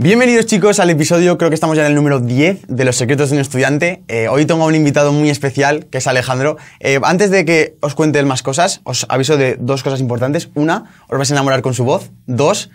Bienvenidos 0.00 0.46
chicos 0.46 0.78
al 0.78 0.90
episodio, 0.90 1.36
creo 1.38 1.50
que 1.50 1.54
estamos 1.54 1.76
ya 1.76 1.82
en 1.82 1.88
el 1.88 1.96
número 1.96 2.20
10 2.20 2.68
de 2.68 2.84
Los 2.84 2.94
Secretos 2.94 3.30
de 3.30 3.34
un 3.34 3.40
Estudiante. 3.40 4.04
Eh, 4.06 4.28
hoy 4.28 4.46
tengo 4.46 4.62
a 4.62 4.66
un 4.66 4.76
invitado 4.76 5.12
muy 5.12 5.28
especial, 5.28 5.86
que 5.86 5.98
es 5.98 6.06
Alejandro. 6.06 6.56
Eh, 6.78 7.00
antes 7.02 7.32
de 7.32 7.44
que 7.44 7.76
os 7.80 7.96
cuente 7.96 8.20
él 8.20 8.26
más 8.26 8.44
cosas, 8.44 8.80
os 8.84 9.06
aviso 9.08 9.36
de 9.36 9.56
dos 9.58 9.82
cosas 9.82 9.98
importantes. 9.98 10.50
Una, 10.54 10.84
os 11.08 11.18
vais 11.18 11.28
a 11.32 11.34
enamorar 11.34 11.62
con 11.62 11.74
su 11.74 11.82
voz. 11.82 12.12
Dos, 12.26 12.70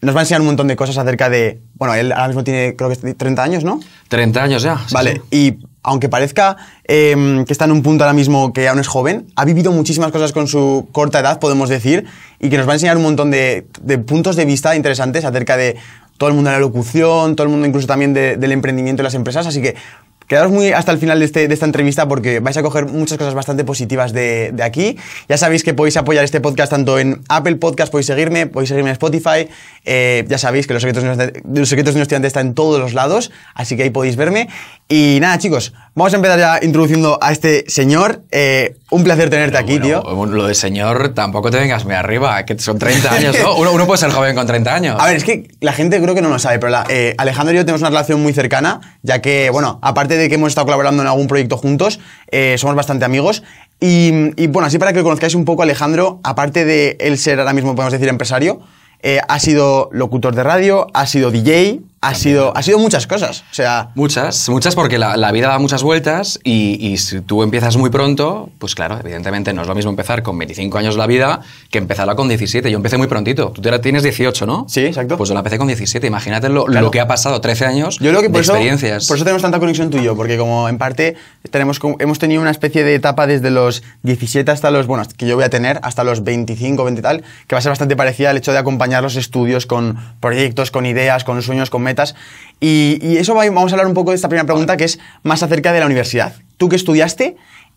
nos 0.00 0.12
va 0.12 0.18
a 0.18 0.22
enseñar 0.22 0.40
un 0.40 0.48
montón 0.48 0.66
de 0.66 0.74
cosas 0.74 0.98
acerca 0.98 1.30
de... 1.30 1.60
Bueno, 1.74 1.94
él 1.94 2.10
ahora 2.10 2.26
mismo 2.26 2.42
tiene, 2.42 2.74
creo 2.74 2.90
que 2.90 2.96
30 2.96 3.42
años, 3.44 3.62
¿no? 3.62 3.78
30 4.08 4.42
años 4.42 4.64
ya. 4.64 4.78
sí, 4.88 4.92
Vale, 4.92 5.22
sí. 5.30 5.36
y 5.60 5.66
aunque 5.84 6.08
parezca 6.08 6.56
eh, 6.84 7.44
que 7.46 7.52
está 7.52 7.66
en 7.66 7.72
un 7.72 7.82
punto 7.84 8.02
ahora 8.02 8.12
mismo 8.12 8.52
que 8.52 8.66
aún 8.66 8.80
es 8.80 8.88
joven, 8.88 9.28
ha 9.36 9.44
vivido 9.44 9.70
muchísimas 9.70 10.10
cosas 10.10 10.32
con 10.32 10.48
su 10.48 10.88
corta 10.90 11.20
edad, 11.20 11.38
podemos 11.38 11.68
decir, 11.68 12.06
y 12.40 12.50
que 12.50 12.58
nos 12.58 12.66
va 12.66 12.72
a 12.72 12.74
enseñar 12.74 12.96
un 12.96 13.04
montón 13.04 13.30
de, 13.30 13.68
de 13.80 13.98
puntos 13.98 14.34
de 14.34 14.44
vista 14.44 14.74
interesantes 14.74 15.24
acerca 15.24 15.56
de 15.56 15.76
todo 16.20 16.28
el 16.28 16.34
mundo 16.34 16.50
de 16.50 16.56
la 16.56 16.60
locución, 16.60 17.34
todo 17.34 17.46
el 17.46 17.50
mundo 17.50 17.66
incluso 17.66 17.86
también 17.86 18.12
de- 18.12 18.36
del 18.36 18.52
emprendimiento 18.52 19.00
y 19.00 19.04
las 19.04 19.14
empresas, 19.14 19.46
así 19.46 19.62
que 19.62 19.74
quedaros 20.26 20.52
muy 20.52 20.70
hasta 20.70 20.92
el 20.92 20.98
final 20.98 21.18
de, 21.18 21.24
este- 21.24 21.48
de 21.48 21.54
esta 21.54 21.64
entrevista 21.64 22.06
porque 22.06 22.40
vais 22.40 22.56
a 22.58 22.62
coger 22.62 22.84
muchas 22.84 23.16
cosas 23.16 23.32
bastante 23.32 23.64
positivas 23.64 24.12
de, 24.12 24.54
aquí. 24.62 24.98
Ya 25.30 25.38
sabéis 25.38 25.64
que 25.64 25.72
podéis 25.72 25.96
apoyar 25.96 26.22
este 26.22 26.40
podcast 26.42 26.70
tanto 26.70 26.98
en 26.98 27.22
Apple 27.30 27.56
Podcast, 27.56 27.90
podéis 27.90 28.06
seguirme, 28.06 28.46
podéis 28.46 28.68
seguirme 28.68 28.90
en 28.90 28.92
Spotify, 28.92 29.48
eh, 29.86 30.24
ya 30.28 30.36
sabéis 30.36 30.66
que 30.66 30.74
los 30.74 30.82
secretos, 30.82 31.16
de 31.16 31.42
los 31.60 31.68
secretos 31.68 31.94
de 31.94 31.98
un 32.00 32.02
estudiante 32.02 32.28
está 32.28 32.40
en 32.42 32.52
todos 32.54 32.78
los 32.78 32.92
lados, 32.92 33.32
así 33.54 33.76
que 33.78 33.84
ahí 33.84 33.90
podéis 33.90 34.16
verme. 34.16 34.48
Y 34.92 35.18
nada, 35.20 35.38
chicos, 35.38 35.72
vamos 35.94 36.12
a 36.12 36.16
empezar 36.16 36.36
ya 36.36 36.58
introduciendo 36.62 37.16
a 37.22 37.30
este 37.30 37.64
señor. 37.68 38.22
Eh, 38.32 38.74
un 38.90 39.04
placer 39.04 39.30
tenerte 39.30 39.56
aquí, 39.56 39.78
Bueno, 39.78 40.02
tío. 40.02 40.26
Lo 40.26 40.48
de 40.48 40.54
señor, 40.56 41.10
tampoco 41.14 41.48
te 41.52 41.58
vengas 41.58 41.84
muy 41.84 41.94
arriba, 41.94 42.44
que 42.44 42.58
son 42.58 42.76
30 42.76 43.12
años, 43.14 43.36
¿no? 43.40 43.54
Uno, 43.54 43.70
uno 43.70 43.86
puede 43.86 43.98
ser 43.98 44.10
joven 44.10 44.34
con 44.34 44.48
30 44.48 44.74
años. 44.74 44.96
A 44.98 45.06
ver, 45.06 45.14
es 45.14 45.22
que 45.22 45.48
la 45.60 45.72
gente 45.74 46.02
creo 46.02 46.16
que 46.16 46.22
no 46.22 46.28
lo 46.28 46.40
sabe, 46.40 46.58
pero 46.58 46.70
la- 46.72 46.86
eh, 46.88 47.14
Alejandro 47.18 47.54
y 47.54 47.58
yo 47.58 47.64
tenemos 47.64 47.82
una 47.82 47.90
relación 47.90 48.20
muy 48.20 48.32
cercana, 48.32 48.80
ya 49.02 49.22
que, 49.22 49.48
bueno, 49.50 49.78
aparte 49.80 50.16
de 50.16 50.28
que 50.28 50.34
hemos 50.34 50.48
estado 50.48 50.64
colaborando 50.64 51.02
en 51.04 51.08
algún 51.08 51.28
proyecto 51.28 51.56
juntos, 51.56 52.00
eh, 52.32 52.56
somos 52.58 52.74
bastante 52.74 53.04
amigos. 53.04 53.44
Y, 53.78 54.10
y, 54.42 54.48
bueno, 54.48 54.66
así 54.66 54.78
para 54.78 54.92
que 54.92 55.04
conozcáis 55.04 55.36
un 55.36 55.44
poco 55.44 55.62
a 55.62 55.66
Alejandro, 55.66 56.18
aparte 56.24 56.64
de 56.64 56.96
él 56.98 57.16
ser 57.16 57.38
ahora 57.38 57.52
mismo, 57.52 57.76
podemos 57.76 57.92
decir, 57.92 58.08
empresario, 58.08 58.58
eh, 59.02 59.20
ha 59.28 59.38
sido 59.38 59.88
locutor 59.92 60.34
de 60.34 60.42
radio, 60.42 60.88
ha 60.94 61.06
sido 61.06 61.30
DJ, 61.30 61.80
ha 62.02 62.14
sido, 62.14 62.56
ha 62.56 62.62
sido 62.62 62.78
muchas 62.78 63.06
cosas. 63.06 63.42
O 63.50 63.54
sea, 63.54 63.90
Muchas, 63.94 64.48
muchas 64.48 64.74
porque 64.74 64.96
la, 64.98 65.18
la 65.18 65.32
vida 65.32 65.48
da 65.48 65.58
muchas 65.58 65.82
vueltas 65.82 66.40
y, 66.44 66.78
y 66.86 66.96
si 66.96 67.20
tú 67.20 67.42
empiezas 67.42 67.76
muy 67.76 67.90
pronto, 67.90 68.48
pues 68.58 68.74
claro, 68.74 68.98
evidentemente 68.98 69.52
no 69.52 69.60
es 69.62 69.68
lo 69.68 69.74
mismo 69.74 69.90
empezar 69.90 70.22
con 70.22 70.38
25 70.38 70.78
años 70.78 70.96
la 70.96 71.06
vida 71.06 71.40
que 71.70 71.76
empezarla 71.76 72.14
con 72.14 72.26
17. 72.28 72.70
Yo 72.70 72.76
empecé 72.76 72.96
muy 72.96 73.06
prontito. 73.06 73.50
Tú 73.50 73.60
ahora 73.66 73.82
tienes 73.82 74.02
18, 74.02 74.46
¿no? 74.46 74.64
Sí, 74.68 74.80
exacto. 74.86 75.18
Pues 75.18 75.28
yo 75.28 75.34
la 75.34 75.40
empecé 75.40 75.58
con 75.58 75.66
17. 75.66 76.06
Imagínate 76.06 76.48
lo, 76.48 76.64
Claro. 76.64 76.86
lo 76.86 76.90
que 76.90 77.00
ha 77.00 77.06
pasado 77.06 77.40
13 77.40 77.66
años 77.66 77.98
Yo 77.98 78.08
creo 78.10 78.22
que 78.22 78.28
de 78.28 78.32
por 78.32 78.40
eso, 78.40 78.52
experiencias. 78.52 79.06
por 79.06 79.16
eso 79.16 79.24
tenemos 79.24 79.42
tanta 79.42 79.58
conexión 79.58 79.90
tú 79.90 79.98
y 79.98 80.02
yo, 80.04 80.16
porque 80.16 80.38
como 80.38 80.70
en 80.70 80.78
parte 80.78 81.16
tenemos, 81.50 81.80
hemos 81.98 82.18
tenido 82.18 82.40
una 82.40 82.50
especie 82.50 82.82
de 82.82 82.94
etapa 82.94 83.26
desde 83.26 83.50
los 83.50 83.82
17 84.04 84.50
hasta 84.50 84.70
los, 84.70 84.86
bueno, 84.86 85.04
que 85.18 85.26
yo 85.26 85.34
voy 85.34 85.44
a 85.44 85.50
tener, 85.50 85.78
hasta 85.82 86.02
los 86.02 86.24
25, 86.24 86.82
20 86.84 86.98
y 86.98 87.02
tal, 87.02 87.24
que 87.46 87.54
va 87.54 87.58
a 87.58 87.62
ser 87.62 87.70
bastante 87.70 87.94
parecida 87.94 88.30
al 88.30 88.38
hecho 88.38 88.52
de 88.52 88.58
acompañar 88.58 89.02
los 89.02 89.16
estudios 89.16 89.66
con 89.66 89.98
proyectos, 90.20 90.70
con 90.70 90.86
ideas, 90.86 91.24
con 91.24 91.42
sueños, 91.42 91.68
con 91.68 91.82
metas. 91.82 91.89
Y, 92.60 92.98
y 93.02 93.16
eso 93.16 93.34
va- 93.34 93.44
vamos 93.46 93.72
a 93.72 93.74
hablar 93.74 93.86
un 93.86 93.94
poco 93.94 94.10
de 94.10 94.16
esta 94.16 94.28
primera 94.28 94.46
pregunta, 94.46 94.76
que 94.76 94.84
es 94.84 94.98
más 95.22 95.42
acerca 95.42 95.72
de 95.72 95.80
la 95.80 95.86
universidad. 95.86 96.34
¿Tú 96.56 96.68
qué 96.68 96.76
estudiaste? 96.76 97.36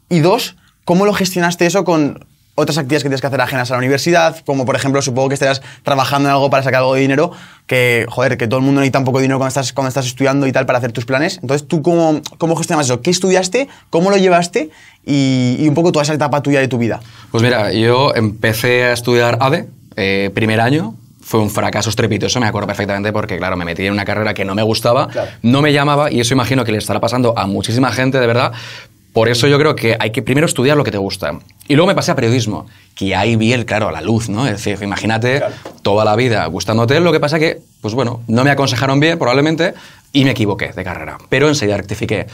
Y 0.10 0.20
dos, 0.20 0.56
¿cómo 0.86 1.06
lo 1.06 1.14
gestionaste 1.14 1.66
eso 1.66 1.84
con 1.86 2.26
otras 2.56 2.78
actividades 2.78 3.02
que 3.02 3.10
tienes 3.10 3.22
que 3.22 3.26
hacer 3.26 3.42
ajenas 3.42 3.72
a 3.72 3.74
la 3.74 3.80
universidad, 3.80 4.38
como 4.46 4.64
por 4.64 4.76
ejemplo, 4.76 5.02
supongo 5.02 5.28
que 5.30 5.34
estarás 5.34 5.64
trabajando 5.82 6.30
en 6.30 6.34
algo 6.36 6.52
para 6.52 6.62
sacar 6.62 6.82
algo 6.82 6.94
de 6.94 7.02
dinero, 7.02 7.32
que, 7.66 8.06
joder, 8.10 8.38
que 8.38 8.48
todo 8.48 8.60
el 8.60 8.64
mundo 8.66 8.80
necesita 8.82 9.00
un 9.00 9.06
poco 9.06 9.18
de 9.18 9.24
dinero 9.24 9.40
cuando 9.40 9.48
estás, 9.48 9.74
cuando 9.74 9.88
estás 9.88 10.06
estudiando 10.06 10.46
y 10.46 10.52
tal 10.52 10.68
para 10.68 10.78
hacer 10.78 10.92
tus 10.92 11.06
planes. 11.06 11.40
Entonces, 11.42 11.68
¿tú 11.68 11.82
cómo, 11.82 12.22
cómo 12.38 12.56
gestionas 12.56 12.86
eso? 12.86 13.02
¿Qué 13.02 13.10
estudiaste? 13.10 13.70
¿Cómo 13.90 14.12
lo 14.12 14.18
llevaste? 14.18 14.70
Y, 15.04 15.56
y 15.60 15.68
un 15.68 15.74
poco 15.74 15.92
toda 15.92 16.04
esa 16.04 16.14
etapa 16.14 16.44
tuya 16.44 16.60
de 16.60 16.68
tu 16.68 16.78
vida. 16.78 17.00
Pues 17.32 17.42
mira, 17.42 17.74
yo 17.74 18.14
empecé 18.14 18.84
a 18.84 18.94
estudiar 18.94 19.40
ADE, 19.42 19.68
eh, 19.96 20.30
primer 20.36 20.60
año. 20.62 20.94
Fue 21.26 21.40
un 21.40 21.50
fracaso 21.50 21.90
estrepitoso, 21.90 22.40
me 22.40 22.48
acuerdo 22.48 22.68
perfectamente, 22.68 23.12
porque 23.14 23.38
claro, 23.38 23.56
me 23.58 23.66
metí 23.66 23.86
en 23.86 23.94
una 23.94 24.06
carrera 24.06 24.34
que 24.34 24.44
no 24.46 24.56
me 24.56 24.62
gustaba, 24.64 25.08
Claro. 25.08 25.32
no 25.42 25.62
me 25.62 25.72
llamaba, 25.74 26.12
y 26.12 26.20
eso 26.20 26.34
imagino 26.34 26.64
que 26.66 26.72
le 26.72 26.78
estará 26.78 27.00
pasando 27.00 27.34
a 27.38 27.48
muchísima 27.48 27.92
gente, 27.92 28.20
de 28.20 28.28
verdad. 28.28 28.52
Por 29.14 29.30
eso 29.30 29.48
yo 29.48 29.60
creo 29.60 29.76
que 29.76 29.96
hay 30.00 30.12
que 30.12 30.22
primero 30.24 30.48
estudiar 30.48 30.76
lo 30.76 30.84
que 30.84 30.90
te 30.92 30.98
gusta. 30.98 31.34
Y 31.68 31.76
luego 31.76 31.88
me 31.88 31.94
pasé 31.96 32.12
a 32.12 32.16
periodismo, 32.16 32.66
que 32.96 33.16
ahí 33.16 33.36
vi 33.36 33.54
el, 33.54 33.64
claro, 33.66 33.92
la 33.92 34.02
luz, 34.02 34.28
¿no? 34.28 34.48
Es 34.48 34.64
decir, 34.64 34.84
imagínate 34.84 35.38
Claro. 35.38 35.54
toda 35.84 36.04
la 36.04 36.16
vida 36.16 36.44
gustándote, 36.48 37.00
lo 37.00 37.12
que 37.12 37.20
pasa 37.20 37.38
que, 37.40 37.62
pues 37.82 37.94
bueno, 37.94 38.22
no 38.28 38.44
me 38.44 38.50
aconsejaron 38.50 39.00
bien, 39.00 39.18
probablemente, 39.20 39.76
y 40.12 40.26
me 40.26 40.32
equivoqué 40.32 40.74
de 40.74 40.84
carrera. 40.84 41.18
Pero 41.30 41.48
enseguida 41.48 41.78
rectifiqué. 41.78 42.26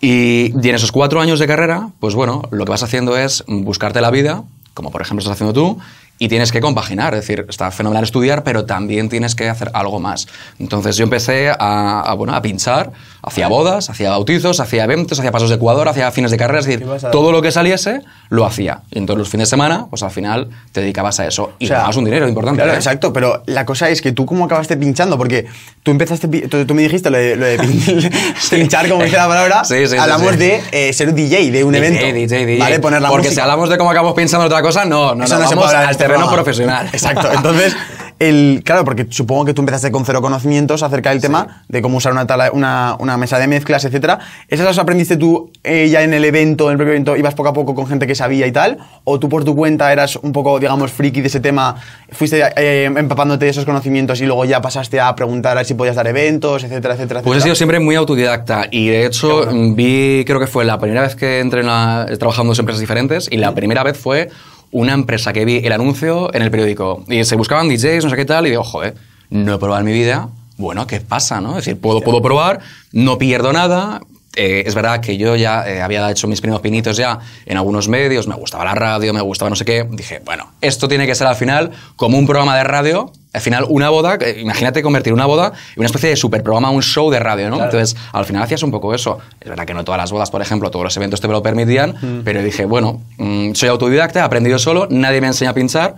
Y, 0.00 0.52
y 0.64 0.68
en 0.68 0.74
esos 0.74 0.90
cuatro 0.92 1.20
años 1.20 1.38
de 1.38 1.46
carrera, 1.46 1.88
pues 2.00 2.14
bueno, 2.14 2.42
lo 2.50 2.64
que 2.64 2.70
vas 2.70 2.82
haciendo 2.82 3.16
es 3.16 3.44
buscarte 3.46 4.00
la 4.00 4.10
vida, 4.10 4.42
como 4.74 4.90
por 4.90 5.02
ejemplo 5.02 5.20
estás 5.20 5.34
haciendo 5.34 5.52
tú, 5.52 5.78
y 6.18 6.28
tienes 6.28 6.52
que 6.52 6.60
compaginar. 6.60 7.14
Es 7.14 7.20
decir, 7.26 7.46
está 7.48 7.70
fenomenal 7.70 8.04
estudiar, 8.04 8.44
pero 8.44 8.64
también 8.64 9.08
tienes 9.08 9.34
que 9.34 9.48
hacer 9.48 9.70
algo 9.74 9.98
más. 10.00 10.26
Entonces 10.60 10.96
yo 10.96 11.04
empecé 11.04 11.50
a, 11.50 12.00
a, 12.02 12.14
bueno, 12.14 12.34
a 12.34 12.40
pinchar, 12.42 12.92
hacía 13.22 13.48
bodas, 13.48 13.90
hacía 13.90 14.10
bautizos, 14.10 14.60
hacía 14.60 14.84
eventos, 14.84 15.18
hacía 15.18 15.32
pasos 15.32 15.48
de 15.48 15.56
Ecuador, 15.56 15.88
hacía 15.88 16.10
fines 16.12 16.30
de 16.30 16.36
carrera, 16.36 16.60
es 16.60 16.66
decir, 16.66 16.86
todo 17.10 17.32
lo 17.32 17.42
que 17.42 17.50
saliese 17.50 18.02
lo 18.28 18.44
hacía. 18.46 18.82
Y 18.90 18.98
entonces 18.98 19.18
los 19.18 19.28
fines 19.28 19.48
de 19.48 19.50
semana, 19.50 19.86
pues 19.90 20.02
al 20.04 20.10
final 20.12 20.48
te 20.70 20.80
dedicabas 20.80 21.18
a 21.20 21.26
eso. 21.26 21.52
Y 21.58 21.64
O 21.64 21.68
sea, 21.68 21.76
ganabas 21.78 21.96
un 21.96 22.04
dinero 22.04 22.28
importante. 22.28 22.58
Claro, 22.58 22.72
¿eh? 22.72 22.76
exacto, 22.76 23.12
pero 23.12 23.42
la 23.46 23.66
cosa 23.66 23.88
es 23.90 24.00
que 24.00 24.12
tú 24.12 24.24
cómo 24.24 24.44
acabaste 24.44 24.76
pinchando, 24.76 25.18
porque 25.18 25.46
tú 25.82 25.90
empezaste, 25.90 26.28
tú, 26.28 26.64
tú 26.66 26.74
me 26.74 26.82
dijiste 26.82 27.10
lo 27.10 27.18
de, 27.18 27.34
lo 27.36 27.46
de 27.46 27.58
pin- 27.58 28.12
pinchar, 28.50 28.88
como 28.88 29.02
dice 29.02 29.16
la 29.16 29.26
palabra, 29.28 29.64
Sí, 29.64 29.86
sí, 29.88 29.96
hablamos 29.96 30.32
sí. 30.32 30.36
de 30.38 30.62
eh, 30.70 30.92
ser 30.92 31.08
un 31.08 31.14
DJ 31.16 31.50
de 31.50 31.64
un 31.64 31.72
DJ, 31.72 31.86
evento, 31.86 32.06
DJ, 32.06 32.46
DJ. 32.46 32.58
¿vale? 32.60 32.78
Poner 32.80 33.02
la 33.02 33.08
Porque 33.08 33.28
música. 33.28 33.34
si 33.34 33.40
hablamos 33.42 33.68
de 33.68 33.78
cómo 33.78 33.90
acabamos 33.90 34.14
pensando 34.14 34.46
en 34.46 34.52
otra 34.52 34.62
cosa, 34.62 34.84
no, 34.84 35.14
no, 35.14 35.24
Eso 35.24 35.34
no, 35.36 35.42
no 35.42 35.48
se 35.48 35.56
puede 35.56 35.68
hablar 35.76 35.90
terreno 36.12 36.32
profesional. 36.32 36.86
Exacto. 36.92 37.28
Entonces, 37.32 37.74
el, 38.18 38.62
claro, 38.64 38.84
porque 38.84 39.06
supongo 39.10 39.44
que 39.44 39.52
tú 39.54 39.62
empezaste 39.62 39.90
con 39.90 40.04
cero 40.04 40.22
conocimientos 40.22 40.82
acerca 40.82 41.10
del 41.10 41.20
tema, 41.20 41.64
de 41.68 41.82
cómo 41.82 41.96
usar 41.96 42.12
una, 42.12 42.26
tala- 42.26 42.50
una, 42.52 42.96
una 43.00 43.16
mesa 43.16 43.38
de 43.38 43.48
mezclas, 43.48 43.84
etcétera. 43.84 44.20
¿Esas 44.48 44.64
las 44.66 44.78
aprendiste 44.78 45.16
tú 45.16 45.50
eh, 45.64 45.88
ya 45.90 46.02
en 46.02 46.14
el 46.14 46.24
evento, 46.24 46.66
en 46.66 46.72
el 46.72 46.76
propio 46.76 46.92
evento, 46.92 47.16
ibas 47.16 47.34
poco 47.34 47.48
a 47.48 47.52
poco 47.52 47.74
con 47.74 47.86
gente 47.88 48.06
que 48.06 48.14
sabía 48.14 48.46
y 48.46 48.52
tal? 48.52 48.78
¿O 49.04 49.18
tú 49.18 49.28
por 49.28 49.42
tu 49.44 49.56
cuenta 49.56 49.92
eras 49.92 50.16
un 50.16 50.30
poco, 50.32 50.60
digamos, 50.60 50.92
friki 50.92 51.20
de 51.20 51.26
ese 51.26 51.40
tema, 51.40 51.74
fuiste 52.12 52.42
eh, 52.56 52.84
empapándote 52.84 53.44
de 53.46 53.50
esos 53.50 53.64
conocimientos 53.64 54.20
y 54.20 54.26
luego 54.26 54.44
ya 54.44 54.60
pasaste 54.60 55.00
a 55.00 55.12
preguntar 55.16 55.58
a 55.58 55.64
si 55.64 55.74
podías 55.74 55.96
dar 55.96 56.06
eventos, 56.06 56.62
etcétera, 56.62 56.94
etcétera, 56.94 57.22
Pues 57.22 57.36
he 57.36 57.38
etcétera? 57.38 57.42
sido 57.42 57.54
siempre 57.56 57.80
muy 57.80 57.96
autodidacta 57.96 58.66
y 58.70 58.88
de 58.88 59.06
hecho 59.06 59.46
vi, 59.74 60.22
creo 60.26 60.38
que 60.38 60.46
fue 60.46 60.64
la 60.64 60.78
primera 60.78 61.02
vez 61.02 61.16
que 61.16 61.40
entré 61.40 61.60
en 61.60 61.66
una, 61.66 62.06
he 62.08 62.16
trabajado 62.18 62.42
en 62.44 62.48
dos 62.48 62.58
empresas 62.60 62.80
diferentes 62.80 63.28
y 63.30 63.36
la 63.38 63.52
primera 63.54 63.82
vez 63.82 63.98
fue 63.98 64.28
una 64.72 64.92
empresa 64.94 65.32
que 65.32 65.44
vi 65.44 65.58
el 65.58 65.72
anuncio 65.72 66.34
en 66.34 66.42
el 66.42 66.50
periódico 66.50 67.04
y 67.08 67.24
se 67.24 67.36
buscaban 67.36 67.68
DJs, 67.68 68.04
no 68.04 68.10
sé 68.10 68.16
qué 68.16 68.24
tal 68.24 68.46
y 68.46 68.50
digo, 68.50 68.64
joder, 68.64 68.94
no 69.30 69.54
he 69.54 69.58
probado 69.58 69.84
mi 69.84 69.92
vida, 69.92 70.28
bueno, 70.56 70.86
¿qué 70.86 71.00
pasa? 71.00 71.40
No? 71.40 71.50
Es 71.50 71.64
decir, 71.64 71.80
puedo, 71.80 72.00
puedo 72.00 72.20
probar, 72.20 72.60
no 72.92 73.18
pierdo 73.18 73.52
nada. 73.52 74.00
Eh, 74.34 74.64
es 74.66 74.74
verdad 74.74 75.00
que 75.00 75.16
yo 75.18 75.36
ya 75.36 75.68
eh, 75.68 75.82
había 75.82 76.10
hecho 76.10 76.26
mis 76.26 76.40
primeros 76.40 76.62
pinitos 76.62 76.96
ya 76.96 77.18
en 77.44 77.56
algunos 77.56 77.88
medios, 77.88 78.26
me 78.26 78.34
gustaba 78.34 78.64
la 78.64 78.74
radio, 78.74 79.12
me 79.12 79.20
gustaba 79.20 79.50
no 79.50 79.56
sé 79.56 79.64
qué. 79.64 79.86
Dije, 79.90 80.22
bueno, 80.24 80.52
esto 80.60 80.88
tiene 80.88 81.06
que 81.06 81.14
ser 81.14 81.26
al 81.26 81.36
final 81.36 81.70
como 81.96 82.18
un 82.18 82.26
programa 82.26 82.56
de 82.56 82.64
radio 82.64 83.12
al 83.32 83.40
final 83.40 83.64
una 83.68 83.88
boda, 83.88 84.16
eh, 84.20 84.40
imagínate 84.40 84.82
convertir 84.82 85.12
una 85.12 85.26
boda 85.26 85.52
en 85.74 85.80
una 85.80 85.86
especie 85.86 86.10
de 86.10 86.16
super 86.16 86.42
programa, 86.42 86.70
un 86.70 86.82
show 86.82 87.10
de 87.10 87.18
radio, 87.18 87.48
¿no? 87.48 87.64
Entonces, 87.64 87.96
al 88.12 88.24
final 88.24 88.42
hacías 88.42 88.62
un 88.62 88.70
poco 88.70 88.94
eso. 88.94 89.18
Es 89.40 89.48
verdad 89.48 89.64
que 89.64 89.74
no 89.74 89.84
todas 89.84 89.98
las 89.98 90.12
bodas, 90.12 90.30
por 90.30 90.42
ejemplo, 90.42 90.70
todos 90.70 90.84
los 90.84 90.96
eventos 90.96 91.20
te 91.20 91.28
lo 91.28 91.42
permitían, 91.42 92.22
pero 92.24 92.42
dije, 92.42 92.66
bueno, 92.66 93.00
mm, 93.16 93.54
soy 93.54 93.70
autodidacta, 93.70 94.20
he 94.20 94.22
aprendido 94.22 94.58
solo, 94.58 94.86
nadie 94.90 95.20
me 95.20 95.28
enseña 95.28 95.52
a 95.52 95.54
pinchar, 95.54 95.96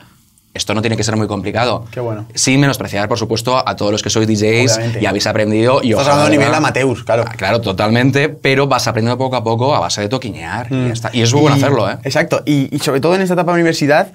esto 0.54 0.72
no 0.74 0.80
tiene 0.80 0.96
que 0.96 1.04
ser 1.04 1.16
muy 1.16 1.26
complicado. 1.26 1.84
Qué 1.90 2.00
bueno. 2.00 2.26
Sin 2.34 2.60
menospreciar, 2.60 3.08
por 3.08 3.18
supuesto, 3.18 3.66
a 3.68 3.76
todos 3.76 3.92
los 3.92 4.02
que 4.02 4.08
sois 4.10 4.26
DJs 4.26 4.76
Obviamente. 4.76 5.00
y 5.02 5.06
habéis 5.06 5.26
aprendido. 5.26 5.80
Y 5.82 5.90
Estás 5.90 6.06
hablando 6.08 6.26
a 6.28 6.30
nivel 6.30 6.54
amateur, 6.54 7.04
claro. 7.04 7.24
Ah, 7.26 7.32
Claro, 7.36 7.60
totalmente, 7.60 8.28
pero 8.28 8.66
vas 8.66 8.86
aprendiendo 8.86 9.18
poco 9.18 9.36
a 9.36 9.44
poco 9.44 9.74
a 9.74 9.80
base 9.80 10.00
de 10.00 10.08
toquiñear 10.08 10.68
y 10.70 10.86
ya 10.86 10.92
está. 10.92 11.10
Y 11.12 11.22
es 11.22 11.32
muy 11.32 11.42
bueno 11.42 11.56
Mm. 11.56 11.58
Hacerlo, 11.58 11.90
¿eh? 11.90 11.98
Exacto. 12.04 12.42
Y, 12.46 12.74
y 12.74 12.78
sobre 12.78 13.00
todo 13.00 13.14
en 13.16 13.22
esta 13.22 13.34
etapa 13.34 13.50
de 13.52 13.56
universidad, 13.56 14.12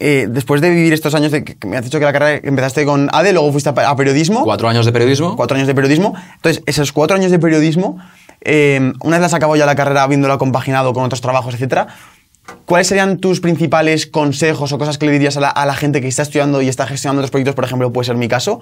eh, 0.00 0.26
después 0.30 0.60
de 0.60 0.70
vivir 0.70 0.92
estos 0.92 1.14
años 1.14 1.32
de 1.32 1.44
que 1.44 1.66
me 1.66 1.76
has 1.76 1.84
dicho 1.84 1.98
que 1.98 2.04
la 2.04 2.12
carrera 2.12 2.40
empezaste 2.42 2.84
con 2.84 3.08
ADE, 3.12 3.32
luego 3.32 3.50
fuiste 3.52 3.68
a, 3.70 3.72
a 3.90 3.96
periodismo. 3.96 4.44
Cuatro 4.44 4.68
años 4.68 4.86
de 4.86 4.92
periodismo. 4.92 5.36
Cuatro 5.36 5.56
años 5.56 5.66
de 5.66 5.74
periodismo. 5.74 6.14
Entonces, 6.36 6.62
esos 6.66 6.92
cuatro 6.92 7.16
años 7.16 7.30
de 7.32 7.38
periodismo, 7.38 7.98
eh, 8.42 8.92
una 9.02 9.16
vez 9.16 9.22
las 9.22 9.34
acabado 9.34 9.56
ya 9.56 9.66
la 9.66 9.74
carrera, 9.74 10.04
habiéndola 10.04 10.38
compaginado 10.38 10.92
con 10.92 11.02
otros 11.04 11.20
trabajos, 11.20 11.52
etcétera, 11.54 11.88
¿cuáles 12.64 12.86
serían 12.86 13.18
tus 13.18 13.40
principales 13.40 14.06
consejos 14.06 14.72
o 14.72 14.78
cosas 14.78 14.98
que 14.98 15.06
le 15.06 15.12
dirías 15.12 15.36
a 15.36 15.40
la, 15.40 15.74
gente 15.74 16.00
que 16.00 16.08
está 16.08 16.22
estudiando 16.22 16.62
y 16.62 16.68
está 16.68 16.86
gestionando 16.86 17.22
los 17.22 17.30
proyectos? 17.30 17.54
Por 17.54 17.64
ejemplo, 17.64 17.92
puede 17.92 18.06
ser 18.06 18.16
mi 18.16 18.28
caso. 18.28 18.60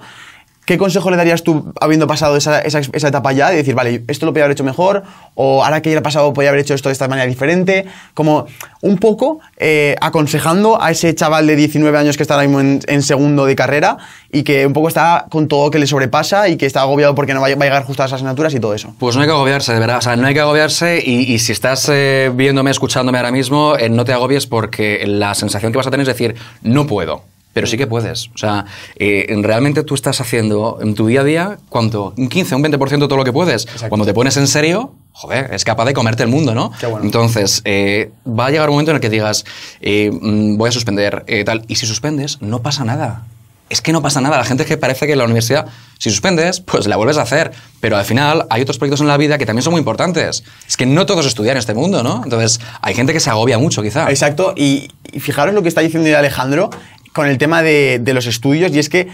¿Qué 0.67 0.77
consejo 0.77 1.09
le 1.09 1.15
darías 1.15 1.43
tú 1.43 1.71
habiendo 1.79 2.07
pasado 2.07 2.35
esa, 2.35 2.59
esa- 2.59 2.81
esa 2.91 3.07
etapa 3.07 3.31
ya? 3.31 3.49
De 3.49 3.55
decir, 3.55 3.73
vale, 3.73 4.03
esto 4.09 4.25
lo 4.25 4.33
podía 4.33 4.43
haber 4.43 4.51
hecho 4.55 4.65
mejor, 4.65 5.03
o 5.33 5.63
ahora 5.63 5.81
que 5.81 5.91
ya 5.91 5.99
he 5.99 6.01
pasado 6.01 6.33
podía 6.33 6.49
haber 6.49 6.59
hecho 6.59 6.73
esto 6.73 6.89
de 6.89 6.93
esta 6.93 7.07
manera 7.07 7.25
diferente. 7.25 7.85
Como 8.13 8.47
un 8.81 8.97
poco 8.97 9.39
eh, 9.55 9.95
aconsejando 10.01 10.81
a 10.81 10.91
ese 10.91 11.15
chaval 11.15 11.47
de 11.47 11.55
19 11.55 11.97
años 11.97 12.17
que 12.17 12.23
está 12.23 12.33
ahora 12.33 12.47
mismo 12.47 12.59
en, 12.85 13.01
segundo 13.01 13.45
de 13.45 13.55
carrera 13.55 13.95
y 14.29 14.43
que 14.43 14.67
un 14.67 14.73
poco 14.73 14.89
está 14.89 15.25
con 15.29 15.47
todo 15.47 15.71
que 15.71 15.79
le 15.79 15.87
sobrepasa 15.87 16.49
y 16.49 16.57
que 16.57 16.65
está 16.65 16.81
agobiado 16.81 17.15
porque 17.15 17.33
no 17.33 17.39
va 17.39 17.47
a 17.47 17.49
llegar 17.49 17.85
justo 17.85 18.03
a 18.03 18.05
esas 18.07 18.15
asignaturas 18.17 18.53
y 18.53 18.59
todo 18.59 18.73
eso. 18.73 18.93
Pues 18.99 19.15
no 19.15 19.21
hay 19.21 19.27
que 19.29 19.33
agobiarse, 19.33 19.73
de 19.73 19.79
verdad. 19.79 19.99
O 19.99 20.01
sea, 20.01 20.17
no 20.17 20.27
hay 20.27 20.33
que 20.33 20.41
agobiarse 20.41 21.01
y, 21.01 21.31
y 21.33 21.39
si 21.39 21.53
estás 21.53 21.87
eh, 21.89 22.29
viéndome, 22.35 22.71
escuchándome 22.71 23.17
ahora 23.19 23.31
mismo, 23.31 23.77
eh, 23.79 23.87
no 23.89 24.03
te 24.03 24.11
agobies 24.11 24.47
porque 24.47 25.05
la 25.07 25.33
sensación 25.33 25.71
que 25.71 25.77
vas 25.77 25.87
a 25.87 25.91
tener 25.91 26.01
es 26.01 26.13
decir, 26.13 26.35
no 26.61 26.85
puedo. 26.87 27.23
Pero 27.57 27.65
sí 27.65 27.75
que 27.75 27.87
puedes. 27.87 28.27
O 28.35 28.37
sea, 28.37 28.65
eh, 28.97 29.25
realmente 29.41 29.81
tú 29.81 29.95
estás 29.95 30.21
haciendo 30.21 30.77
en 30.79 30.93
tu 30.93 31.07
día 31.07 31.21
a 31.21 31.23
día, 31.23 31.57
¿cuánto? 31.69 32.13
Un 32.15 32.29
15, 32.29 32.53
un 32.53 32.63
20% 32.63 32.89
de 32.89 33.07
todo 33.07 33.17
lo 33.17 33.23
que 33.23 33.33
puedes. 33.33 33.65
Cuando 33.89 34.05
te 34.05 34.13
pones 34.13 34.37
en 34.37 34.45
serio, 34.45 34.93
joder, 35.11 35.51
es 35.51 35.63
capaz 35.63 35.85
de 35.85 35.95
comerte 35.95 36.21
el 36.21 36.29
mundo, 36.29 36.53
¿no? 36.53 36.71
Qué 36.79 36.85
bueno. 36.85 37.03
Entonces, 37.03 37.63
eh, 37.65 38.11
va 38.27 38.45
a 38.45 38.51
llegar 38.51 38.69
un 38.69 38.75
momento 38.75 38.91
en 38.91 38.97
el 38.97 39.01
que 39.01 39.09
digas, 39.09 39.43
eh, 39.81 40.11
mm, 40.13 40.57
voy 40.57 40.69
a 40.69 40.71
suspender, 40.71 41.25
tal. 41.47 41.65
Y 41.67 41.77
si 41.77 41.87
suspendes, 41.87 42.39
no 42.43 42.61
pasa 42.61 42.85
nada. 42.85 43.25
Es 43.69 43.81
que 43.81 43.91
no 43.91 44.03
pasa 44.03 44.21
nada. 44.21 44.37
La 44.37 44.45
gente 44.45 44.61
es 44.61 44.69
que 44.69 44.77
parece 44.77 45.07
que 45.07 45.13
en 45.13 45.17
la 45.17 45.25
universidad, 45.25 45.65
si 45.97 46.11
suspendes, 46.11 46.61
pues 46.61 46.85
la 46.85 46.95
vuelves 46.95 47.17
a 47.17 47.23
hacer. 47.23 47.51
Pero 47.81 47.97
al 47.97 48.05
final 48.05 48.45
hay 48.51 48.61
otros 48.61 48.77
proyectos 48.77 49.01
en 49.01 49.07
la 49.07 49.17
vida 49.17 49.39
que 49.39 49.47
también 49.47 49.63
son 49.63 49.71
muy 49.71 49.79
importantes. 49.79 50.43
Es 50.67 50.77
que 50.77 50.85
no 50.85 51.07
todos 51.07 51.25
estudian 51.25 51.57
en 51.57 51.59
este 51.59 51.73
mundo, 51.73 52.03
¿no? 52.03 52.21
Entonces, 52.23 52.59
hay 52.81 52.93
gente 52.93 53.13
que 53.13 53.19
se 53.19 53.31
agobia 53.31 53.57
mucho, 53.57 53.81
quizá. 53.81 54.09
Exacto, 54.09 54.53
y, 54.55 54.89
y 55.11 55.19
fijaros 55.19 55.53
lo 55.53 55.63
que 55.63 55.69
está 55.69 55.81
diciendo 55.81 56.15
Alejandro 56.17 56.69
con 57.17 57.27
el 57.27 57.39
tema 57.39 57.63
de, 57.63 57.99
los 58.13 58.27
estudios, 58.27 58.71
y 58.71 58.77
es 58.77 58.89
que, 58.89 59.07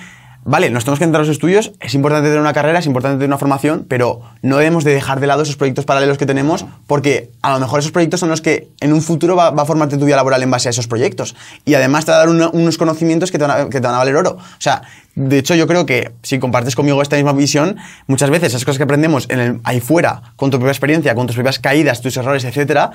vale, 0.43 0.69
nos 0.69 0.83
tenemos 0.83 0.99
que 0.99 1.05
entrar 1.05 1.21
a 1.21 1.25
los 1.25 1.31
estudios, 1.31 1.71
es 1.79 1.93
importante 1.95 2.27
tener 2.27 2.41
una 2.41 2.51
carrera, 2.51 2.79
es 2.79 2.85
importante 2.85 3.15
tener 3.15 3.29
una 3.29 3.37
formación, 3.37 3.85
pero 3.87 4.19
no 4.41 4.57
debemos 4.57 4.83
de 4.83 4.93
dejar 4.93 5.21
de 5.21 5.27
lado 5.27 5.43
esos 5.43 5.55
proyectos 5.55 5.85
paralelos 5.85 6.17
que 6.17 6.25
tenemos, 6.25 6.65
porque 6.85 7.31
a 7.41 7.53
lo 7.53 7.61
mejor 7.61 7.79
esos 7.79 7.93
proyectos 7.93 8.19
son 8.19 8.27
los 8.27 8.41
que 8.41 8.67
en 8.81 8.91
un 8.91 9.01
futuro 9.01 9.37
va, 9.37 9.51
va 9.51 9.63
a 9.63 9.65
formarte 9.65 9.97
tu 9.97 10.03
vida 10.03 10.17
laboral 10.17 10.43
en 10.43 10.51
base 10.51 10.67
a 10.67 10.71
esos 10.71 10.85
proyectos. 10.85 11.33
Y 11.63 11.75
además 11.75 12.03
te 12.03 12.11
va 12.11 12.17
a 12.21 12.25
dar 12.25 12.29
unos 12.53 12.77
conocimientos 12.77 13.31
que 13.31 13.39
te 13.39 13.45
van 13.45 13.71
a 13.71 13.97
valer 13.97 14.17
oro. 14.17 14.31
O 14.31 14.59
sea, 14.61 14.81
de 15.15 15.37
hecho 15.37 15.55
yo 15.55 15.65
creo 15.65 15.85
que 15.85 16.11
si 16.23 16.39
compartes 16.39 16.75
conmigo 16.75 17.01
esta 17.01 17.15
misma 17.15 17.31
visión, 17.31 17.77
muchas 18.07 18.29
veces 18.29 18.49
esas 18.49 18.65
cosas 18.65 18.79
que 18.79 18.83
aprendemos 18.83 19.27
en 19.29 19.39
el- 19.39 19.61
ahí 19.63 19.79
fuera, 19.79 20.33
con 20.35 20.51
tu 20.51 20.57
propia 20.57 20.71
experiencia, 20.73 21.15
con 21.15 21.25
tus 21.25 21.37
propias 21.37 21.57
caídas, 21.57 22.01
tus 22.01 22.17
errores, 22.17 22.43
etcétera, 22.43 22.91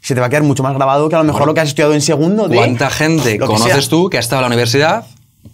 se 0.00 0.14
te 0.14 0.20
va 0.20 0.26
a 0.26 0.30
quedar 0.30 0.42
mucho 0.44 0.62
más 0.62 0.74
grabado 0.74 1.08
que 1.08 1.14
a 1.14 1.18
lo 1.18 1.24
mejor 1.24 1.40
Bueno, 1.40 1.50
lo 1.50 1.54
que 1.54 1.60
has 1.60 1.68
estudiado 1.68 1.94
en 1.94 2.00
segundo 2.00 2.48
de 2.48 2.56
¿Cuánta 2.56 2.90
gente 2.90 3.38
conoces 3.38 3.72
sea. 3.84 3.88
tú 3.88 4.08
que 4.10 4.16
ha 4.16 4.20
estado 4.20 4.40
en 4.40 4.42
la 4.42 4.46
universidad 4.48 5.04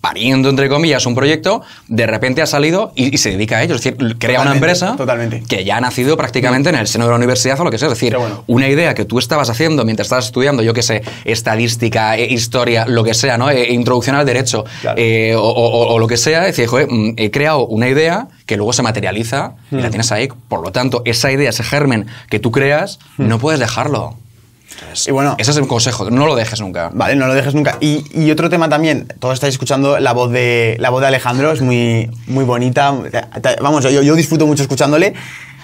pariendo, 0.00 0.50
entre 0.50 0.68
comillas, 0.68 1.06
un 1.06 1.14
proyecto, 1.14 1.62
de 1.88 2.06
repente 2.06 2.42
ha 2.42 2.46
salido 2.46 2.92
y, 2.94 3.14
y 3.14 3.18
se 3.18 3.30
dedica 3.30 3.58
a 3.58 3.62
ello? 3.62 3.74
Es 3.76 3.82
decir, 3.82 4.18
crea 4.18 4.42
una 4.42 4.52
empresa 4.52 4.96
totalmente. 4.96 5.42
que 5.48 5.64
ya 5.64 5.76
ha 5.78 5.80
nacido 5.80 6.16
prácticamente 6.16 6.68
en 6.68 6.74
el 6.74 6.86
seno 6.86 7.04
de 7.04 7.10
la 7.10 7.16
universidad 7.16 7.58
o 7.60 7.64
lo 7.64 7.70
que 7.70 7.78
sea. 7.78 7.88
Es 7.88 7.94
decir, 7.94 8.14
bueno. 8.16 8.44
una 8.46 8.68
idea 8.68 8.94
que 8.94 9.04
tú 9.06 9.18
estabas 9.18 9.48
haciendo 9.48 9.84
mientras 9.84 10.06
estabas 10.06 10.26
estudiando, 10.26 10.62
yo 10.62 10.74
qué 10.74 10.82
sé, 10.82 11.02
estadística, 11.24 12.16
eh, 12.16 12.26
historia, 12.32 12.86
lo 12.86 13.04
que 13.04 13.14
sea, 13.14 13.38
¿no? 13.38 13.50
Eh, 13.50 13.72
introducción 13.72 14.16
al 14.16 14.26
derecho 14.26 14.64
Claro. 14.80 14.98
eh, 15.00 15.34
o, 15.36 15.40
o- 15.42 15.94
o 15.94 15.98
lo 15.98 16.06
que 16.06 16.16
sea, 16.16 16.40
decir, 16.42 16.66
joder, 16.66 16.88
mm, 16.90 17.14
he 17.16 17.30
creado 17.30 17.66
una 17.66 17.88
idea 17.88 18.28
que 18.46 18.56
luego 18.56 18.72
se 18.72 18.82
materializa 18.82 19.52
y 19.70 19.76
la 19.76 19.90
tienes 19.90 20.10
ahí. 20.12 20.28
Por 20.48 20.62
lo 20.62 20.72
tanto, 20.72 21.02
esa 21.04 21.30
idea, 21.30 21.50
ese 21.50 21.62
germen 21.62 22.06
que 22.30 22.38
tú 22.38 22.50
creas, 22.50 22.98
Hmm. 23.16 23.28
no 23.28 23.38
puedes 23.38 23.60
dejarlo. 23.60 24.16
Y 25.06 25.10
bueno, 25.10 25.34
Ese 25.38 25.50
es 25.50 25.56
el 25.56 25.66
consejo, 25.66 26.10
no 26.10 26.26
lo 26.26 26.34
dejes 26.36 26.60
nunca. 26.60 26.90
Vale, 26.92 27.16
no 27.16 27.26
lo 27.26 27.34
dejes 27.34 27.54
nunca. 27.54 27.76
Y, 27.80 28.04
y 28.12 28.30
otro 28.30 28.48
tema 28.50 28.68
también, 28.68 29.06
todos 29.18 29.34
estáis 29.34 29.54
escuchando 29.54 29.98
la 29.98 30.12
voz 30.12 30.30
de, 30.30 30.76
la 30.80 30.90
voz 30.90 31.00
de 31.00 31.08
Alejandro, 31.08 31.52
es 31.52 31.60
muy, 31.60 32.10
muy 32.26 32.44
bonita. 32.44 32.94
Vamos, 33.60 33.84
yo, 33.84 34.02
yo 34.02 34.14
disfruto 34.14 34.46
mucho 34.46 34.62
escuchándole. 34.62 35.14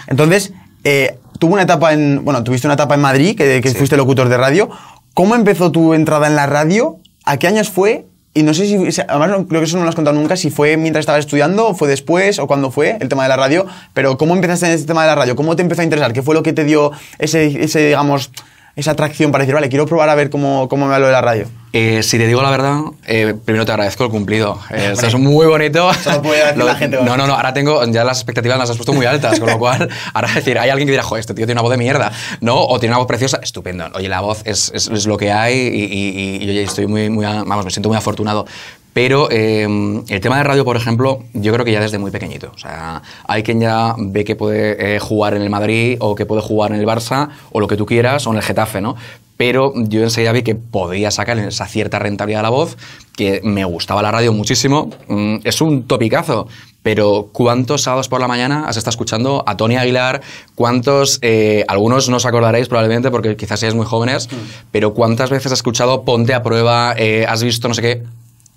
Entonces, 0.07 0.53
eh, 0.83 1.17
tuvo 1.39 1.53
una 1.53 1.63
etapa 1.63 1.93
en, 1.93 2.23
bueno, 2.23 2.43
tuviste 2.43 2.67
una 2.67 2.73
etapa 2.75 2.95
en 2.95 3.01
Madrid, 3.01 3.35
que, 3.37 3.61
que 3.61 3.69
Sí. 3.69 3.75
fuiste 3.75 3.97
locutor 3.97 4.29
de 4.29 4.37
radio. 4.37 4.69
¿Cómo 5.13 5.35
empezó 5.35 5.71
tu 5.71 5.93
entrada 5.93 6.27
en 6.27 6.35
la 6.35 6.45
radio? 6.47 6.99
¿A 7.25 7.37
qué 7.37 7.47
años 7.47 7.69
fue? 7.69 8.05
Y 8.33 8.43
no 8.43 8.53
sé 8.53 8.65
si, 8.65 9.01
además 9.09 9.29
no- 9.29 9.45
creo 9.45 9.59
que 9.59 9.65
eso 9.65 9.75
no 9.77 9.83
lo 9.83 9.89
has 9.89 9.95
contado 9.95 10.17
nunca, 10.17 10.37
si 10.37 10.49
fue 10.49 10.77
mientras 10.77 11.01
estabas 11.03 11.19
estudiando, 11.25 11.67
o 11.67 11.75
fue 11.75 11.89
después, 11.89 12.39
o 12.39 12.47
cuándo 12.47 12.71
fue 12.71 12.97
el 13.01 13.09
tema 13.09 13.23
de 13.23 13.29
la 13.29 13.35
radio. 13.35 13.65
Pero 13.93 14.17
¿cómo 14.17 14.33
empezaste 14.35 14.67
en 14.67 14.71
este 14.71 14.87
tema 14.87 15.01
de 15.01 15.07
la 15.09 15.15
radio? 15.15 15.35
¿Cómo 15.35 15.55
te 15.57 15.61
empezó 15.63 15.81
a 15.81 15.83
interesar? 15.83 16.13
¿Qué 16.13 16.21
fue 16.21 16.33
lo 16.33 16.41
que 16.41 16.53
te 16.53 16.63
dio 16.63 16.91
ese, 17.19 17.61
ese 17.61 17.87
digamos, 17.87 18.31
esa 18.75 18.91
atracción 18.91 19.31
para 19.31 19.43
decir, 19.43 19.53
vale, 19.55 19.69
quiero 19.69 19.85
probar 19.85 20.09
a 20.09 20.15
ver 20.15 20.29
cómo, 20.29 20.67
cómo 20.69 20.85
me 20.85 20.91
va 20.91 20.99
lo 20.99 21.07
de 21.07 21.11
la 21.11 21.21
radio? 21.21 21.47
Eh, 21.73 22.03
si 22.03 22.17
te 22.17 22.27
digo 22.27 22.41
la 22.41 22.49
verdad, 22.49 22.79
eh, 23.07 23.33
primero 23.45 23.65
te 23.65 23.71
agradezco 23.71 24.03
el 24.03 24.09
cumplido. 24.09 24.59
Eh, 24.71 24.89
esto 24.93 25.07
es 25.07 25.15
muy 25.15 25.45
bonito. 25.45 25.93
Solo 25.93 26.21
puede 26.21 26.45
decir 26.45 26.63
la 26.63 26.75
gente, 26.75 26.97
No, 27.01 27.15
no, 27.17 27.27
no. 27.27 27.33
Ahora 27.35 27.53
tengo 27.53 27.83
ya 27.85 28.03
las 28.03 28.17
expectativas 28.17 28.57
las 28.57 28.69
has 28.69 28.75
puesto 28.77 28.93
muy 28.93 29.05
altas, 29.05 29.39
con 29.39 29.49
lo 29.49 29.57
cual, 29.57 29.89
ahora 30.13 30.27
es 30.29 30.35
decir, 30.35 30.57
hay 30.59 30.69
alguien 30.69 30.87
que 30.87 30.91
dirá, 30.91 31.03
joder, 31.03 31.21
este 31.21 31.33
tío 31.33 31.45
tiene 31.45 31.59
una 31.59 31.63
voz 31.63 31.71
de 31.71 31.77
mierda, 31.77 32.11
¿no? 32.41 32.61
O 32.61 32.79
tiene 32.79 32.91
una 32.93 32.99
voz 32.99 33.07
preciosa. 33.07 33.39
Estupendo. 33.41 33.85
Oye, 33.93 34.09
la 34.09 34.21
voz 34.21 34.41
es, 34.45 34.71
es- 34.75 34.87
es 34.89 35.05
lo 35.05 35.17
que 35.17 35.31
hay 35.31 35.55
y, 35.55 35.83
y- 35.85 36.43
y, 36.45 36.49
oye, 36.49 36.63
estoy 36.63 36.87
muy, 36.87 37.09
muy, 37.09 37.25
vamos, 37.25 37.63
me 37.65 37.71
siento 37.71 37.89
muy 37.89 37.97
afortunado. 37.97 38.45
Pero 38.93 39.29
eh, 39.31 39.63
el 40.07 40.21
tema 40.21 40.37
de 40.37 40.43
radio, 40.43 40.65
por 40.65 40.75
ejemplo, 40.75 41.23
yo 41.33 41.53
creo 41.53 41.63
que 41.63 41.71
ya 41.71 41.79
desde 41.79 41.97
muy 41.97 42.11
pequeñito. 42.11 42.51
O 42.53 42.57
sea, 42.57 43.01
hay 43.25 43.41
quien 43.43 43.61
ya 43.61 43.95
ve 43.97 44.25
que 44.25 44.35
puede 44.35 44.95
eh, 44.95 44.99
jugar 44.99 45.33
en 45.33 45.41
el 45.41 45.49
Madrid 45.49 45.97
o 45.99 46.15
que 46.15 46.25
puede 46.25 46.41
jugar 46.41 46.71
en 46.73 46.79
el 46.79 46.85
Barça 46.85 47.29
o 47.51 47.59
lo 47.59 47.67
que 47.67 47.77
tú 47.77 47.85
quieras 47.85 48.27
o 48.27 48.31
en 48.31 48.37
el 48.37 48.43
Getafe, 48.43 48.81
¿no? 48.81 48.95
Pero 49.37 49.73
yo 49.75 50.03
enseguida 50.03 50.33
vi 50.33 50.43
que 50.43 50.55
podía 50.55 51.09
sacar 51.09 51.39
esa 51.39 51.65
cierta 51.65 51.97
rentabilidad 51.97 52.41
a 52.41 52.43
la 52.43 52.49
voz, 52.49 52.77
que 53.15 53.41
me 53.43 53.65
gustaba 53.65 54.03
la 54.03 54.11
radio 54.11 54.33
muchísimo. 54.33 54.91
Mm, 55.07 55.37
Es 55.43 55.61
un 55.61 55.87
topicazo. 55.87 56.47
Pero 56.83 57.29
¿cuántos 57.31 57.83
sábados 57.83 58.09
por 58.09 58.19
la 58.21 58.27
mañana 58.27 58.65
has 58.67 58.75
estado 58.75 58.89
escuchando 58.91 59.43
a 59.45 59.55
Tony 59.55 59.77
Aguilar? 59.77 60.21
¿Cuántos, 60.55 61.19
eh, 61.21 61.63
algunos 61.67 62.09
no 62.09 62.17
os 62.17 62.25
acordaréis 62.25 62.67
probablemente 62.67 63.11
porque 63.11 63.35
quizás 63.35 63.59
seáis 63.59 63.75
muy 63.75 63.85
jóvenes, 63.85 64.29
pero 64.71 64.93
¿cuántas 64.93 65.29
veces 65.29 65.47
has 65.51 65.59
escuchado 65.59 66.03
Ponte 66.03 66.33
a 66.33 66.41
prueba, 66.41 66.95
eh, 66.97 67.25
has 67.27 67.43
visto 67.43 67.67
no 67.67 67.75
sé 67.75 67.81
qué? 67.83 68.03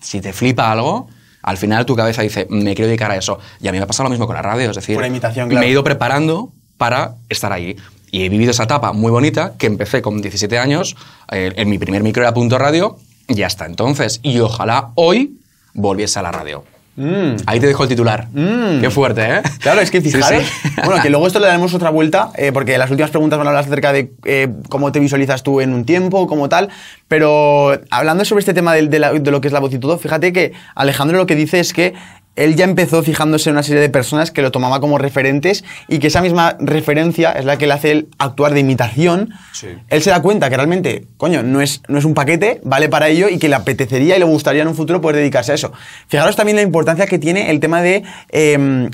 Si 0.05 0.21
te 0.21 0.33
flipa 0.33 0.71
algo, 0.71 1.09
al 1.43 1.57
final 1.57 1.87
tu 1.87 1.97
cabeza 1.97 2.23
dice, 2.23 2.47
me 2.51 2.75
quiero 2.75 2.89
dedicar 2.89 3.11
a 3.11 3.17
eso. 3.17 3.39
Y 3.61 3.69
a 3.69 3.73
mí 3.73 3.79
me 3.79 3.85
ha 3.85 3.87
pasado 3.87 4.05
lo 4.05 4.11
mismo 4.11 4.27
con 4.27 4.37
la 4.37 4.43
radio, 4.43 4.71
es 4.71 4.77
decir, 4.77 5.01
imitación, 5.05 5.49
claro. 5.49 5.61
me 5.61 5.67
he 5.67 5.71
ido 5.71 5.83
preparando 5.83 6.53
para 6.77 7.15
estar 7.29 7.53
ahí. 7.53 7.77
Y 8.11 8.25
he 8.25 8.29
vivido 8.29 8.51
esa 8.51 8.65
etapa 8.65 8.93
muy 8.93 9.11
bonita 9.11 9.55
que 9.59 9.67
empecé 9.67 10.03
con 10.03 10.21
17 10.21 10.59
años, 10.59 10.95
eh, 11.33 11.53
en 11.57 11.69
mi 11.69 11.79
primer 11.79 12.03
micro 12.03 12.23
era 12.23 12.35
punto 12.35 12.59
radio, 12.59 12.99
y 13.29 13.43
hasta 13.43 13.67
entonces. 13.67 14.21
Y 14.23 14.39
ojalá 14.41 14.91
hoy 14.95 15.39
volviese 15.73 16.19
a 16.19 16.23
la 16.23 16.33
radio. 16.33 16.65
Mm. 16.97 17.37
Ahí 17.47 17.59
te 17.61 17.67
dejo 17.67 17.83
el 17.83 17.89
titular. 17.89 18.29
Mm. 18.33 18.81
Qué 18.81 18.91
fuerte, 18.91 19.23
¿eh? 19.23 19.43
Claro, 19.61 19.81
es 19.81 19.91
que 19.91 20.01
Sí, 20.01 20.11
fijaros. 20.13 20.43
sí. 20.45 20.69
Bueno, 20.85 21.03
que 21.03 21.11
luego 21.11 21.27
esto 21.27 21.41
le 21.41 21.47
daremos 21.47 21.75
otra 21.75 21.91
vuelta, 21.91 22.31
eh, 22.37 22.53
porque 22.53 22.79
las 22.79 22.91
últimas 22.91 23.11
preguntas 23.11 23.39
van 23.39 23.47
a 23.49 23.51
hablar 23.51 23.65
acerca 23.65 23.93
de 23.93 24.13
eh, 24.25 24.49
cómo 24.69 24.93
te 24.93 25.01
visualizas 25.01 25.43
tú 25.43 25.61
en 25.61 25.73
un 25.75 25.85
tiempo, 25.85 26.27
como 26.27 26.49
tal. 26.49 26.69
Pero 27.09 27.79
hablando 27.91 28.25
sobre 28.25 28.41
este 28.41 28.55
tema 28.55 28.75
de, 28.75 28.87
de 28.89 28.99
la- 28.99 29.13
de 29.13 29.31
lo 29.31 29.41
que 29.41 29.49
es 29.49 29.53
la 29.53 29.61
voz 29.61 29.73
y 29.73 29.79
todo, 29.79 29.99
fíjate 29.99 30.33
que 30.33 30.53
Alejandro 30.75 31.17
lo 31.19 31.27
que 31.27 31.35
dice 31.37 31.59
es 31.61 31.73
que 31.73 31.95
él 32.37 32.57
ya 32.57 32.65
empezó 32.65 33.03
fijándose 33.03 33.49
en 33.51 33.55
una 33.57 33.63
serie 33.63 33.81
de 33.81 33.89
personas 33.89 34.31
que 34.33 34.43
lo 34.43 34.51
tomaba 34.51 34.81
como 34.81 34.99
referentes 34.99 35.65
y 35.89 35.99
que 36.01 36.09
esa 36.09 36.21
misma 36.21 36.57
referencia 36.59 37.31
es 37.33 37.45
la 37.45 37.59
que 37.59 37.67
le 37.69 37.75
hace 37.75 37.93
él 37.93 38.09
actuar 38.19 38.53
de 38.55 38.61
imitación. 38.61 39.31
Sí. 39.53 39.69
Él 39.89 40.03
se 40.03 40.11
da 40.11 40.21
cuenta 40.21 40.51
que 40.51 40.57
realmente, 40.57 41.07
coño, 41.17 41.43
no 41.45 41.61
es, 41.61 41.83
no 41.89 41.99
es 41.99 42.05
un 42.05 42.15
paquete, 42.15 42.61
vale 42.65 42.89
para 42.89 43.09
ello 43.09 43.29
y 43.29 43.39
que 43.39 43.49
le 43.49 43.55
apetecería 43.55 44.17
y 44.17 44.19
le 44.19 44.25
gustaría 44.25 44.63
en 44.63 44.69
un 44.69 44.75
futuro 44.75 45.01
poder 45.01 45.17
dedicarse 45.17 45.53
a 45.53 45.55
eso. 45.55 45.73
Fijaros 46.09 46.35
también 46.35 46.57
la 46.57 46.63
importancia 46.63 47.07
que 47.07 47.19
tiene 47.21 47.51
el 47.51 47.61
tema 47.61 47.83
de 47.83 48.03
em, 48.31 48.91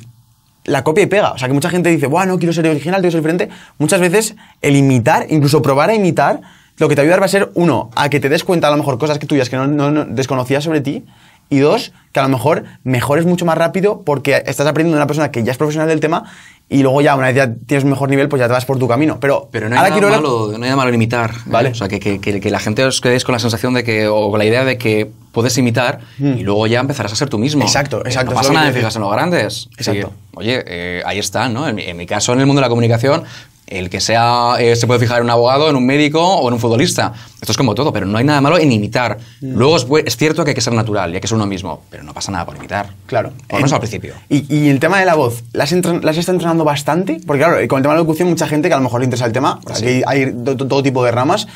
la 0.64 0.84
copia 0.84 1.04
y 1.04 1.06
pega. 1.06 1.32
O 1.32 1.38
sea, 1.38 1.48
que 1.48 1.54
mucha 1.54 1.70
gente 1.70 1.88
dice, 1.88 2.06
bueno, 2.06 2.38
quiero 2.38 2.52
ser 2.52 2.66
original, 2.68 3.00
quiero 3.00 3.12
ser 3.12 3.20
diferente. 3.22 3.48
Muchas 3.78 4.00
veces 4.00 4.34
el 4.60 4.76
imitar, 4.76 5.26
incluso 5.30 5.62
probar 5.62 5.88
a 5.90 5.94
imitar, 5.94 6.40
lo 6.76 6.88
que 6.88 6.94
te 6.94 7.00
va 7.00 7.04
a 7.04 7.06
ayudar 7.06 7.20
va 7.22 7.26
a 7.26 7.28
ser, 7.28 7.50
uno, 7.54 7.90
a 7.96 8.08
que 8.10 8.20
te 8.20 8.28
des 8.28 8.44
cuenta 8.44 8.68
a 8.68 8.70
lo 8.70 8.76
mejor 8.76 8.98
cosas 8.98 9.18
que 9.18 9.26
tuyas 9.26 9.48
que 9.48 9.56
no, 9.56 9.66
no- 9.66 9.90
no 9.90 10.04
desconocías 10.04 10.62
sobre 10.64 10.80
ti. 10.80 11.04
Y 11.50 11.58
dos, 11.58 11.92
que 12.12 12.20
a 12.20 12.22
lo 12.22 12.28
mejor 12.28 12.64
mejores 12.84 13.26
mucho 13.26 13.44
más 13.44 13.58
rápido 13.58 14.02
porque 14.06 14.42
estás 14.46 14.66
aprendiendo 14.66 14.96
de 14.96 15.00
una 15.00 15.06
persona 15.06 15.30
que 15.30 15.42
ya 15.42 15.52
es 15.52 15.58
profesional 15.58 15.88
del 15.88 16.00
tema 16.00 16.24
y 16.68 16.82
luego 16.82 17.00
ya, 17.00 17.16
una 17.16 17.26
vez 17.26 17.34
ya 17.36 17.52
tienes 17.66 17.82
un 17.82 17.90
mejor 17.90 18.08
nivel, 18.08 18.28
pues 18.28 18.38
ya 18.38 18.46
te 18.46 18.52
vas 18.52 18.64
por 18.64 18.78
tu 18.78 18.86
camino. 18.86 19.18
Pero, 19.20 19.48
Pero 19.50 19.68
no 19.68 19.74
hay, 19.74 19.78
ahora 19.78 19.88
nada 19.90 20.00
quiero 20.00 20.06
hablar- 20.14 20.22
malo, 20.22 20.46
no 20.50 20.54
hay 20.54 20.60
nada 20.70 20.76
malo 20.76 20.88
en 20.90 20.94
imitar. 20.94 21.30
¿eh? 21.32 21.38
Vale. 21.46 21.68
O 21.70 21.74
sea, 21.74 21.88
que, 21.88 21.98
que- 21.98 22.20
que- 22.20 22.40
que 22.40 22.50
la 22.50 22.60
gente 22.60 22.84
os 22.84 23.00
quedéis 23.00 23.24
con 23.24 23.32
la 23.32 23.40
sensación 23.40 23.74
de 23.74 23.82
que, 23.82 24.06
o 24.06 24.30
con 24.30 24.38
la 24.38 24.44
idea 24.44 24.64
de 24.64 24.78
que 24.78 25.10
puedes 25.32 25.56
imitar 25.58 26.00
y 26.20 26.42
luego 26.44 26.66
ya 26.68 26.78
empezarás 26.80 27.12
a 27.12 27.16
ser 27.16 27.28
tú 27.28 27.38
mismo. 27.38 27.62
Exacto, 27.62 27.98
Eh, 27.98 28.02
exacto, 28.06 28.30
No 28.32 28.36
pasa 28.36 28.52
nada 28.52 28.70
fijarse 28.72 28.98
en 28.98 29.02
los 29.02 29.12
grandes. 29.12 29.68
Exacto. 29.76 30.08
Sí, 30.08 30.36
oye, 30.36 30.64
eh, 30.66 31.02
ahí 31.04 31.18
están, 31.18 31.52
¿no? 31.52 31.66
En 31.68 31.96
mi 31.96 32.06
caso, 32.06 32.32
en 32.32 32.40
el 32.40 32.46
mundo 32.46 32.60
de 32.60 32.66
la 32.66 32.68
comunicación, 32.68 33.24
el 33.70 33.88
que 33.88 34.00
sea, 34.00 34.56
eh, 34.58 34.76
se 34.76 34.86
puede 34.86 35.00
fijar 35.00 35.18
en 35.18 35.24
un 35.24 35.30
abogado, 35.30 35.70
en 35.70 35.76
un 35.76 35.86
médico 35.86 36.20
o 36.22 36.46
en 36.48 36.54
un 36.54 36.60
futbolista. 36.60 37.12
Esto 37.40 37.52
es 37.52 37.56
como 37.56 37.74
todo, 37.74 37.92
pero 37.92 38.04
no 38.06 38.18
hay 38.18 38.24
nada 38.24 38.40
malo 38.40 38.58
en 38.58 38.70
imitar. 38.70 39.16
Hmm. 39.40 39.54
Luego 39.54 39.76
es, 39.98 40.16
cierto 40.16 40.44
que 40.44 40.50
hay 40.50 40.54
que 40.54 40.60
ser 40.60 40.72
natural 40.74 41.12
y 41.12 41.14
hay 41.14 41.20
que 41.20 41.28
ser 41.28 41.36
uno 41.36 41.46
mismo, 41.46 41.82
pero 41.88 42.02
no 42.02 42.12
pasa 42.12 42.30
nada 42.32 42.44
por 42.44 42.56
imitar. 42.56 42.90
Claro. 43.06 43.30
Por 43.30 43.52
lo 43.52 43.56
menos 43.58 43.72
al 43.72 43.78
principio. 43.80 44.14
Y, 44.28 44.44
y 44.54 44.68
el 44.68 44.80
tema 44.80 44.98
de 45.00 45.06
la 45.06 45.14
voz, 45.14 45.42
¿las, 45.52 45.72
¿las 45.72 46.16
está 46.18 46.32
entrenando 46.32 46.64
bastante? 46.64 47.20
Porque 47.26 47.42
claro, 47.44 47.54
con 47.68 47.78
el 47.78 47.82
tema 47.82 47.94
de 47.94 47.98
la 48.00 48.02
locución, 48.02 48.28
mucha 48.28 48.46
gente 48.46 48.68
que 48.68 48.74
a 48.74 48.78
lo 48.78 48.82
mejor 48.84 49.00
le 49.00 49.04
interesa 49.04 49.26
el 49.26 49.32
tema, 49.32 49.60
porque 49.62 49.78
aquí 49.78 50.02
hay 50.06 50.32
to- 50.44 50.56
to- 50.56 50.66
todo 50.66 50.82
tipo 50.82 51.04
de 51.04 51.12
ramas. 51.12 51.46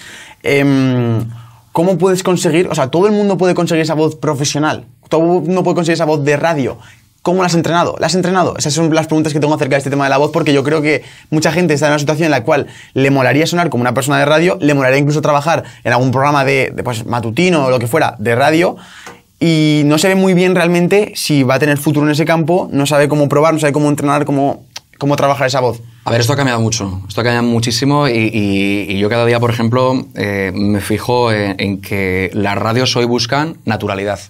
em, 0.42 1.24
¿cómo 1.72 1.98
puedes 1.98 2.22
conseguir, 2.22 2.68
o 2.68 2.74
sea, 2.74 2.88
todo 2.90 3.06
el 3.06 3.12
mundo 3.12 3.36
puede 3.36 3.54
conseguir 3.54 3.82
esa 3.82 3.94
voz 3.94 4.14
profesional, 4.16 4.84
todo 5.08 5.20
el 5.22 5.26
mundo 5.42 5.64
puede 5.64 5.74
conseguir 5.74 5.94
esa 5.94 6.04
voz 6.04 6.22
de 6.24 6.36
radio? 6.36 6.78
¿Cómo 7.24 7.40
la 7.40 7.46
has 7.46 7.54
entrenado? 7.54 7.96
¿La 8.00 8.08
has 8.08 8.14
entrenado? 8.14 8.54
Esas 8.58 8.74
son 8.74 8.94
las 8.94 9.06
preguntas 9.06 9.32
que 9.32 9.40
tengo 9.40 9.54
acerca 9.54 9.76
de 9.76 9.78
este 9.78 9.88
tema 9.88 10.04
de 10.04 10.10
la 10.10 10.18
voz, 10.18 10.30
porque 10.30 10.52
yo 10.52 10.62
creo 10.62 10.82
que 10.82 11.02
mucha 11.30 11.52
gente 11.52 11.72
está 11.72 11.86
en 11.86 11.92
una 11.92 11.98
situación 11.98 12.26
en 12.26 12.30
la 12.30 12.44
cual 12.44 12.66
le 12.92 13.10
molaría 13.10 13.46
sonar 13.46 13.70
como 13.70 13.80
una 13.80 13.94
persona 13.94 14.18
de 14.18 14.26
radio, 14.26 14.58
le 14.60 14.74
molaría 14.74 14.98
incluso 14.98 15.22
trabajar 15.22 15.64
en 15.84 15.92
algún 15.94 16.10
programa 16.10 16.44
de, 16.44 16.74
pues, 16.84 17.06
matutino 17.06 17.64
o 17.64 17.70
lo 17.70 17.78
que 17.78 17.86
fuera 17.86 18.14
de 18.18 18.34
radio, 18.34 18.76
y 19.40 19.84
no 19.86 19.96
se 19.96 20.08
ve 20.08 20.16
muy 20.16 20.34
bien 20.34 20.54
realmente 20.54 21.12
si 21.16 21.44
va 21.44 21.54
a 21.54 21.58
tener 21.58 21.78
futuro 21.78 22.04
en 22.04 22.12
ese 22.12 22.26
campo, 22.26 22.68
no 22.70 22.84
sabe 22.84 23.08
cómo 23.08 23.26
probar, 23.26 23.54
no 23.54 23.58
sabe 23.58 23.72
cómo 23.72 23.88
entrenar, 23.88 24.26
cómo, 24.26 24.66
cómo 24.98 25.16
trabajar 25.16 25.46
esa 25.46 25.60
voz. 25.60 25.80
A 26.04 26.10
ver, 26.10 26.20
esto 26.20 26.34
ha 26.34 26.36
cambiado 26.36 26.60
mucho, 26.60 27.00
esto 27.08 27.22
ha 27.22 27.24
cambiado 27.24 27.46
muchísimo 27.46 28.06
y 28.06 28.98
yo 28.98 29.08
cada 29.08 29.24
día, 29.24 29.40
por 29.40 29.50
ejemplo, 29.50 30.04
eh, 30.14 30.52
me 30.54 30.82
fijo 30.82 31.32
en, 31.32 31.54
en 31.58 31.80
que 31.80 32.30
las 32.34 32.58
radios 32.58 32.94
hoy 32.96 33.06
buscan 33.06 33.56
naturalidad. 33.64 34.20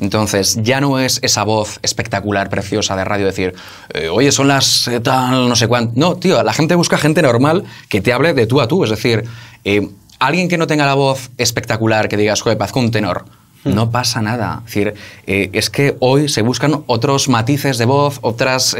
Entonces, 0.00 0.58
ya 0.62 0.80
no 0.80 0.98
es 0.98 1.18
esa 1.22 1.44
voz 1.44 1.78
espectacular, 1.82 2.48
preciosa 2.50 2.96
de 2.96 3.04
radio, 3.04 3.26
decir, 3.26 3.54
eh, 3.94 4.08
oye, 4.08 4.32
son 4.32 4.48
las 4.48 4.88
eh, 4.88 5.00
tal, 5.00 5.48
no 5.48 5.54
sé 5.56 5.68
cuánto. 5.68 5.92
No, 5.96 6.16
tío, 6.16 6.42
la 6.42 6.52
gente 6.52 6.74
busca 6.74 6.98
gente 6.98 7.22
normal 7.22 7.64
que 7.88 8.00
te 8.00 8.12
hable 8.12 8.34
de 8.34 8.46
tú 8.46 8.60
a 8.60 8.68
tú. 8.68 8.84
Es 8.84 8.90
decir, 8.90 9.24
eh, 9.64 9.88
alguien 10.18 10.48
que 10.48 10.58
no 10.58 10.66
tenga 10.66 10.86
la 10.86 10.94
voz 10.94 11.30
espectacular, 11.38 12.08
que 12.08 12.16
digas, 12.16 12.40
joder, 12.40 12.58
parezco 12.58 12.80
un 12.80 12.90
tenor. 12.90 13.24
No 13.64 13.92
pasa 13.92 14.20
nada. 14.22 14.62
Es 14.66 14.74
decir, 14.74 14.94
eh, 15.28 15.50
es 15.52 15.70
que 15.70 15.96
hoy 16.00 16.28
se 16.28 16.42
buscan 16.42 16.82
otros 16.88 17.28
matices 17.28 17.78
de 17.78 17.84
voz, 17.84 18.18
otras, 18.22 18.74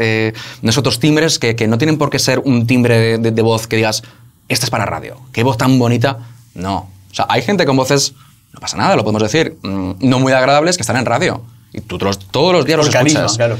otros 0.77 0.99
timbres 0.99 1.39
que, 1.39 1.55
que 1.55 1.69
no 1.69 1.77
tienen 1.77 1.97
por 1.97 2.09
qué 2.09 2.19
ser 2.19 2.39
un 2.39 2.67
timbre 2.67 2.97
de, 2.99 3.17
de- 3.17 3.31
de 3.31 3.41
voz 3.41 3.65
que 3.67 3.77
digas, 3.77 4.03
esta 4.49 4.65
es 4.65 4.69
para 4.69 4.85
radio. 4.85 5.15
Qué 5.31 5.41
voz 5.43 5.57
tan 5.57 5.79
bonita. 5.79 6.17
No. 6.53 6.89
O 7.11 7.13
sea, 7.15 7.27
hay 7.29 7.41
gente 7.43 7.65
con 7.65 7.77
voces, 7.77 8.13
no 8.53 8.59
pasa 8.59 8.77
nada, 8.77 8.95
lo 8.95 9.03
podemos 9.03 9.23
decir, 9.23 9.57
mm, 9.61 9.91
no 9.99 10.19
muy 10.19 10.31
agradables 10.33 10.77
que 10.77 10.81
están 10.83 10.97
en 10.97 11.05
radio. 11.05 11.41
Y 11.73 11.81
tú 11.81 11.97
los- 11.99 12.19
todos 12.19 12.53
los 12.53 12.65
días 12.65 12.77
los 12.77 12.89
carisma, 12.89 13.21
escuchas. 13.21 13.37
claro. 13.37 13.57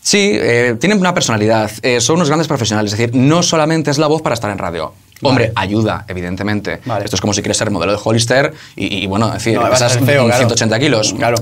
Sí, 0.00 0.32
eh, 0.34 0.76
tienen 0.80 0.98
una 0.98 1.14
personalidad, 1.14 1.70
eh, 1.82 2.00
son 2.00 2.16
unos 2.16 2.28
grandes 2.28 2.48
profesionales, 2.48 2.92
es 2.92 2.98
decir, 2.98 3.14
no 3.14 3.42
solamente 3.44 3.90
es 3.92 3.98
la 3.98 4.08
voz 4.08 4.20
para 4.20 4.34
estar 4.34 4.50
en 4.50 4.58
radio. 4.58 4.92
Hombre, 5.24 5.52
ayuda, 5.54 6.04
evidentemente. 6.08 6.80
Vale. 6.84 7.04
Esto 7.04 7.14
es 7.14 7.20
como 7.20 7.32
si 7.32 7.42
quieres 7.42 7.56
ser 7.56 7.70
modelo 7.70 7.92
de 7.92 7.98
Hollister 8.02 8.52
y, 8.74 9.04
y, 9.04 9.06
bueno, 9.06 9.28
es 9.28 9.34
decir, 9.34 9.54
No, 9.56 9.70
pesas 9.70 9.92
feo, 9.92 10.24
claro. 10.24 10.36
180 10.38 10.80
kilos. 10.80 11.14
Claro. 11.16 11.36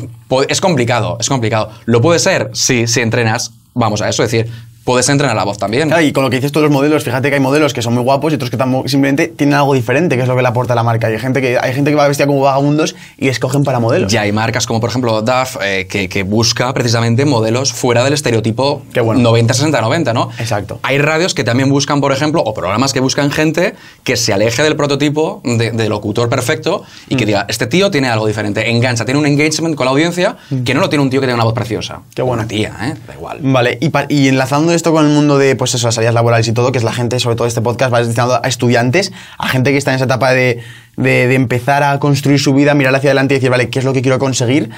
Es 0.51 0.61
complicado, 0.61 1.17
es 1.19 1.31
complicado. 1.31 1.71
¿Lo 1.87 2.03
puede 2.03 2.19
ser? 2.19 2.51
Sí, 2.53 2.87
si 2.87 3.01
entrenas, 3.01 3.53
vamos 3.73 4.03
a 4.03 4.11
eso, 4.11 4.23
es 4.23 4.31
decir, 4.31 4.53
puedes 4.85 5.09
entrenar 5.09 5.37
la 5.37 5.45
voz 5.45 5.59
también. 5.59 5.89
Claro, 5.89 6.03
y 6.03 6.13
con 6.13 6.25
lo 6.25 6.31
que 6.31 6.37
dices 6.37 6.53
todos 6.53 6.65
los 6.65 6.73
modelos, 6.73 7.05
fíjate 7.05 7.29
que 7.29 7.35
hay 7.37 7.41
modelos 7.41 7.73
que 7.73 7.83
son 7.83 7.95
muy 7.95 8.03
guapos 8.03 8.33
y 8.33 8.37
otros 8.37 8.51
que 8.51 8.57
simplemente 8.87 9.29
tienen 9.29 9.55
algo 9.55 9.75
diferente, 9.75 10.17
que 10.17 10.23
es 10.23 10.29
lo 10.29 10.37
que 10.37 10.43
le 10.43 10.49
aporta 10.49 10.75
la 10.75 10.83
marca. 10.83 11.11
Y 11.11 11.15
hay 11.15 11.19
gente 11.21 11.41
que, 11.41 11.59
hay 11.61 11.75
gente 11.75 11.91
que 11.91 11.97
va 11.97 12.09
vestida 12.09 12.27
como 12.27 12.41
vagabundos 12.41 12.97
y 13.19 13.29
escogen 13.29 13.65
para 13.65 13.79
modelos. 13.79 14.13
Ya 14.13 14.23
hay 14.23 14.33
marcas 14.33 14.67
como, 14.67 14.81
por 14.81 14.91
ejemplo, 14.91 15.23
DAF, 15.23 15.57
eh, 15.63 15.87
que, 15.89 16.09
que 16.09 16.23
busca 16.23 16.73
precisamente 16.73 17.25
modelos 17.25 17.73
fuera 17.73 18.05
del 18.05 18.15
estereotipo 18.15 18.83
bueno. 19.05 19.21
90, 19.21 19.55
60, 19.55 19.81
90, 19.81 20.13
¿no? 20.13 20.31
Exacto. 20.39 20.81
Hay 20.83 20.99
radios 20.99 21.35
que 21.35 21.45
también 21.45 21.69
buscan, 21.71 22.01
por 22.01 22.13
ejemplo, 22.13 22.43
o 22.43 22.55
programas 22.55 22.93
que 22.93 23.01
buscan 23.01 23.31
gente 23.31 23.75
que 24.05 24.17
se 24.17 24.33
aleje 24.33 24.63
del 24.63 24.77
prototipo 24.77 25.41
de, 25.45 25.71
de 25.73 25.89
locutor 25.89 26.29
perfecto 26.29 26.83
y 27.09 27.15
Mm. 27.15 27.19
que 27.19 27.27
diga, 27.27 27.47
este 27.49 27.67
tío 27.67 27.91
tiene 27.91 28.09
algo 28.09 28.27
diferente, 28.27 28.71
engancha, 28.71 29.05
tiene 29.05 29.21
un 29.21 29.27
engagement 29.27 29.75
con 29.75 29.85
la 29.85 29.91
audiencia 29.91 30.37
que 30.65 30.75
no 30.75 30.81
lo 30.81 30.89
tiene 30.89 31.03
un 31.03 31.11
tío 31.11 31.21
que 31.21 31.27
tiene 31.27 31.35
una 31.35 31.45
voz 31.45 31.55
preciosa. 31.55 31.99
Mm. 31.99 32.03
Qué 32.15 32.23
bueno. 32.23 32.41
Una 32.43 32.49
tía, 32.49 32.75
¿eh? 32.83 32.95
Da 33.07 33.15
igual. 33.15 33.39
Vale, 33.43 33.79
y, 33.81 33.91
y 34.09 34.29
enlazando 34.29 34.70
esto 34.75 34.93
con 34.93 35.07
el 35.07 35.13
mundo 35.13 35.39
de 35.39 35.57
pues 35.57 35.75
eso, 35.75 35.87
las 35.89 35.95
salidas 35.95 36.15
laborales 36.15 36.47
y 36.49 36.53
todo, 36.53 36.73
que 36.73 36.79
es 36.79 36.85
la 36.85 36.93
gente, 36.93 37.19
sobre 37.21 37.37
todo 37.37 37.47
este 37.47 37.61
podcast, 37.61 37.93
va 37.93 37.99
destinado 38.03 38.41
a 38.43 38.49
estudiantes, 38.49 39.13
a 39.39 39.49
gente 39.49 39.73
que 39.73 39.79
está 39.79 39.91
en 39.93 39.97
esa 39.97 40.05
etapa 40.07 40.33
de, 40.33 40.61
de- 40.97 41.35
empezar 41.35 41.83
a 41.83 41.99
construir 41.99 42.39
su 42.41 42.55
vida, 42.55 42.75
mirar 42.75 42.95
hacia 42.95 43.11
adelante 43.11 43.35
y 43.35 43.39
decir, 43.39 43.51
vale, 43.51 43.69
¿qué 43.71 43.79
es 43.81 43.85
lo 43.85 43.93
que 43.93 44.03
quiero 44.03 44.19
conseguir? 44.19 44.71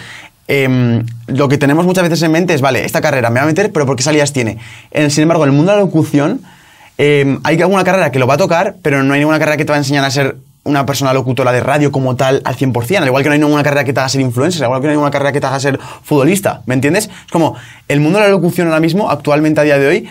Em, 0.49 1.07
lo 1.29 1.49
que 1.49 1.57
tenemos 1.59 1.87
muchas 1.87 2.03
veces 2.05 2.23
en 2.23 2.33
mente 2.33 2.53
es, 2.55 2.61
vale, 2.61 2.85
esta 2.85 3.01
carrera 3.01 3.31
me 3.31 3.37
va 3.41 3.45
a 3.45 3.47
meter, 3.47 3.71
pero 3.73 3.87
¿por 3.87 3.97
qué 3.97 4.03
salidas 4.03 4.33
tiene? 4.33 4.59
En- 4.91 5.11
sin 5.11 5.23
embargo, 5.23 5.45
en 5.45 5.51
el 5.51 5.57
mundo 5.57 5.73
de 5.73 5.79
la 5.79 5.85
locución, 5.85 6.41
em, 6.99 7.41
hay 7.45 7.61
alguna 7.63 7.85
carrera 7.85 8.11
que 8.11 8.19
lo 8.19 8.27
va 8.27 8.35
a 8.35 8.39
tocar, 8.39 8.77
pero 8.83 9.03
no 9.03 9.15
hay 9.15 9.21
ninguna 9.21 9.39
carrera 9.39 9.57
que 9.57 9.65
te 9.65 9.71
va 9.73 9.77
a 9.77 9.79
enseñar 9.79 10.05
a 10.05 10.11
ser 10.11 10.37
una 10.65 10.87
persona 10.87 11.13
locutora 11.13 11.53
de 11.53 11.61
radio 11.61 11.91
como 11.91 12.17
tal 12.17 12.41
al 12.45 12.57
100%, 12.57 12.99
al 12.99 13.07
igual 13.07 13.23
que 13.23 13.29
no 13.29 13.33
hay 13.33 13.41
ninguna 13.41 13.63
carrera 13.63 13.85
que 13.85 13.93
te 13.93 14.01
haga 14.01 14.09
ser 14.09 14.21
influencer, 14.21 14.63
al 14.63 14.69
igual 14.69 14.81
que 14.81 14.87
no 14.87 14.91
hay 14.91 14.97
ninguna 14.97 15.11
carrera 15.11 15.33
que 15.33 15.41
te 15.41 15.47
haga 15.47 15.59
ser 15.61 15.79
futbolista, 16.03 16.63
¿me 16.67 16.75
entiendes? 16.75 17.07
Es 17.07 17.33
como 17.33 17.57
el 17.89 18.01
mundo 18.01 18.19
de 18.19 18.27
la 18.27 18.31
locución 18.31 18.69
ahora 18.69 18.81
mismo, 18.81 19.11
actualmente 19.11 19.61
a 19.61 19.65
día 19.65 19.79
de 19.79 19.87
hoy, 19.89 20.09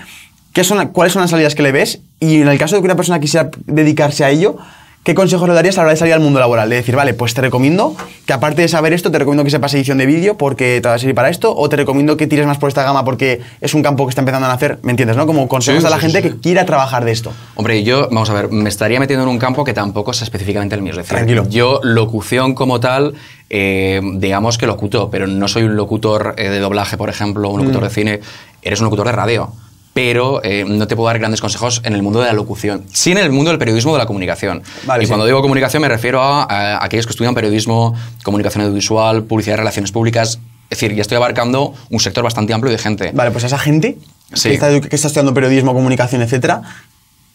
¿qué 0.53 0.63
son, 0.63 0.85
¿cuáles 0.89 1.13
son 1.13 1.21
las 1.21 1.31
salidas 1.31 1.55
que 1.55 1.63
le 1.63 1.71
ves? 1.71 1.99
Y 2.19 2.41
en 2.41 2.47
el 2.47 2.57
caso 2.57 2.75
de 2.75 2.81
que 2.81 2.85
una 2.85 2.95
persona 2.95 3.19
quisiera 3.19 3.49
dedicarse 3.65 4.25
a 4.25 4.29
ello, 4.29 4.57
¿qué 5.03 5.15
consejos 5.15 5.47
le 5.47 5.55
darías 5.55 5.77
a 5.77 5.81
la 5.81 5.85
hora 5.85 5.91
de 5.93 5.97
salir 5.97 6.13
al 6.13 6.19
mundo 6.19 6.39
laboral? 6.39 6.69
De 6.69 6.75
decir, 6.75 6.95
vale, 6.95 7.13
pues 7.13 7.33
te 7.33 7.41
recomiendo 7.41 7.95
que 8.25 8.33
aparte 8.33 8.61
de 8.61 8.67
saber 8.67 8.93
esto, 8.93 9.09
te 9.11 9.17
recomiendo 9.19 9.43
que 9.43 9.49
sepas 9.49 9.73
edición 9.73 9.97
de 9.97 10.05
vídeo 10.05 10.37
porque 10.37 10.79
te 10.81 10.87
va 10.87 10.95
a 10.95 10.99
servir 10.99 11.15
para 11.15 11.29
esto, 11.29 11.55
o 11.55 11.69
te 11.69 11.75
recomiendo 11.75 12.17
que 12.17 12.27
tires 12.27 12.45
más 12.45 12.57
por 12.57 12.69
esta 12.69 12.83
gama 12.83 13.03
porque 13.03 13.41
es 13.61 13.73
un 13.73 13.81
campo 13.83 14.05
que 14.05 14.09
está 14.11 14.21
empezando 14.21 14.45
a 14.47 14.49
nacer, 14.49 14.79
¿me 14.83 14.91
entiendes? 14.91 15.17
¿no? 15.17 15.25
Como 15.25 15.47
consejos 15.47 15.81
Sí, 15.81 15.87
a 15.87 15.89
la 15.89 15.95
sí, 15.97 16.01
gente 16.03 16.21
sí. 16.21 16.29
que 16.29 16.39
quiera 16.39 16.65
trabajar 16.65 17.03
de 17.05 17.11
esto. 17.11 17.31
Hombre, 17.55 17.83
yo, 17.83 18.07
vamos 18.11 18.29
a 18.29 18.33
ver, 18.33 18.51
me 18.51 18.69
estaría 18.69 18.99
metiendo 18.99 19.23
en 19.23 19.29
un 19.29 19.39
campo 19.39 19.63
que 19.63 19.73
tampoco 19.73 20.11
es 20.11 20.21
específicamente 20.21 20.75
el 20.75 20.81
mío. 20.81 20.91
Es 20.91 20.97
decir, 20.97 21.15
Tranquilo. 21.15 21.45
yo, 21.49 21.79
locución 21.83 22.53
como 22.53 22.79
tal, 22.79 23.15
eh, 23.49 23.99
digamos 24.15 24.57
que 24.57 24.67
locuto, 24.67 25.09
pero 25.09 25.27
no 25.27 25.47
soy 25.47 25.63
un 25.63 25.75
locutor 25.75 26.35
eh, 26.37 26.49
de 26.49 26.59
doblaje, 26.59 26.95
por 26.97 27.09
ejemplo, 27.09 27.49
un 27.49 27.57
Mm. 27.61 27.63
locutor 27.63 27.83
de 27.83 27.89
cine. 27.89 28.19
Eres 28.61 28.79
un 28.79 28.85
locutor 28.85 29.07
de 29.07 29.11
radio. 29.13 29.51
Pero 29.93 30.41
eh, 30.43 30.63
no 30.65 30.87
te 30.87 30.95
puedo 30.95 31.07
dar 31.07 31.19
grandes 31.19 31.41
consejos 31.41 31.81
en 31.83 31.93
el 31.93 32.01
mundo 32.01 32.21
de 32.21 32.27
la 32.27 32.33
locución, 32.33 32.85
sí 32.93 33.11
en 33.11 33.17
el 33.17 33.31
mundo 33.31 33.49
del 33.51 33.59
periodismo 33.59 33.91
o 33.91 33.95
de 33.95 33.99
la 33.99 34.05
comunicación. 34.05 34.63
Vale, 34.85 35.03
y 35.03 35.05
sí. 35.05 35.09
cuando 35.09 35.25
digo 35.25 35.41
comunicación 35.41 35.81
me 35.81 35.89
refiero 35.89 36.21
a, 36.21 36.43
a 36.43 36.83
aquellos 36.85 37.05
que 37.05 37.11
estudian 37.11 37.35
periodismo, 37.35 37.93
comunicación 38.23 38.63
audiovisual, 38.63 39.23
publicidad 39.23 39.55
y 39.55 39.57
relaciones 39.57 39.91
públicas. 39.91 40.39
Es 40.69 40.79
decir, 40.79 40.95
ya 40.95 41.01
estoy 41.01 41.17
abarcando 41.17 41.73
un 41.89 41.99
sector 41.99 42.23
bastante 42.23 42.53
amplio 42.53 42.71
de 42.71 42.77
gente. 42.77 43.11
Vale, 43.13 43.31
pues 43.31 43.43
esa 43.43 43.57
gente 43.59 43.97
Sí. 44.33 44.47
que, 44.47 44.53
está, 44.55 44.79
que 44.79 44.95
está 44.95 45.07
estudiando 45.09 45.33
periodismo, 45.33 45.73
comunicación, 45.73 46.21
etcétera, 46.21 46.61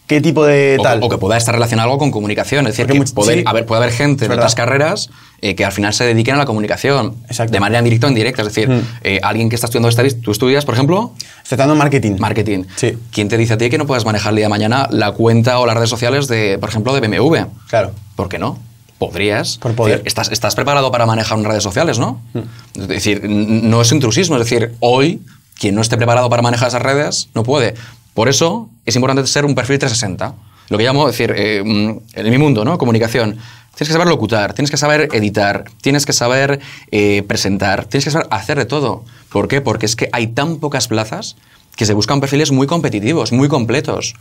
¿qué 0.07 0.21
tipo 0.21 0.45
de 0.45 0.77
O, 0.79 0.83
tal? 0.83 1.03
o 1.03 1.09
que 1.09 1.19
pueda 1.19 1.37
estar 1.37 1.55
relacionado 1.55 1.89
algo 1.89 1.99
con 1.99 2.11
comunicación. 2.11 2.67
Es 2.67 2.73
decir, 2.75 2.87
Porque 2.87 3.05
que 3.05 3.13
poder- 3.13 3.39
sí. 3.39 3.63
puede 3.67 3.83
haber 3.83 3.93
gente 3.93 4.29
de 4.29 4.35
otras 4.35 4.55
carreras 4.55 5.11
eh, 5.43 5.55
que 5.55 5.65
al 5.65 5.73
final 5.73 5.93
se 5.93 6.05
dediquen 6.05 6.35
a 6.37 6.39
la 6.39 6.47
comunicación. 6.47 7.17
Exacto. 7.29 7.53
De 7.53 7.61
manera 7.61 7.83
directa 7.83 8.07
o 8.07 8.11
indirecta. 8.11 8.43
Es 8.43 8.49
decir, 8.49 8.69
Mm. 8.71 8.81
eh, 9.03 9.21
alguien 9.23 9.49
que 9.49 9.55
está 9.57 9.67
estudiando 9.67 9.89
estadística, 9.89 10.25
tú 10.25 10.31
estudias, 10.31 10.65
por 10.65 10.75
ejemplo, 10.75 11.13
estudiando 11.43 11.75
marketing. 11.75 12.17
marketing. 12.19 12.65
Sí. 12.77 12.97
¿Quién 13.13 13.29
te 13.29 13.37
dice 13.37 13.55
a 13.55 13.59
ti 13.59 13.69
que 13.69 13.79
no 13.79 13.87
puedes 13.87 14.05
manejar 14.05 14.31
el 14.31 14.37
día 14.37 14.47
de 14.47 14.51
mañana 14.51 14.89
la 14.91 15.13
cuenta 15.13 15.59
o 15.59 15.67
las 15.67 15.75
redes 15.77 15.91
sociales 15.91 16.27
de, 16.29 16.57
por 16.59 16.69
ejemplo, 16.71 16.95
de 16.95 17.01
BMW? 17.01 17.37
Claro. 17.69 17.91
¿Por 18.15 18.29
qué 18.29 18.39
no? 18.39 18.59
Podrías. 18.99 19.59
Por 19.59 19.75
poder. 19.75 19.93
Es 19.93 19.99
decir, 19.99 20.09
Estás, 20.09 20.33
estás 20.33 20.55
preparado 20.55 20.91
para 20.91 21.05
manejar 21.05 21.37
unas 21.37 21.51
redes 21.51 21.63
sociales, 21.63 21.99
¿no? 21.99 22.21
Mm. 22.33 22.81
Es 22.81 22.89
decir, 22.89 23.23
no 23.29 23.83
es 23.83 23.93
intrusismo. 23.93 24.37
Es 24.37 24.49
decir, 24.49 24.73
hoy, 24.81 25.21
quien 25.59 25.75
no 25.75 25.83
esté 25.83 25.99
preparado 25.99 26.31
para 26.31 26.41
manejar 26.41 26.69
esas 26.69 26.81
redes, 26.81 27.29
no 27.35 27.43
puede. 27.43 27.75
Por 28.17 28.29
eso 28.29 28.71
es 28.87 28.97
importante 28.97 29.25
ser 29.29 29.45
un 29.45 29.55
perfil 29.55 29.79
360. 29.79 30.35
Lo 30.71 30.79
que 30.79 30.85
llamo, 30.85 31.07
es 31.09 31.17
decir, 31.17 31.33
eh, 31.37 31.63
mm, 31.65 31.99
en 32.19 32.31
mi 32.31 32.39
mundo, 32.39 32.65
¿no? 32.65 32.79
Comunicación. 32.79 33.33
Tienes 33.75 33.89
que 33.89 33.93
saber 33.93 34.09
locutar, 34.09 34.55
tienes 34.55 34.71
que 34.71 34.79
saber 34.79 35.09
editar, 35.13 35.65
tienes 35.83 36.07
que 36.07 36.15
saber 36.15 36.61
eh, 36.91 37.23
presentar, 37.29 37.85
tienes 37.85 38.05
que 38.07 38.11
saber 38.11 38.27
hacer 38.31 38.57
de 38.59 38.65
todo. 38.65 39.05
¿Por 39.29 39.49
qué? 39.49 39.61
Porque 39.61 39.85
es 39.87 39.95
que 39.97 40.09
hay 40.13 40.29
tan 40.29 40.57
pocas 40.57 40.89
plazas 40.89 41.37
que 41.77 41.85
se 41.85 41.93
buscan 41.93 42.21
perfiles 42.21 42.51
muy 42.53 42.67
competitivos, 42.67 43.33
muy 43.33 43.49
completos. 43.49 44.15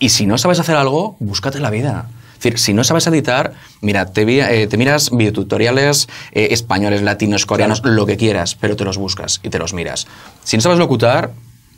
Y 0.00 0.08
si 0.08 0.26
no 0.26 0.36
sabes 0.38 0.58
hacer 0.58 0.74
algo, 0.76 1.16
búscate 1.20 1.60
la 1.60 1.70
vida. 1.70 2.08
Es 2.32 2.42
decir, 2.42 2.58
si 2.58 2.74
no 2.74 2.82
sabes 2.84 3.06
editar, 3.06 3.52
mira, 3.80 4.06
te, 4.06 4.24
vi- 4.24 4.40
eh, 4.40 4.66
te 4.66 4.76
miras 4.76 5.10
videotutoriales 5.10 6.08
eh, 6.32 6.48
españoles, 6.50 7.00
latinos, 7.02 7.46
coreanos, 7.46 7.80
lo 7.84 8.04
que 8.06 8.16
quieras, 8.16 8.56
pero 8.56 8.74
te 8.76 8.84
los 8.84 8.98
buscas 8.98 9.40
y 9.44 9.48
te 9.50 9.58
los 9.60 9.72
miras. 9.72 10.06
Si 10.42 10.56
no 10.56 10.62
sabes 10.62 10.78
locutar, 10.80 11.30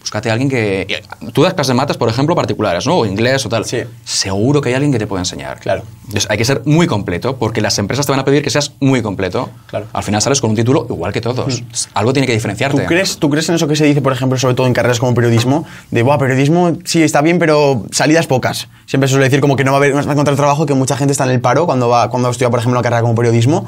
búscate 0.09 0.31
a 0.31 0.33
alguien 0.33 0.49
que... 0.49 1.03
Tú 1.35 1.43
das 1.43 1.53
clases 1.53 1.69
de 1.69 1.75
mates, 1.75 1.99
por 1.99 2.09
ejemplo, 2.09 2.35
particulares, 2.35 2.87
¿no? 2.87 2.97
O 2.97 3.05
inglés 3.05 3.45
o 3.45 3.51
tal. 3.51 3.67
Sí. 3.67 3.83
Seguro 4.05 4.63
que 4.63 4.71
hay 4.71 4.75
alguien 4.75 4.91
que 4.91 4.99
te 4.99 5.07
puede 5.07 5.21
enseñar. 5.21 5.61
Claro. 5.61 5.83
Entonces 6.07 6.27
hay 6.31 6.39
que 6.39 6.47
ser 6.47 6.63
muy 6.65 6.87
completo, 6.87 7.37
porque 7.37 7.61
las 7.61 7.79
empresas 7.79 8.07
te 8.07 8.13
van 8.13 8.21
a 8.21 8.25
pedir 8.25 8.43
que 8.43 8.49
seas 8.49 8.73
muy 8.81 9.03
completo. 9.03 9.51
Claro. 9.67 9.85
Mm. 9.85 9.97
Al 9.97 10.03
final 10.03 10.23
sales 10.23 10.41
con 10.41 10.51
un 10.51 10.57
título 10.57 10.87
igual 10.89 11.13
que 11.13 11.21
todos. 11.21 11.63
Algo 11.93 12.15
tiene 12.15 12.27
que 12.27 12.33
diferenciarte. 12.33 12.81
¿Tú 12.81 12.87
crees, 12.87 13.19
¿Tú 13.19 13.29
crees 13.29 13.47
en 13.51 13.57
eso 13.57 13.69
que 13.69 13.77
se 13.77 13.85
dice, 13.85 14.01
por 14.01 14.15
ejemplo, 14.15 14.39
sobre 14.39 14.55
todo 14.55 14.67
en 14.67 14.73
carreras 14.73 14.99
como 14.99 15.15
periodismo? 15.15 15.67
De, 15.91 16.03
Buah, 16.03 16.17
periodismo 16.17 16.79
sí 16.85 17.03
está 17.03 17.21
bien, 17.21 17.39
pero 17.39 17.85
salidas 17.91 18.27
pocas. 18.27 18.69
Siempre 18.87 19.09
se 19.09 19.13
suele 19.13 19.27
decir 19.27 19.43
como 19.43 19.57
que 19.57 19.65
no 19.65 19.73
va 19.73 19.77
a, 19.77 19.81
haber, 19.81 19.91
no 19.91 19.97
vas 19.99 20.07
a 20.07 20.13
encontrar 20.13 20.37
trabajo, 20.37 20.65
que 20.65 20.73
mucha 20.73 20.97
gente 20.97 21.13
está 21.13 21.25
en 21.25 21.33
el 21.33 21.41
paro 21.43 21.67
cuando 21.67 21.91
va 21.91 22.09
cuando 22.09 22.31
estudia, 22.31 22.49
por 22.49 22.61
ejemplo, 22.61 22.79
una 22.79 22.83
carrera 22.83 23.03
como 23.03 23.15
periodismo. 23.15 23.67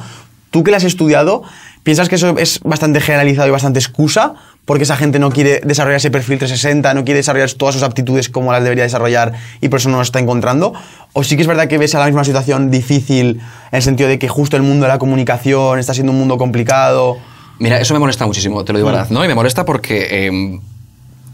Tú 0.51 0.65
que 0.65 0.71
la 0.71 0.79
has 0.79 0.85
estudiado, 0.85 1.43
¿piensas 1.83 2.09
que 2.09 2.15
eso 2.17 2.37
es 2.39 2.61
bastante 2.63 3.01
generalizado 3.01 3.49
y 3.49 3.51
bastante 3.51 3.79
excusa? 3.79 4.35
Porque 4.65 4.85
esa 4.85 4.97
gente 4.97 5.19
no 5.19 5.31
quiere 5.31 5.61
desarrollar 5.65 5.97
ese 5.97 6.11
perfil 6.11 6.39
360, 6.39 6.95
no 6.95 7.05
quiere 7.05 7.19
desarrollar 7.19 7.51
todas 7.53 7.75
sus 7.75 7.83
aptitudes 7.83 8.29
como 8.29 8.53
las 8.53 8.63
debería 8.63 8.85
desarrollar 8.85 9.33
y 9.61 9.69
por 9.69 9.81
eso 9.81 9.89
no 9.89 9.97
lo 9.97 10.03
está 10.03 10.21
encontrando. 10.21 10.75
¿O 11.13 11.25
sí 11.25 11.35
que 11.37 11.43
es 11.43 11.49
verdad 11.49 11.67
que 11.67 11.79
ves 11.79 11.95
a 11.95 11.99
la 11.99 12.07
misma 12.07 12.23
situación 12.25 12.71
difícil 12.71 13.41
en 13.73 13.77
el 13.77 13.83
sentido 13.83 14.09
de 14.09 14.19
que 14.19 14.29
justo 14.29 14.57
el 14.57 14.63
mundo 14.63 14.85
de 14.87 14.93
la 14.93 14.99
comunicación 14.99 15.79
está 15.79 15.93
siendo 15.95 16.13
un 16.13 16.19
mundo 16.19 16.39
complicado? 16.39 17.19
Mira, 17.59 17.81
eso 17.81 17.95
me 17.95 18.01
molesta 18.01 18.27
muchísimo, 18.27 18.65
te 18.65 18.73
lo 18.73 18.79
digo 18.79 18.89
Mm. 18.91 18.93
verdad, 18.93 19.11
¿no? 19.11 19.25
Y 19.25 19.29
me 19.29 19.35
molesta 19.35 19.65
porque 19.65 20.07
eh, 20.29 20.61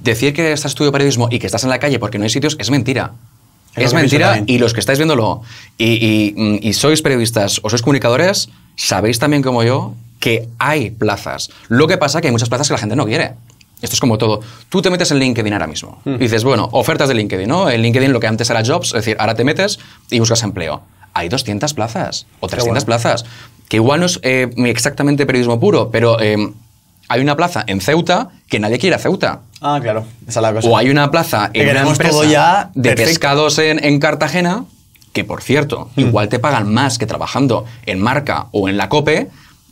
decir 0.02 0.32
que 0.32 0.52
estás 0.52 0.72
estudiando 0.72 0.92
periodismo 0.92 1.28
y 1.30 1.38
que 1.38 1.46
estás 1.46 1.64
en 1.64 1.70
la 1.70 1.78
calle 1.78 1.98
porque 1.98 2.18
no 2.18 2.24
hay 2.24 2.30
sitios 2.30 2.56
es 2.58 2.70
mentira. 2.70 3.12
Es 3.76 3.84
Es 3.86 3.94
mentira 3.94 4.42
y 4.46 4.58
los 4.58 4.72
que 4.74 4.80
estáis 4.80 4.98
viéndolo 4.98 5.42
y, 5.78 5.84
y- 6.34 6.58
y 6.68 6.72
sois 6.72 7.02
periodistas 7.02 7.60
o 7.62 7.68
sois 7.70 7.82
comunicadores, 7.82 8.48
sabéis 8.76 9.18
también 9.18 9.42
como 9.42 9.62
yo 9.62 9.94
que 10.20 10.48
hay 10.58 10.90
plazas. 10.90 11.50
Lo 11.68 11.86
que 11.86 11.98
pasa 11.98 12.20
que 12.20 12.28
hay 12.28 12.32
muchas 12.32 12.48
plazas 12.48 12.68
que 12.68 12.72
la 12.74 12.78
gente 12.78 12.96
no 12.96 13.04
quiere. 13.06 13.34
Esto 13.82 13.92
es 13.94 14.00
como 14.00 14.16
todo. 14.16 14.40
Tú 14.70 14.80
te 14.80 14.88
metes 14.88 15.10
en 15.10 15.18
LinkedIn 15.18 15.52
ahora 15.52 15.66
mismo 15.66 16.00
Mm. 16.04 16.14
y 16.14 16.18
dices, 16.18 16.42
bueno, 16.44 16.68
ofertas 16.72 17.08
de 17.08 17.14
LinkedIn, 17.14 17.46
¿no? 17.48 17.68
En 17.68 17.82
LinkedIn 17.82 18.10
lo 18.12 18.20
que 18.20 18.26
antes 18.26 18.48
era 18.48 18.64
jobs, 18.64 18.88
es 18.88 18.92
decir, 18.94 19.16
ahora 19.20 19.34
te 19.34 19.44
metes 19.44 19.78
y 20.10 20.18
buscas 20.18 20.42
empleo. 20.42 20.80
Hay 21.12 21.28
200 21.28 21.74
plazas 21.74 22.26
o 22.40 22.48
300 22.48 22.84
bueno. 22.84 22.86
plazas, 22.86 23.24
que 23.68 23.76
igual 23.76 24.00
no 24.00 24.06
es 24.06 24.18
eh, 24.22 24.48
exactamente 24.64 25.26
periodismo 25.26 25.60
puro, 25.60 25.90
pero 25.90 26.18
eh, 26.20 26.36
hay 27.08 27.20
una 27.20 27.36
plaza 27.36 27.64
en 27.66 27.80
Ceuta 27.80 28.28
que 28.48 28.58
nadie 28.60 28.78
quiere 28.78 28.96
a 28.96 28.98
Ceuta. 28.98 29.40
Ah, 29.60 29.78
claro. 29.82 30.04
Esa 30.28 30.40
es 30.40 30.42
la 30.42 30.52
cosa. 30.52 30.68
O 30.68 30.76
hay 30.76 30.90
una 30.90 31.10
plaza 31.10 31.50
en 31.52 31.68
una 31.70 31.82
empresa 31.82 32.10
todo 32.10 32.24
ya 32.24 32.70
de 32.74 32.90
perfecto. 32.90 33.08
pescados 33.10 33.58
en, 33.58 33.84
en 33.84 33.98
Cartagena, 34.00 34.64
que 35.12 35.24
por 35.24 35.42
cierto, 35.42 35.90
Mm. 35.96 36.00
igual 36.00 36.28
te 36.28 36.38
pagan 36.38 36.72
más 36.72 36.98
que 36.98 37.06
trabajando 37.06 37.64
en 37.86 38.00
marca 38.00 38.46
o 38.52 38.68
en 38.68 38.76
la 38.76 38.88
COPE 38.88 39.28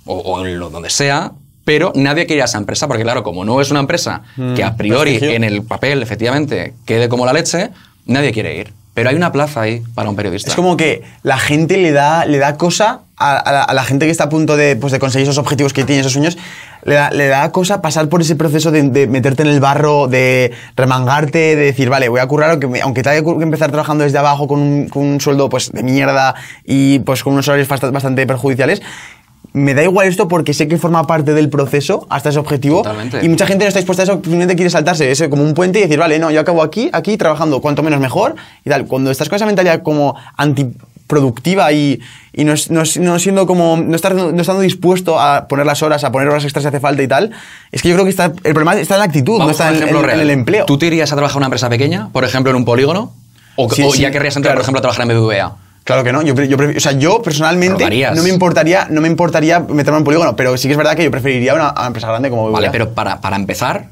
o, 0.06 0.16
o 0.18 0.46
en 0.46 0.58
lo 0.58 0.70
donde 0.70 0.90
sea, 0.90 1.32
pero 1.64 1.92
nadie 1.94 2.26
quiere 2.26 2.36
ir 2.38 2.42
a 2.42 2.44
esa 2.46 2.58
empresa 2.58 2.86
porque, 2.88 3.02
claro, 3.04 3.22
como 3.22 3.44
no 3.44 3.60
es 3.60 3.70
una 3.70 3.80
empresa 3.80 4.22
que 4.56 4.62
a 4.64 4.76
priori 4.76 5.12
Mm. 5.12 5.18
prestigio. 5.18 5.36
en 5.36 5.44
el 5.44 5.62
papel, 5.62 6.02
efectivamente, 6.02 6.74
quede 6.84 7.08
como 7.08 7.24
la 7.26 7.32
leche, 7.32 7.70
nadie 8.06 8.32
quiere 8.32 8.56
ir. 8.56 8.72
Pero 8.94 9.08
hay 9.10 9.16
una 9.16 9.32
plaza 9.32 9.62
ahí 9.62 9.82
para 9.94 10.08
un 10.08 10.14
periodista. 10.16 10.50
Es 10.50 10.54
como 10.56 10.76
que 10.76 11.02
la 11.22 11.36
gente 11.38 11.78
le 11.78 11.90
da, 11.92 12.26
le 12.26 12.38
da 12.38 12.56
cosa 12.56 13.00
a, 13.16 13.36
a 13.36 13.52
la, 13.52 13.62
a 13.62 13.74
la 13.74 13.84
gente 13.84 14.06
que 14.06 14.10
está 14.12 14.24
a 14.24 14.28
punto 14.28 14.56
de, 14.56 14.76
pues, 14.76 14.92
de 14.92 14.98
conseguir 14.98 15.24
esos 15.28 15.38
objetivos 15.38 15.72
que 15.72 15.84
tiene, 15.84 16.00
esos 16.00 16.12
sueños, 16.12 16.36
le 16.84 16.94
da, 16.94 17.10
le 17.10 17.28
da 17.28 17.50
cosa 17.52 17.80
pasar 17.80 18.08
por 18.08 18.20
ese 18.20 18.36
proceso 18.36 18.70
de, 18.70 18.82
de 18.82 19.06
meterte 19.06 19.42
en 19.42 19.48
el 19.48 19.60
barro, 19.60 20.06
de 20.08 20.52
remangarte, 20.76 21.38
de 21.38 21.56
decir, 21.56 21.88
vale, 21.88 22.08
voy 22.08 22.20
a 22.20 22.26
currar, 22.26 22.50
aunque, 22.50 22.66
me- 22.66 22.80
aunque 22.82 23.02
tenga 23.02 23.22
que 23.22 23.42
empezar 23.42 23.70
trabajando 23.70 24.04
desde 24.04 24.18
abajo 24.18 24.46
con 24.48 24.60
un, 24.60 24.88
con 24.88 25.02
un 25.04 25.20
sueldo 25.20 25.48
pues, 25.48 25.70
de 25.72 25.82
mierda 25.82 26.34
y 26.64 26.98
pues, 27.00 27.22
con 27.22 27.32
unos 27.32 27.48
horarios 27.48 27.68
bast- 27.68 27.90
bastante 27.92 28.26
perjudiciales. 28.26 28.82
Me 29.52 29.72
da 29.72 29.84
igual 29.84 30.08
esto 30.08 30.26
porque 30.26 30.52
sé 30.52 30.66
que 30.66 30.78
forma 30.78 31.06
parte 31.06 31.32
del 31.32 31.48
proceso 31.48 32.08
hasta 32.10 32.30
ese 32.30 32.40
objetivo. 32.40 32.78
Totalmente. 32.78 33.24
Y 33.24 33.28
mucha 33.28 33.46
gente 33.46 33.64
no 33.64 33.68
está 33.68 33.78
dispuesta 33.78 34.02
a 34.02 34.04
eso, 34.04 34.14
simplemente 34.14 34.56
quiere 34.56 34.68
saltarse 34.68 35.08
eso 35.12 35.30
como 35.30 35.44
un 35.44 35.54
puente 35.54 35.78
y 35.78 35.82
decir, 35.82 35.96
vale, 35.98 36.18
no, 36.18 36.32
yo 36.32 36.40
acabo 36.40 36.60
aquí, 36.60 36.90
aquí 36.92 37.16
trabajando 37.16 37.60
cuanto 37.60 37.80
menos 37.84 38.00
mejor 38.00 38.34
y 38.64 38.70
tal. 38.70 38.86
Cuando 38.86 39.12
estás 39.12 39.28
con 39.28 39.36
esa 39.36 39.46
mentalidad 39.46 39.82
como 39.84 40.16
antiproductiva 41.04 41.72
y, 41.72 42.00
y 42.32 42.44
no, 42.44 42.54
no 42.70 42.82
no 43.00 43.18
siendo 43.18 43.46
como, 43.46 43.76
no, 43.76 43.94
estar, 43.94 44.14
no 44.14 44.40
estando 44.40 44.62
dispuesto 44.62 45.20
a 45.20 45.46
poner 45.48 45.66
las 45.66 45.82
horas, 45.82 46.02
a 46.04 46.10
poner 46.12 46.28
horas 46.28 46.44
extras 46.44 46.62
si 46.62 46.68
hace 46.68 46.80
falta 46.80 47.02
y 47.02 47.08
tal, 47.08 47.30
es 47.70 47.82
que 47.82 47.88
yo 47.88 47.94
creo 47.94 48.04
que 48.04 48.10
está, 48.10 48.26
el 48.26 48.32
problema 48.54 48.74
está 48.74 48.94
en 48.94 49.00
la 49.00 49.04
actitud, 49.06 49.32
no 49.34 49.38
Vamos 49.40 49.52
está 49.52 49.68
a 49.68 49.72
un 49.72 49.76
en, 49.76 49.88
en- 49.96 50.10
en 50.10 50.20
el 50.20 50.30
empleo. 50.30 50.64
¿Tú 50.66 50.78
te 50.78 50.86
irías 50.86 51.12
a 51.12 51.16
trabajar 51.16 51.36
en 51.36 51.38
una 51.38 51.46
empresa 51.46 51.68
pequeña, 51.68 52.08
por 52.12 52.24
ejemplo, 52.24 52.50
en 52.50 52.56
un 52.56 52.64
polígono? 52.64 53.12
¿O, 53.56 53.70
Sí, 53.70 53.82
o 53.82 53.92
sí, 53.92 54.02
ya 54.02 54.10
querrías 54.10 54.34
entrar, 54.36 54.52
claro. 54.54 54.58
por 54.60 54.62
ejemplo, 54.64 54.78
a 54.78 54.82
trabajar 54.82 55.02
en 55.10 55.16
BBVA? 55.16 55.56
Claro 55.84 56.02
que 56.02 56.12
no, 56.12 56.22
yo, 56.22 56.34
yo, 56.42 56.56
o 56.56 56.80
sea, 56.80 56.92
yo 56.92 57.20
personalmente 57.20 57.74
Rodarías. 57.84 58.16
no 58.16 58.22
me 58.22 58.30
importaría, 58.30 58.86
no 58.90 59.02
me 59.02 59.08
importaría 59.08 59.60
meterme 59.60 59.98
en 59.98 60.00
un 60.00 60.04
polígono, 60.04 60.34
pero 60.34 60.56
sí 60.56 60.66
que 60.66 60.72
es 60.72 60.78
verdad 60.78 60.96
que 60.96 61.04
yo 61.04 61.10
preferiría 61.10 61.54
una, 61.54 61.72
una 61.72 61.86
empresa 61.88 62.08
grande 62.08 62.30
como 62.30 62.50
Vale, 62.50 62.68
BBVA. 62.68 62.72
pero 62.72 62.90
para, 62.94 63.20
para 63.20 63.36
empezar, 63.36 63.88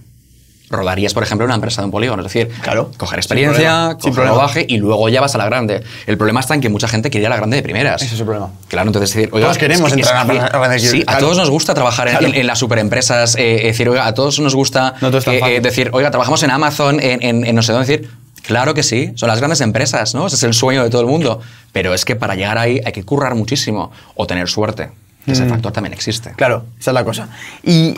rodarías, 0.73 1.15
por 1.15 1.23
ejemplo, 1.23 1.45
una 1.45 1.55
empresa 1.55 1.83
de 1.83 1.85
un 1.87 1.91
polígono. 1.93 2.23
Es 2.27 2.33
decir, 2.33 2.49
Claro, 2.63 2.91
coger 2.97 3.19
experiencia, 3.19 3.97
coger 4.01 4.27
rodaje 4.27 4.65
y 4.69 4.79
luego 4.79 5.09
ya 5.09 5.21
vas 5.21 5.35
a 5.35 5.39
la 5.39 5.45
grande. 5.47 5.83
El 6.07 6.17
problema 6.17 6.41
está 6.41 6.55
en 6.55 6.61
que 6.61 6.69
mucha 6.69 6.89
gente 6.89 7.11
quiere 7.11 7.23
ir 7.23 7.27
a 7.27 7.31
la 7.31 7.37
grande 7.37 7.57
de 7.59 7.63
primeras. 7.63 8.03
Ese 8.03 8.15
es 8.15 8.21
el 8.21 8.27
problema. 8.27 8.51
Claro, 8.69 8.89
entonces 8.89 9.15
decir, 9.15 9.29
oiga, 9.33 9.47
Todos 9.47 9.59
queremos 9.59 9.89
es 9.91 9.95
que- 9.95 10.01
entrar 10.01 10.25
es 10.25 10.41
a 10.41 10.43
la 10.43 10.49
grande 10.49 10.69
de 10.77 10.81
Sí, 10.81 11.05
a 11.07 11.19
todos 11.19 11.37
nos 11.37 11.51
gusta 11.51 11.75
trabajar 11.75 12.09
en, 12.09 12.13
Claro. 12.17 12.27
en- 12.29 12.35
en 12.41 12.47
las 12.47 12.59
superempresas. 12.59 13.37
eh, 13.37 13.57
es 13.59 13.63
decir, 13.65 13.89
oiga, 13.89 14.07
a 14.07 14.15
todos 14.15 14.41
nos 14.41 14.55
gusta 14.55 14.95
No 15.01 15.09
eh, 15.09 15.23
eh, 15.57 15.61
decir, 15.61 15.91
oiga, 15.93 16.11
trabajamos 16.11 16.43
en 16.43 16.51
Amazon, 16.51 16.99
en 17.01 17.55
no 17.55 17.63
sé 17.63 17.73
dónde. 17.73 17.87
Decir, 17.87 18.11
claro 18.43 18.75
que 18.75 18.83
sí, 18.83 19.13
son 19.17 19.29
las 19.29 19.39
grandes 19.39 19.61
empresas, 19.61 20.15
¿no? 20.15 20.27
Ese 20.27 20.37
es 20.37 20.43
el 20.43 20.55
sueño 20.55 20.83
de 20.83 20.91
todo 20.91 21.01
el 21.03 21.07
mundo. 21.07 21.41
Pero 21.73 21.95
es 21.95 22.05
que 22.05 22.17
para 22.17 22.35
llegar 22.35 22.59
ahí 22.59 22.81
hay 22.85 22.93
que 22.93 23.05
currar 23.05 23.35
muchísimo 23.35 23.91
o 24.15 24.27
tener 24.27 24.49
suerte. 24.49 24.91
Que 25.25 25.31
Mm. 25.31 25.35
ese 25.35 25.47
factor 25.47 25.71
también 25.73 25.93
existe. 25.93 26.33
Claro, 26.37 26.65
esa 26.81 26.91
es 26.91 26.95
la 26.95 27.05
cosa. 27.05 27.29
Y, 27.63 27.95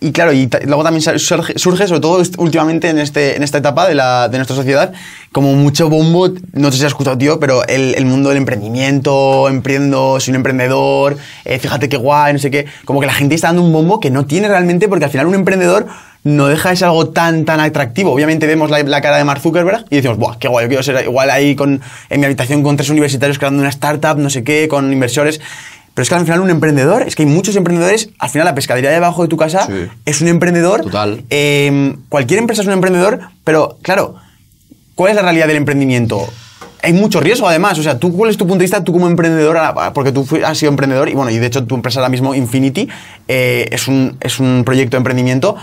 y 0.00 0.12
claro, 0.12 0.32
y 0.32 0.48
luego 0.64 0.84
también 0.84 1.02
surge, 1.18 1.58
sobre 1.58 2.00
todo 2.00 2.22
últimamente 2.38 2.88
en, 2.88 2.98
este, 2.98 3.36
en 3.36 3.42
esta 3.42 3.58
etapa 3.58 3.88
de, 3.88 3.96
la, 3.96 4.28
de 4.28 4.38
nuestra 4.38 4.54
sociedad, 4.54 4.92
como 5.32 5.54
mucho 5.54 5.88
bombo, 5.88 6.30
no 6.52 6.70
sé 6.70 6.78
si 6.78 6.84
has 6.84 6.92
escuchado, 6.92 7.18
tío, 7.18 7.40
pero 7.40 7.66
el, 7.66 7.96
el 7.96 8.06
mundo 8.06 8.28
del 8.28 8.38
emprendimiento, 8.38 9.48
emprendo, 9.48 10.20
soy 10.20 10.32
un 10.32 10.36
emprendedor, 10.36 11.16
eh, 11.44 11.58
fíjate 11.58 11.88
qué 11.88 11.96
guay, 11.96 12.32
no 12.32 12.38
sé 12.38 12.50
qué. 12.50 12.66
Como 12.84 13.00
que 13.00 13.06
la 13.06 13.12
gente 13.12 13.34
está 13.34 13.48
dando 13.48 13.62
un 13.62 13.72
bombo 13.72 13.98
que 13.98 14.10
no 14.10 14.24
tiene 14.24 14.46
realmente, 14.46 14.88
porque 14.88 15.06
al 15.06 15.10
final 15.10 15.26
un 15.26 15.34
emprendedor 15.34 15.86
no 16.22 16.46
deja 16.46 16.70
de 16.70 16.76
ser 16.76 16.88
algo 16.88 17.08
tan, 17.08 17.44
tan 17.44 17.58
atractivo. 17.58 18.12
Obviamente 18.12 18.46
vemos 18.46 18.70
la, 18.70 18.82
la 18.82 19.00
cara 19.00 19.16
de 19.16 19.24
Mark 19.24 19.40
Zuckerberg 19.40 19.84
y 19.90 19.96
decimos, 19.96 20.18
¡buah, 20.18 20.38
qué 20.38 20.46
guay! 20.46 20.64
Yo 20.64 20.68
quiero 20.68 20.82
ser 20.82 21.04
igual 21.04 21.30
ahí 21.30 21.56
con, 21.56 21.80
en 22.10 22.20
mi 22.20 22.26
habitación 22.26 22.62
con 22.62 22.76
tres 22.76 22.90
universitarios 22.90 23.38
creando 23.38 23.60
una 23.60 23.70
startup, 23.70 24.16
no 24.16 24.30
sé 24.30 24.44
qué, 24.44 24.68
con 24.68 24.92
inversores. 24.92 25.40
Pero 25.98 26.04
es 26.04 26.10
que 26.10 26.14
al 26.14 26.22
final 26.22 26.38
un 26.42 26.50
emprendedor, 26.50 27.02
es 27.02 27.16
que 27.16 27.24
hay 27.24 27.28
muchos 27.28 27.56
emprendedores, 27.56 28.10
al 28.20 28.30
final 28.30 28.44
la 28.44 28.54
pescadería 28.54 28.88
debajo 28.90 29.22
de 29.22 29.28
tu 29.28 29.36
casa 29.36 29.66
Sí. 29.66 29.88
es 30.04 30.20
un 30.20 30.28
emprendedor. 30.28 30.82
Total. 30.82 31.24
Eh, 31.28 31.96
cualquier 32.08 32.38
empresa 32.38 32.62
es 32.62 32.68
un 32.68 32.74
emprendedor, 32.74 33.18
pero 33.42 33.78
claro, 33.82 34.14
¿cuál 34.94 35.10
es 35.10 35.16
la 35.16 35.22
realidad 35.22 35.48
del 35.48 35.56
emprendimiento? 35.56 36.24
Hay 36.84 36.92
mucho 36.92 37.18
riesgo 37.18 37.48
además, 37.48 37.80
o 37.80 37.82
sea, 37.82 37.98
¿tú 37.98 38.16
cuál 38.16 38.30
es 38.30 38.36
tu 38.36 38.44
punto 38.46 38.58
de 38.60 38.66
vista 38.66 38.84
tú 38.84 38.92
como 38.92 39.08
emprendedor? 39.08 39.58
Porque 39.92 40.12
tú 40.12 40.24
has 40.46 40.56
sido 40.56 40.70
emprendedor 40.70 41.08
y 41.08 41.14
bueno, 41.14 41.32
y 41.32 41.38
de 41.38 41.46
hecho 41.48 41.64
tu 41.64 41.74
empresa 41.74 41.98
ahora 41.98 42.10
mismo, 42.10 42.32
Infinity, 42.32 42.88
eh, 43.26 43.66
es, 43.72 43.88
un, 43.88 44.18
es 44.20 44.38
un 44.38 44.62
proyecto 44.64 44.92
de 44.96 44.98
emprendimiento. 44.98 45.56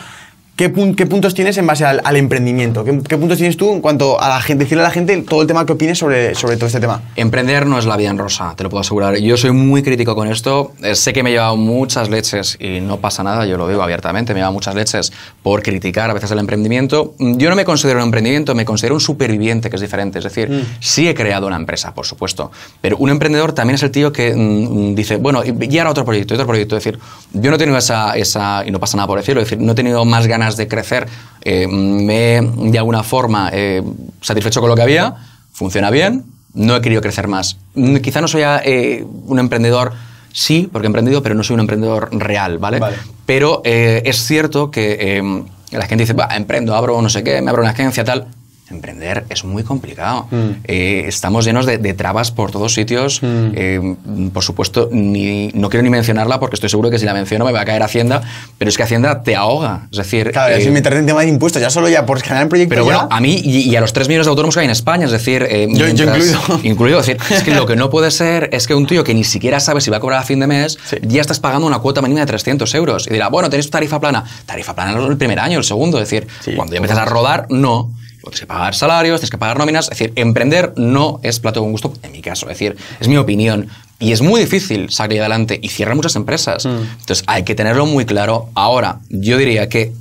¿Qué, 0.55 0.69
pun- 0.73 0.95
qué 0.95 1.05
puntos 1.05 1.33
tienes 1.33 1.57
en 1.57 1.67
base 1.67 1.83
al, 1.83 1.99
al 2.05 2.15
emprendimiento? 2.15 2.85
¿Qué, 2.85 2.97
qué 3.09 3.17
puntos 3.17 3.37
tienes 3.37 3.57
tú 3.57 3.73
en 3.73 3.81
cuanto 3.81 4.21
a 4.21 4.29
la 4.29 4.39
gente, 4.39 4.63
decirle 4.63 4.83
a 4.83 4.87
la 4.87 4.91
gente 4.93 5.17
todo 5.23 5.41
el 5.41 5.47
tema 5.47 5.65
que 5.65 5.73
opines 5.73 5.97
sobre, 5.97 6.33
sobre 6.33 6.55
todo 6.55 6.67
este 6.67 6.79
tema? 6.79 7.01
Emprender 7.17 7.65
no 7.65 7.77
es 7.77 7.85
la 7.85 7.97
vida 7.97 8.09
en 8.09 8.17
rosa, 8.17 8.53
te 8.55 8.63
lo 8.63 8.69
puedo 8.69 8.79
asegurar. 8.79 9.17
Yo 9.17 9.35
soy 9.35 9.51
muy 9.51 9.83
crítico 9.83 10.15
con 10.15 10.29
esto. 10.29 10.71
Eh, 10.81 10.95
sé 10.95 11.11
que 11.11 11.23
me 11.23 11.31
he 11.31 11.33
llevado 11.33 11.57
muchas 11.57 12.09
leches 12.09 12.55
y 12.57 12.79
no 12.79 13.01
pasa 13.01 13.21
nada, 13.21 13.45
yo 13.45 13.57
lo 13.57 13.67
digo 13.67 13.83
abiertamente, 13.83 14.31
me 14.33 14.39
he 14.39 14.41
llevado 14.43 14.53
muchas 14.53 14.75
leches 14.75 15.11
por 15.43 15.61
criticar 15.61 16.09
a 16.09 16.13
veces 16.13 16.31
el 16.31 16.39
emprendimiento. 16.39 17.15
Mm, 17.19 17.35
Yo 17.35 17.49
no 17.49 17.57
me 17.57 17.65
considero 17.65 17.99
un 17.99 18.05
emprendimiento, 18.05 18.55
me 18.55 18.63
considero 18.63 18.95
un 18.95 19.01
superviviente, 19.01 19.69
que 19.69 19.75
es 19.75 19.81
diferente. 19.81 20.19
Es 20.19 20.23
decir, 20.23 20.65
sí 20.79 21.09
he 21.09 21.13
creado 21.15 21.47
una 21.47 21.57
empresa, 21.57 21.93
por 21.93 22.05
supuesto, 22.05 22.49
pero 22.79 22.95
un 22.95 23.09
emprendedor 23.09 23.51
también 23.51 23.75
es 23.75 23.83
el 23.83 23.91
tío 23.91 24.13
que 24.13 24.33
mm, 24.33 24.95
dice, 24.95 25.17
bueno, 25.17 25.43
y 25.43 25.77
ahora 25.79 25.89
otro 25.91 26.05
proyecto, 26.05 26.33
otro 26.33 26.47
proyecto. 26.47 26.77
Es 26.77 26.83
decir, 26.85 26.97
yo 27.33 27.49
no 27.49 27.57
he 27.57 27.59
tenido 27.59 27.77
esa, 27.77 28.15
esa, 28.15 28.63
y 28.65 28.71
no 28.71 28.79
pasa 28.79 28.95
nada 28.95 29.07
por 29.07 29.17
decirlo, 29.19 29.41
es 29.41 29.49
decir, 29.49 29.61
no 29.61 29.73
he 29.73 29.75
tenido 29.75 30.05
más 30.05 30.27
ganas 30.27 30.44
de 30.53 30.67
crecer. 30.67 31.07
Eh, 31.41 31.67
me 31.67 32.37
he, 32.37 32.41
de 32.41 32.77
alguna 32.77 33.03
forma, 33.03 33.49
eh, 33.51 33.81
satisfecho 34.21 34.61
con 34.61 34.69
lo 34.69 34.75
que 34.75 34.83
había, 34.83 35.15
funciona 35.51 35.89
bien, 35.89 36.25
no 36.53 36.75
he 36.75 36.81
querido 36.81 37.01
crecer 37.01 37.27
más. 37.27 37.57
Mm, 37.73 37.97
Quizá 37.97 38.21
no 38.21 38.27
soy 38.27 38.43
eh, 38.63 39.05
un 39.25 39.39
emprendedor, 39.39 39.93
sí, 40.31 40.69
porque 40.71 40.85
he 40.85 40.89
emprendido, 40.89 41.21
pero 41.23 41.35
no 41.35 41.43
soy 41.43 41.55
un 41.55 41.61
emprendedor 41.61 42.09
real, 42.11 42.59
¿vale? 42.59 42.79
Vale. 42.79 42.97
Pero 43.25 43.61
es 43.63 44.23
cierto 44.27 44.69
que 44.69 45.43
la 45.71 45.87
gente 45.87 46.03
dice, 46.05 46.15
emprendo, 46.35 46.75
abro 46.75 47.01
no 47.01 47.09
sé 47.09 47.23
qué, 47.23 47.41
me 47.41 47.49
abro 47.49 47.63
una 47.63 47.71
agencia, 47.71 48.03
tal. 48.03 48.27
Emprender 48.69 49.25
es 49.29 49.43
muy 49.43 49.63
complicado. 49.63 50.27
Eh, 50.63 51.03
estamos 51.07 51.45
llenos 51.45 51.67
de, 51.67 51.77
de 51.77 51.93
trabas 51.93 52.31
por 52.31 52.51
todos 52.51 52.73
sitios. 52.73 53.19
Eh, 53.23 53.95
por 54.33 54.43
supuesto, 54.43 54.89
ni, 54.91 55.49
no 55.53 55.69
quiero 55.69 55.83
ni 55.83 55.91
mencionarla 55.91 56.39
porque 56.39 56.55
estoy 56.55 56.69
seguro 56.69 56.89
que 56.89 56.97
si 56.97 57.05
la 57.05 57.13
menciono 57.13 57.45
me 57.45 57.51
va 57.51 57.61
a 57.61 57.65
caer 57.65 57.83
Hacienda, 57.83 58.23
pero 58.57 58.69
es 58.69 58.75
que 58.77 58.81
Hacienda 58.83 59.21
te 59.21 59.35
ahoga. 59.35 59.87
Es 59.91 59.97
decir, 59.99 60.31
Claro, 60.31 60.55
eh, 60.55 60.61
sin 60.61 60.73
meterte 60.73 60.97
en 60.97 61.05
tema 61.05 61.21
de 61.21 61.27
impuestos, 61.27 61.61
ya 61.61 61.69
solo 61.69 61.89
ya 61.89 62.05
por 62.07 62.19
generar 62.21 62.43
el 62.43 62.49
proyecto 62.49 62.69
pero 62.71 62.81
ya- 62.89 62.93
bueno, 63.03 63.07
a 63.11 63.19
mí 63.21 63.39
y, 63.43 63.69
y 63.69 63.75
a 63.75 63.81
los 63.81 63.93
3 63.93 64.07
millones 64.07 64.25
de 64.25 64.29
autónomos 64.31 64.55
que 64.55 64.61
hay 64.61 64.65
en 64.65 64.71
España, 64.71 65.05
es 65.05 65.11
decir, 65.11 65.45
eh, 65.47 65.67
Yo- 65.69 65.87
yo 65.89 66.03
incluido. 66.05 66.39
incluido, 66.63 66.99
es 67.01 67.05
decir, 67.05 67.21
es 67.35 67.43
que 67.43 67.53
lo 67.53 67.67
que 67.67 67.75
no 67.75 67.91
puede 67.91 68.09
ser 68.09 68.49
es 68.51 68.65
que 68.65 68.73
un 68.73 68.87
tío 68.87 69.03
que 69.03 69.13
ni 69.13 69.23
siquiera 69.23 69.59
sabe 69.59 69.79
si 69.79 69.91
va 69.91 69.97
a 69.97 69.99
cobrar 69.99 70.21
a 70.21 70.23
fin 70.23 70.39
de 70.39 70.47
mes, 70.47 70.77
Sí. 70.89 70.97
ya 71.03 71.21
estás 71.21 71.39
pagando 71.39 71.67
una 71.67 71.77
cuota 71.79 72.01
mínima 72.01 72.21
de 72.21 72.25
300 72.25 72.73
euros. 72.73 73.05
Y 73.07 73.11
dirá, 73.13 73.27
bueno, 73.29 73.47
tenéis 73.49 73.69
tarifa 73.69 73.99
plana. 73.99 74.23
Tarifa 74.47 74.73
plana 74.73 74.99
el 74.99 75.17
primer 75.17 75.39
año, 75.39 75.59
el 75.59 75.63
segundo. 75.63 75.99
Es 76.01 76.09
decir, 76.09 76.27
Sí, 76.43 76.53
cuando 76.55 76.73
ya 76.73 76.77
empiezas 76.77 76.97
a 76.99 77.05
rodar, 77.05 77.45
no. 77.49 77.91
Tienes 78.31 78.41
que 78.41 78.47
pagar 78.47 78.75
salarios, 78.75 79.19
tienes 79.19 79.31
que 79.31 79.37
pagar 79.37 79.57
nóminas. 79.57 79.85
Es 79.85 79.97
decir, 79.97 80.13
emprender 80.15 80.73
no 80.77 81.19
es 81.23 81.39
plato 81.39 81.61
con 81.61 81.71
gusto, 81.71 81.93
en 82.03 82.11
mi 82.11 82.21
caso. 82.21 82.47
Es 82.49 82.57
decir, 82.57 82.75
es 82.99 83.07
mi 83.07 83.17
opinión. 83.17 83.69
Y 83.99 84.11
es 84.11 84.21
muy 84.21 84.41
difícil 84.41 84.89
salir 84.89 85.21
adelante 85.21 85.59
y 85.61 85.69
cierran 85.69 85.95
muchas 85.95 86.15
empresas. 86.15 86.65
Entonces, 86.65 87.23
hay 87.27 87.43
que 87.43 87.55
tenerlo 87.55 87.85
muy 87.85 88.05
claro. 88.05 88.49
Ahora, 88.53 88.99
yo 89.09 89.37
diría 89.37 89.69
que 89.69 89.93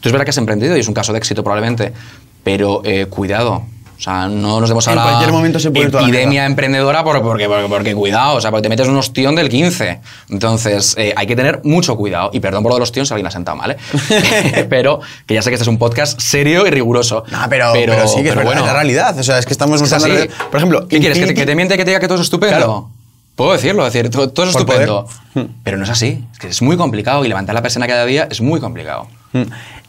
tú 0.00 0.08
es 0.08 0.12
verdad 0.12 0.24
que 0.24 0.30
has 0.30 0.38
emprendido 0.38 0.76
y 0.76 0.80
es 0.80 0.88
un 0.88 0.94
caso 0.94 1.12
de 1.12 1.18
éxito 1.18 1.44
probablemente, 1.44 1.92
pero 2.44 2.82
eh, 2.84 3.06
cuidado. 3.06 3.64
O 4.02 4.04
sea, 4.04 4.26
no 4.26 4.58
nos 4.58 4.68
demos 4.68 4.88
a 4.88 4.90
En 4.90 4.96
la 4.96 5.02
cualquier 5.04 5.30
momento 5.30 5.60
se 5.60 5.70
puede 5.70 5.86
epidemia 5.86 6.44
emprendedora 6.44 7.04
por- 7.04 7.22
porque, 7.22 7.46
porque, 7.46 7.68
porque 7.68 7.94
cuidado, 7.94 8.34
o 8.34 8.40
sea, 8.40 8.50
porque 8.50 8.64
te 8.64 8.68
metes 8.68 8.88
un 8.88 8.96
ostión 8.96 9.36
del 9.36 9.48
15. 9.48 10.00
Entonces, 10.28 10.96
eh, 10.98 11.14
hay 11.16 11.28
que 11.28 11.36
tener 11.36 11.60
mucho 11.62 11.96
cuidado. 11.96 12.30
Y 12.32 12.40
perdón 12.40 12.64
por 12.64 12.70
lo 12.70 12.74
del 12.76 12.82
ostión 12.82 13.06
si 13.06 13.14
alguien 13.14 13.28
ha 13.28 13.30
sentado 13.30 13.56
mal, 13.56 13.70
¿eh? 13.70 14.66
pero 14.68 14.98
que 15.24 15.34
ya 15.34 15.42
sé 15.42 15.50
que 15.50 15.54
este 15.54 15.62
es 15.62 15.68
un 15.68 15.78
podcast 15.78 16.20
serio 16.20 16.66
y 16.66 16.70
riguroso. 16.70 17.22
No, 17.30 17.38
pero, 17.48 17.70
pero, 17.74 18.08
sí 18.08 18.24
que 18.24 18.30
es 18.30 18.36
es 18.36 18.44
la 18.44 18.72
realidad. 18.72 19.16
O 19.16 19.22
sea, 19.22 19.38
es 19.38 19.46
que 19.46 19.52
estamos 19.52 19.80
es. 19.80 20.28
Por 20.50 20.56
ejemplo, 20.56 20.88
¿qué 20.88 20.98
quieres? 20.98 21.20
¿Que 21.20 21.26
te, 21.26 21.34
que 21.34 21.46
te 21.46 21.54
miente 21.54 21.76
que 21.76 21.84
te 21.84 21.90
diga 21.92 22.00
que 22.00 22.08
todo 22.08 22.16
es 22.16 22.22
estupendo? 22.22 22.56
Claro. 22.56 22.90
Puedo 23.36 23.52
decirlo, 23.52 23.84
decir, 23.84 24.10
todo, 24.10 24.30
todo 24.30 24.46
es 24.46 24.52
Por 24.52 24.62
estupendo. 24.62 25.06
poder. 25.32 25.48
Pero 25.62 25.76
no 25.76 25.84
es 25.84 25.90
así. 25.90 26.24
Es 26.32 26.38
que 26.40 26.48
es 26.48 26.60
muy 26.60 26.76
complicado 26.76 27.24
y 27.24 27.28
levantar 27.28 27.54
la 27.54 27.62
persona 27.62 27.86
cada 27.86 28.04
día 28.04 28.26
es 28.28 28.40
muy 28.40 28.58
complicado. 28.58 29.06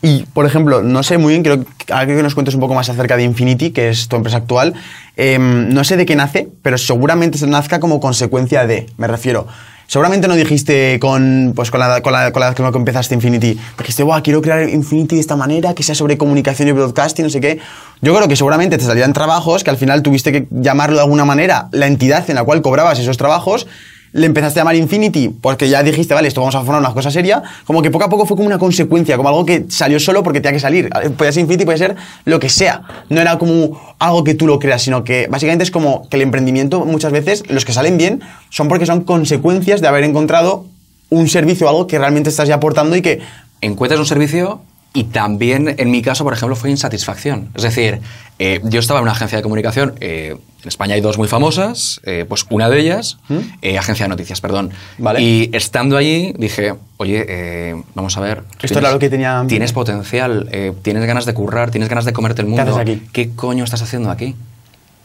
Y, 0.01 0.25
por 0.34 0.45
ejemplo, 0.45 0.82
no 0.82 1.01
sé 1.03 1.17
muy 1.17 1.38
bien, 1.38 1.65
ahora 1.89 2.06
quiero 2.06 2.19
que 2.19 2.23
nos 2.23 2.36
cuentes 2.36 2.56
un 2.56 2.62
poco 2.62 2.73
más 2.73 2.89
acerca 2.89 3.15
de 3.15 3.23
Infinity, 3.23 3.71
que 3.71 3.89
es 3.89 4.08
tu 4.08 4.15
empresa 4.15 4.38
actual. 4.38 4.73
Em, 5.15 5.73
no 5.73 5.84
sé 5.84 5.95
de 5.95 6.06
qué 6.06 6.15
nace, 6.15 6.49
pero 6.62 6.77
seguramente 6.77 7.38
se 7.38 7.47
nazca 7.47 7.79
como 7.79 7.99
consecuencia 7.99 8.67
de, 8.67 8.88
me 8.97 9.08
refiero. 9.08 9.47
Seguramente 9.88 10.27
no 10.27 10.36
dijiste 10.36 10.97
con, 10.99 11.53
pues, 11.56 11.69
con, 11.69 11.79
la, 11.79 12.01
con, 12.01 12.13
la, 12.13 12.32
con 12.32 12.71
que 12.71 12.77
empezaste 12.77 13.15
Infinity, 13.15 13.60
dijiste, 13.77 14.03
Buah, 14.03 14.21
quiero 14.21 14.41
crear 14.41 14.67
Infinity 14.67 15.15
de 15.15 15.21
esta 15.21 15.36
manera, 15.36 15.73
que 15.73 15.84
sea 15.84 15.93
sobre 15.93 16.17
comunicación 16.17 16.67
y 16.67 16.71
broadcasting, 16.71 17.25
no 17.25 17.29
sé 17.29 17.39
qué. 17.39 17.60
Yo 18.01 18.15
creo 18.15 18.27
que 18.27 18.36
seguramente 18.36 18.77
te 18.77 18.84
salían 18.84 19.13
trabajos 19.13 19.63
que 19.63 19.69
al 19.69 19.77
final 19.77 20.01
tuviste 20.01 20.32
que 20.32 20.47
llamarlo 20.49 20.95
de 20.95 21.01
alguna 21.01 21.25
manera 21.25 21.67
la 21.71 21.88
entidad 21.88 22.29
en 22.29 22.36
la 22.36 22.43
cual 22.43 22.62
cobrabas 22.62 22.99
esos 22.99 23.17
trabajos 23.17 23.67
le 24.13 24.26
empezaste 24.26 24.60
a 24.60 24.62
llamar 24.62 24.76
Infinity 24.76 25.30
porque 25.30 25.67
ya 25.67 25.84
dijiste, 25.84 26.13
vale, 26.13 26.28
esto 26.28 26.41
vamos 26.41 26.56
a 26.56 26.60
formar 26.60 26.80
una 26.80 26.93
cosa 26.93 27.12
seria, 27.12 27.43
como 27.65 27.82
que 27.82 27.91
poco 27.91 28.06
a 28.06 28.10
poco 28.10 28.26
fue 28.26 28.38
como 28.38 28.47
una 28.47 28.58
consecuencia, 28.58 29.17
como 29.17 29.30
algo 29.30 29.45
que 29.45 29.65
salió 29.69 29.99
solo 29.99 30.23
porque 30.23 30.39
tenía 30.39 30.54
que 30.54 30.60
salir. 30.60 30.89
Podía 31.17 31.32
ser 31.32 31.41
Infinity, 31.41 31.65
puede 31.65 31.78
ser 31.78 31.95
lo 32.26 32.39
que 32.39 32.49
sea. 32.49 32.84
No 33.10 33.19
era 33.19 33.38
como 33.38 33.95
algo 33.99 34.23
que 34.23 34.36
tú 34.36 34.47
lo 34.47 34.60
creas, 34.60 34.82
sino 34.82 35.04
que 35.04 35.28
básicamente 35.30 35.63
es 35.63 35.71
como 35.71 36.08
que 36.10 36.15
el 36.17 36.21
emprendimiento 36.23 36.86
muchas 36.86 37.12
veces, 37.12 37.43
los 37.49 37.65
que 37.65 37.73
salen 37.73 37.97
bien, 37.97 38.21
son 38.49 38.67
porque 38.67 38.86
son 38.86 39.02
consecuencias 39.02 39.82
de 39.82 39.88
haber 39.88 40.04
encontrado 40.04 40.65
un 41.10 41.28
servicio 41.28 41.67
algo 41.67 41.88
que 41.88 41.99
realmente 41.99 42.30
estás 42.30 42.47
ya 42.47 42.56
aportando 42.56 42.95
y 42.95 43.02
que... 43.02 43.21
Encuentras 43.63 43.97
un 43.97 44.06
servicio 44.06 44.60
y 44.95 45.06
también, 45.06 45.73
en 45.79 45.89
mi 45.89 46.03
caso, 46.03 46.23
por 46.23 46.34
ejemplo, 46.34 46.56
fue 46.56 46.69
insatisfacción. 46.69 47.49
Es 47.56 47.63
decir, 47.63 47.99
eh, 48.38 48.62
yo 48.63 48.79
estaba 48.79 48.99
en 48.99 49.03
una 49.03 49.13
agencia 49.13 49.38
de 49.38 49.41
comunicación, 49.41 49.95
eh, 49.99 50.38
en 50.62 50.67
España 50.67 50.93
hay 50.93 51.01
dos 51.01 51.17
muy 51.17 51.27
famosas, 51.27 51.99
eh, 52.03 52.25
pues 52.29 52.45
una 52.51 52.69
de 52.69 52.79
ellas, 52.79 53.17
¿Mm? 53.27 53.38
agencia 53.77 54.06
de 54.06 54.10
noticias, 54.10 54.39
perdón. 54.39 54.69
Y 55.17 55.49
estando 55.51 55.97
allí 55.97 56.34
dije, 56.38 56.75
oye, 56.97 57.75
vamos 57.95 58.15
a 58.17 58.21
ver. 58.21 58.43
Esto 58.62 58.79
era 58.79 58.91
lo 58.91 58.99
que 58.99 59.10
tenía... 59.10 59.43
Tienes 59.47 59.73
potencial, 59.73 60.49
tienes 60.84 61.06
ganas 61.06 61.25
de 61.25 61.34
currar, 61.34 61.71
tienes 61.71 61.89
ganas 61.89 62.06
de 62.06 62.13
comerte 62.13 62.43
el 62.43 62.47
mundo. 62.47 62.63
¿Qué 62.63 62.69
haces 62.69 62.82
aquí? 62.82 63.08
¿Qué 63.12 63.32
coño 63.36 63.63
estás 63.63 63.82
haciendo 63.82 64.12
aquí? 64.12 64.36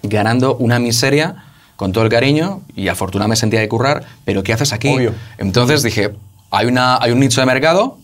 Ganando 0.03 0.57
una 0.57 0.79
miseria 0.79 1.44
con 1.77 1.92
todo 1.92 2.05
el 2.05 2.11
cariño 2.11 2.61
y 2.77 2.88
afortunadamente 2.88 3.31
me 3.31 3.37
sentía 3.37 3.61
de 3.61 3.68
currar, 3.68 4.05
pero 4.24 4.42
¿qué 4.42 4.53
haces 4.53 4.72
aquí? 4.72 4.88
Obvio. 4.88 5.14
Entonces 5.38 5.83
dije, 5.83 6.11
hay, 6.51 6.66
una, 6.66 6.98
hay 6.98 7.11
un 7.11 7.20
nicho 7.20 7.40
de 7.40 7.46
mercado 7.46 7.98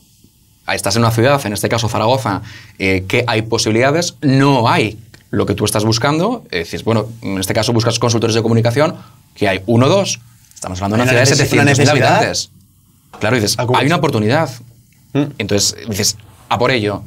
estás 0.72 0.96
en 0.96 1.02
una 1.02 1.10
ciudad, 1.10 1.44
en 1.44 1.52
este 1.52 1.68
caso 1.68 1.88
Zaragoza, 1.88 2.42
eh, 2.78 3.04
que 3.06 3.24
hay 3.26 3.42
posibilidades, 3.42 4.16
no 4.22 4.68
hay 4.68 4.98
lo 5.30 5.46
que 5.46 5.54
tú 5.54 5.64
estás 5.64 5.84
buscando. 5.84 6.44
Eh, 6.50 6.60
dices, 6.60 6.84
bueno, 6.84 7.08
en 7.22 7.38
este 7.38 7.52
caso 7.54 7.72
buscas 7.72 7.98
consultores 7.98 8.34
de 8.34 8.42
comunicación, 8.42 8.96
que 9.34 9.48
hay 9.48 9.60
uno 9.66 9.86
o 9.86 9.88
dos. 9.88 10.20
Estamos 10.54 10.80
hablando 10.80 10.96
de 10.96 11.02
una 11.02 11.24
ciudad 11.24 11.46
de 11.46 11.74
700.000 11.74 11.88
habitantes. 11.88 12.50
Claro, 13.20 13.36
dices, 13.36 13.56
hay 13.58 13.86
una 13.86 13.96
oportunidad. 13.96 14.50
Mm. 15.12 15.24
Entonces 15.38 15.76
dices, 15.88 16.16
a 16.48 16.58
por 16.58 16.70
ello. 16.70 17.02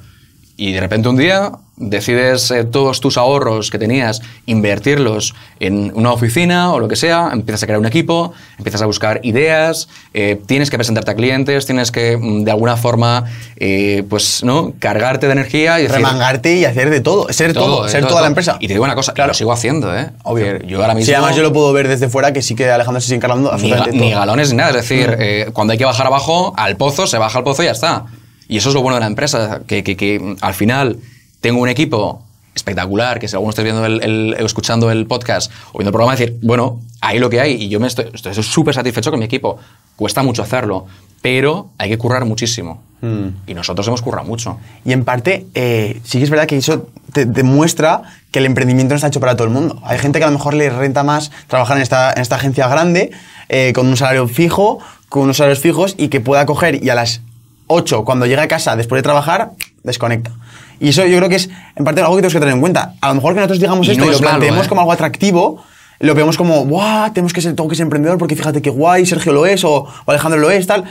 Y 0.60 0.72
de 0.74 0.80
repente 0.80 1.08
un 1.08 1.17
día 1.17 1.52
decides 1.78 2.50
eh, 2.50 2.63
todos 2.63 3.00
tus 3.00 3.17
ahorros 3.17 3.70
que 3.70 3.78
tenías 3.78 4.24
invertirlos 4.48 5.36
en 5.60 5.91
una 5.93 6.12
oficina 6.12 6.74
o 6.74 6.80
lo 6.80 6.88
que 6.88 6.96
sea, 6.96 7.30
empiezas 7.32 7.62
a 7.62 7.67
crear 7.67 7.80
un 7.80 7.86
equipo, 7.86 8.34
empiezas 8.58 8.82
a 8.82 8.88
buscar 8.88 9.20
ideas, 9.22 9.88
eh, 10.15 10.41
tienes 10.48 10.72
que 10.72 10.78
presentarte 10.78 11.12
a 11.12 11.15
clientes, 11.15 11.67
tienes 11.67 11.91
que 11.91 12.17
mm, 12.17 12.43
de 12.43 12.52
alguna 12.52 12.76
forma 12.76 13.26
eh, 13.58 14.04
pues 14.10 14.43
no 14.43 14.74
cargarte 14.80 15.28
de 15.28 15.34
energía 15.34 15.80
y 15.80 15.88
remangarte 15.88 16.56
y 16.56 16.65
hacer 16.65 16.89
de 16.89 17.02
todo, 17.02 17.32
ser 17.32 17.54
todo, 17.54 17.88
ser 17.88 18.08
toda 18.08 18.22
la 18.22 18.28
empresa. 18.28 18.58
Y 18.60 18.67
te 18.67 18.74
digo 18.74 18.84
una 18.84 18.96
cosa, 18.96 19.13
claro. 19.13 19.28
lo 19.28 19.34
sigo 19.36 19.52
haciendo, 19.52 19.96
¿eh? 19.96 20.10
Obvio. 20.24 20.58
Yo 20.63 20.82
ahora 20.82 20.96
mismo 20.96 21.06
Sí, 21.06 21.13
además 21.13 21.36
yo 21.36 21.43
lo 21.43 21.54
puedo 21.54 21.72
ver 21.72 21.88
desde 21.88 22.10
fuera 22.10 22.34
que 22.34 22.41
sí 22.41 22.56
que 22.56 22.72
Alejandro 22.72 23.00
se 23.00 23.08
sigue 23.08 23.17
encargando 23.17 23.52
absolutamente 23.52 23.91
ni, 23.91 24.08
ni 24.08 24.12
galones 24.12 24.50
ni 24.50 24.58
nada, 24.58 24.72
es 24.72 24.76
decir, 24.78 25.48
mm. 25.50 25.52
cuando 25.52 25.74
hay 25.74 25.78
que 25.78 25.86
bajar 25.86 26.08
abajo 26.08 26.56
al 26.58 26.78
pozo 26.78 27.06
se 27.06 27.20
baja 27.20 27.38
al 27.38 27.43
pozo 27.43 27.62
y 27.62 27.67
ya 27.67 27.74
está. 27.74 28.06
Y 28.48 28.58
eso 28.58 28.70
es 28.70 28.76
lo 28.76 28.82
bueno 28.82 28.96
de 28.96 29.02
la 29.02 29.08
empresa, 29.08 29.62
que, 29.68 29.84
que, 29.84 29.98
que 29.98 30.36
al 30.42 30.54
final 30.54 30.98
tengo 31.42 31.62
un 31.62 31.70
equipo 31.70 32.24
espectacular, 32.58 33.20
que 33.20 33.28
si 33.28 33.36
alguno 33.36 33.52
está 33.52 33.64
viendo 33.64 33.86
el, 33.86 34.36
escuchando 34.40 34.92
el 34.92 35.06
podcast 35.06 35.52
o 35.72 35.80
viendo 35.80 35.90
el 35.90 35.94
programa, 35.94 36.16
decir, 36.16 36.38
bueno, 36.42 36.82
ahí 37.02 37.20
lo 37.20 37.30
que 37.30 37.40
hay, 37.40 37.54
y 37.54 37.70
yo 37.70 37.80
me 37.80 37.88
estoy 37.88 38.12
súper 38.42 38.74
satisfecho 38.74 39.12
con 39.12 39.20
mi 39.20 39.26
equipo. 39.26 39.58
Cuesta 39.96 40.22
mucho 40.24 40.44
hacerlo, 40.44 40.86
pero 41.22 41.70
hay 41.78 41.90
que 41.90 41.98
currar 41.98 42.26
muchísimo. 42.26 42.82
Hmm. 43.02 43.30
Y 43.46 43.54
nosotros 43.54 43.88
hemos 43.88 44.02
currado 44.02 44.28
mucho. 44.28 44.58
Y 44.84 44.92
en 44.92 45.06
parte, 45.06 45.46
eh, 45.54 46.02
sí 46.04 46.18
que 46.18 46.24
es 46.24 46.30
verdad 46.30 46.48
que 46.48 46.58
eso 46.58 46.90
te 47.14 47.26
demuestra 47.26 48.02
que 48.32 48.40
el 48.40 48.46
emprendimiento 48.46 48.94
no 48.94 48.98
está 48.98 49.08
hecho 49.08 49.20
para 49.20 49.36
todo 49.36 49.48
el 49.48 49.54
mundo. 49.54 49.80
Hay 49.84 50.00
gente 50.00 50.20
que 50.20 50.26
a 50.26 50.28
lo 50.28 50.34
mejor 50.34 50.54
le 50.54 50.70
renta 50.70 51.04
más 51.04 51.32
trabajar 51.48 51.78
en 51.78 51.84
esta, 51.84 52.12
en 52.12 52.22
esta 52.22 52.36
agencia 52.36 52.68
grande, 52.68 53.12
eh, 53.50 53.72
con 53.74 53.88
un 53.88 53.98
salario 53.98 54.28
fijo, 54.28 54.80
con 55.10 55.24
unos 55.24 55.38
salarios 55.38 55.60
fijos, 55.60 55.96
y 55.98 56.10
que 56.10 56.20
pueda 56.20 56.46
coger 56.46 56.84
y 56.84 56.90
a 56.90 56.96
las 56.96 57.22
8, 57.68 58.04
cuando 58.04 58.26
llega 58.26 58.44
a 58.44 58.48
casa 58.48 58.76
después 58.76 59.00
de 59.00 59.04
trabajar, 59.04 59.52
desconecta. 59.84 60.32
Y 60.80 60.90
eso 60.90 61.06
yo 61.06 61.18
creo 61.18 61.30
que 61.30 61.36
es, 61.36 61.50
en 61.76 61.84
parte, 61.84 62.02
algo 62.02 62.16
que 62.16 62.22
tenemos 62.22 62.34
que 62.34 62.40
tener 62.40 62.54
en 62.54 62.62
cuenta. 62.62 62.94
A 63.02 63.10
lo 63.10 63.16
mejor 63.16 63.34
que 63.34 63.40
nosotros 63.40 63.60
digamos 63.60 63.88
esto 63.88 64.06
y 64.06 64.12
lo 64.12 64.20
planteemos 64.20 64.66
¿eh? 64.66 64.70
como 64.70 64.82
algo 64.82 64.92
atractivo, 64.92 65.64
lo 66.00 66.14
vemos 66.14 66.38
como, 66.38 66.66
¡guau! 66.66 67.12
Tenemos 67.12 67.34
que 67.34 67.42
ser, 67.42 67.56
tengo 67.56 67.70
que 67.70 67.76
ser 67.76 67.84
emprendedor 67.84 68.18
porque 68.18 68.36
fíjate 68.36 68.62
que 68.62 68.70
guay, 68.70 69.06
Sergio 69.06 69.34
lo 69.34 69.46
es 69.46 69.64
o, 69.64 69.88
Alejandro 70.06 70.40
lo 70.40 70.52
es, 70.52 70.68
tal. 70.68 70.84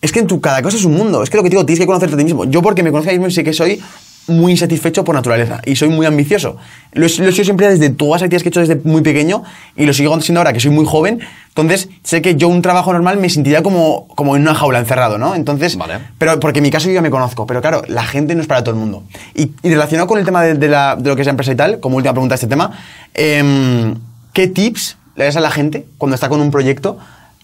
Es 0.00 0.12
que 0.12 0.20
en 0.20 0.28
tu 0.28 0.40
cada 0.40 0.62
cosa 0.62 0.76
es 0.76 0.84
un 0.84 0.94
mundo. 0.94 1.22
Es 1.22 1.30
que 1.30 1.36
lo 1.36 1.42
que 1.42 1.50
digo, 1.50 1.66
tienes 1.66 1.80
que 1.80 1.86
conocerte 1.86 2.14
a 2.14 2.18
ti 2.18 2.24
mismo. 2.24 2.44
Yo, 2.44 2.62
porque 2.62 2.84
me 2.84 2.90
conozco 2.90 3.10
a 3.10 3.12
mí 3.12 3.18
mismo, 3.18 3.32
sé 3.32 3.42
que 3.42 3.52
soy 3.52 3.82
muy 4.28 4.52
insatisfecho 4.52 5.04
por 5.04 5.14
naturaleza 5.14 5.60
y 5.64 5.74
soy 5.74 5.88
muy 5.88 6.06
ambicioso. 6.06 6.56
Lo, 6.92 7.06
he 7.06 7.08
sido 7.08 7.32
siempre 7.32 7.68
desde 7.68 7.90
todas 7.90 8.20
las 8.20 8.26
actividades 8.26 8.42
que 8.42 8.48
he 8.48 8.50
hecho 8.50 8.60
desde 8.60 8.76
muy 8.88 9.02
pequeño 9.02 9.42
y 9.74 9.86
lo 9.86 9.92
sigo 9.92 10.20
siendo 10.20 10.40
ahora 10.40 10.52
que 10.52 10.60
soy 10.60 10.70
muy 10.70 10.84
joven. 10.84 11.20
Entonces, 11.60 11.88
sé 12.04 12.22
que 12.22 12.36
yo 12.36 12.48
un 12.48 12.62
trabajo 12.62 12.92
normal 12.92 13.18
me 13.18 13.28
sentiría 13.28 13.62
como, 13.62 14.06
como 14.14 14.36
en 14.36 14.42
una 14.42 14.54
jaula 14.54 14.78
encerrado, 14.78 15.18
¿no? 15.18 15.34
Entonces, 15.34 15.76
vale. 15.76 15.98
pero 16.16 16.38
porque 16.38 16.58
en 16.60 16.62
mi 16.62 16.70
caso 16.70 16.86
yo 16.88 16.94
ya 16.94 17.02
me 17.02 17.10
conozco, 17.10 17.46
pero 17.46 17.60
claro, 17.60 17.82
la 17.88 18.04
gente 18.04 18.34
no 18.34 18.42
es 18.42 18.46
para 18.46 18.62
todo 18.62 18.74
el 18.74 18.80
mundo. 18.80 19.02
Y, 19.34 19.50
relacionado 19.62 20.06
con 20.06 20.18
el 20.18 20.24
tema 20.24 20.42
de, 20.42 20.68
la, 20.68 20.96
de, 20.96 21.08
lo 21.08 21.16
que 21.16 21.22
es 21.22 21.26
la 21.26 21.32
empresa 21.32 21.52
y 21.52 21.56
tal, 21.56 21.80
como 21.80 21.96
última 21.96 22.12
pregunta 22.12 22.34
de 22.34 22.36
este 22.36 22.46
tema, 22.46 22.72
em, 23.14 23.96
¿qué 24.32 24.46
tips 24.46 24.96
le 25.16 25.24
das 25.24 25.36
a 25.36 25.40
la 25.40 25.50
gente 25.50 25.86
cuando 25.98 26.14
está 26.14 26.28
con 26.28 26.40
un 26.40 26.50
proyecto 26.50 26.98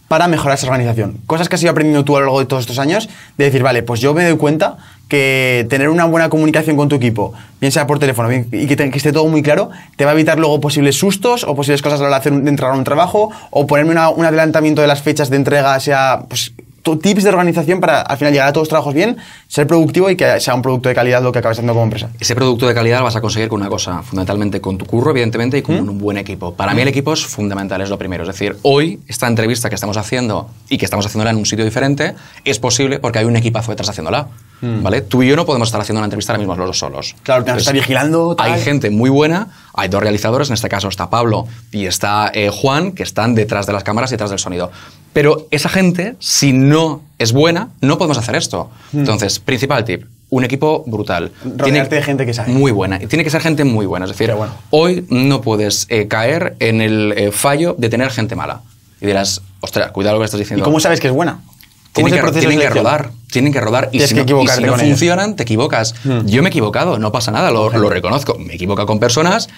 para 0.09 0.29
mejorar 0.29 0.59
esa 0.59 0.67
organización? 0.67 1.19
Cosas 1.27 1.49
que 1.49 1.57
has 1.57 1.63
ido 1.63 1.71
aprendiendo 1.71 2.05
tú 2.05 2.17
a 2.17 2.21
lo 2.21 2.27
largo 2.27 2.41
de 2.41 2.47
todos 2.47 2.63
estos 2.63 2.79
años, 2.79 3.09
de 3.39 3.45
decir, 3.45 3.63
vale, 3.63 3.83
pues 3.83 4.01
yo 4.01 4.15
me 4.15 4.25
doy 4.25 4.37
cuenta 4.37 4.77
que 5.09 5.67
tener 5.69 5.89
una 5.89 6.07
buena 6.07 6.29
comunicación 6.29 6.77
con 6.77 6.89
tu 6.89 6.97
equipo, 6.97 7.35
bien 7.61 7.71
sea 7.71 7.87
por 7.87 7.99
teléfono 7.99 8.33
y 8.33 8.67
que, 8.67 8.91
esté 8.95 9.13
todo 9.13 9.27
muy 9.29 9.43
claro, 9.43 9.71
te 9.97 10.05
va 10.05 10.13
a 10.13 10.15
evitar 10.15 10.39
luego 10.39 10.61
posibles 10.61 10.97
sustos 10.97 11.45
o 11.45 11.55
posibles 11.55 11.83
cosas 11.83 12.01
a 12.01 12.05
la 12.05 12.09
hora 12.09 12.17
de, 12.17 12.21
hacer, 12.21 12.33
de 12.33 12.51
un 12.51 12.85
trabajo 12.85 13.31
o 13.51 13.67
ponerme 13.67 13.93
un 13.93 14.25
adelantamiento 14.25 14.81
de 14.81 14.89
las 14.89 15.03
fechas 15.03 15.31
de 15.31 15.37
entrega, 15.37 15.79
sea 15.81 16.25
pues, 16.29 16.53
tips 16.85 17.25
de 17.25 17.29
organización 17.31 17.81
para 17.81 18.03
al 18.03 18.17
final 18.17 18.33
llegar 18.33 18.49
a 18.49 18.53
todos 18.53 18.63
los 18.65 18.69
trabajos 18.69 18.95
bien, 18.95 19.17
ser 19.49 19.67
productivo 19.67 20.11
y 20.11 20.17
que 20.17 20.39
sea 20.41 20.55
un 20.55 20.63
producto 20.63 20.89
de 20.89 20.95
calidad 20.95 21.23
lo 21.23 21.33
que 21.33 21.39
acabes 21.39 21.59
haciendo 21.59 21.73
como 21.73 21.85
empresa. 21.85 22.11
Ese 22.21 22.35
producto 22.35 22.69
de 22.69 22.75
calidad 22.75 22.99
lo 22.99 23.05
vas 23.05 23.17
a 23.17 23.21
conseguir 23.21 23.49
con 23.49 23.61
una 23.61 23.71
cosa, 23.71 24.03
fundamentalmente 24.03 24.61
con 24.61 24.79
tu 24.79 24.85
curro, 24.85 25.11
evidentemente, 25.11 25.59
y 25.59 25.63
con 25.63 25.77
¿Mm? 25.77 25.89
un 25.89 25.99
buen 25.99 26.19
equipo. 26.19 26.55
Para 26.55 26.75
mí 26.75 26.83
el 26.83 26.89
equipo 26.89 27.13
es 27.13 27.25
fundamental, 27.27 27.81
es 27.81 27.91
lo 27.91 27.99
primero. 27.99 28.23
Es 28.23 28.29
decir, 28.29 28.57
hoy 28.63 29.01
esta 29.09 29.27
entrevista 29.27 29.69
que 29.69 29.75
estamos 29.75 29.97
haciendo 29.97 30.51
y 30.69 30.79
que 30.79 30.85
estamos 30.85 31.07
haciéndola 31.07 31.31
en 31.31 31.39
un 31.39 31.47
sitio 31.47 31.65
diferente 31.65 32.15
es 32.45 32.59
posible 32.59 32.99
porque 32.99 33.19
hay 33.19 33.25
un 33.25 33.37
equipazo 33.37 33.73
detrás 33.73 33.89
haciéndola. 33.89 34.29
¿Mm? 34.61 34.83
¿Vale? 34.83 35.03
Tú 35.03 35.23
y 35.23 35.29
yo 35.29 35.37
no 35.37 35.45
podemos 35.47 35.69
estar 35.69 35.81
haciendo 35.81 36.01
una 36.01 36.07
entrevista 36.07 36.33
ahora 36.33 36.39
mismo 36.39 36.55
los 36.57 36.67
dos 36.67 36.79
solos. 36.79 37.17
Claro, 37.23 37.45
que 37.45 37.53
está 37.53 37.73
vigilando. 37.73 38.37
Hay 38.39 38.61
gente 38.61 38.91
muy 38.91 39.11
buena, 39.11 39.49
hay 39.75 39.89
dos 39.89 40.03
realizadores, 40.03 40.49
en 40.49 40.55
este 40.55 40.69
caso 40.69 40.89
está 40.89 41.11
Pablo 41.11 41.47
y 41.71 41.87
está 41.87 42.31
eh, 42.33 42.51
Juan, 42.51 42.93
que 42.93 43.03
están 43.03 43.35
detrás 43.35 43.67
de 43.67 43.73
las 43.73 43.85
cámaras 43.85 44.11
y 44.11 44.15
detrás 44.15 44.31
del 44.31 44.39
sonido. 44.39 44.71
Pero 45.15 45.47
esa 45.53 45.69
gente, 45.69 46.17
si 46.19 46.53
no 46.53 47.01
es 47.19 47.33
buena, 47.33 47.71
no 47.81 47.97
podemos 47.97 48.19
hacer 48.19 48.35
esto. 48.35 48.69
Hmm. 48.93 48.99
Entonces, 48.99 49.39
principal 49.39 49.85
tip, 49.85 50.05
un 50.29 50.43
equipo 50.43 50.83
brutal. 50.87 51.31
Rodearte 51.45 51.65
tiene, 51.65 51.89
de 51.89 52.03
gente 52.03 52.27
que 52.27 52.35
sabe. 52.35 52.53
Muy 52.53 52.73
buena. 52.73 53.01
Y 53.01 53.07
tiene 53.07 53.23
que 53.23 53.31
ser 53.31 53.41
gente 53.41 53.63
muy 53.63 53.87
buena. 53.87 54.07
Es 54.07 54.11
decir, 54.11 54.35
hoy 54.71 55.07
no 55.09 55.41
puedes 55.41 55.87
eh, 55.89 56.09
caer 56.09 56.57
en 56.59 56.81
el 56.81 57.15
eh, 57.17 57.31
fallo 57.31 57.77
de 57.79 57.89
tener 57.89 58.11
gente 58.11 58.35
mala. 58.35 58.63
Y 59.01 59.07
dirás, 59.07 59.41
ostras, 59.61 59.93
cuidado 59.93 60.17
lo 60.17 60.21
que 60.21 60.25
estás 60.27 60.41
diciendo. 60.41 60.65
¿Y 60.65 60.67
cómo 60.67 60.81
sabes 60.81 60.99
que 60.99 61.07
es 61.07 61.15
buena? 61.15 61.41
Tienen, 61.93 62.13
que, 62.13 62.33
tienen 62.33 62.59
que, 62.59 62.71
rodar, 62.71 63.13
tienen 63.31 63.53
que 63.53 63.61
rodar 63.61 63.89
y 63.93 64.01
si, 64.01 64.17
no, 64.17 64.43
y 64.43 64.49
si 64.49 64.65
no 64.65 64.77
funcionan, 64.77 65.37
te 65.37 65.45
equivocas. 65.45 65.95
Hmm. 66.03 66.27
Yo 66.27 66.43
me 66.43 66.49
he 66.49 66.51
equivocado, 66.51 66.99
no 66.99 67.13
pasa 67.13 67.31
nada, 67.31 67.53
lo, 67.53 67.71
lo 67.71 67.89
reconozco. 67.89 68.37
Me 68.37 68.55
equivoco 68.55 68.85
con 68.85 68.99
personas 68.99 69.49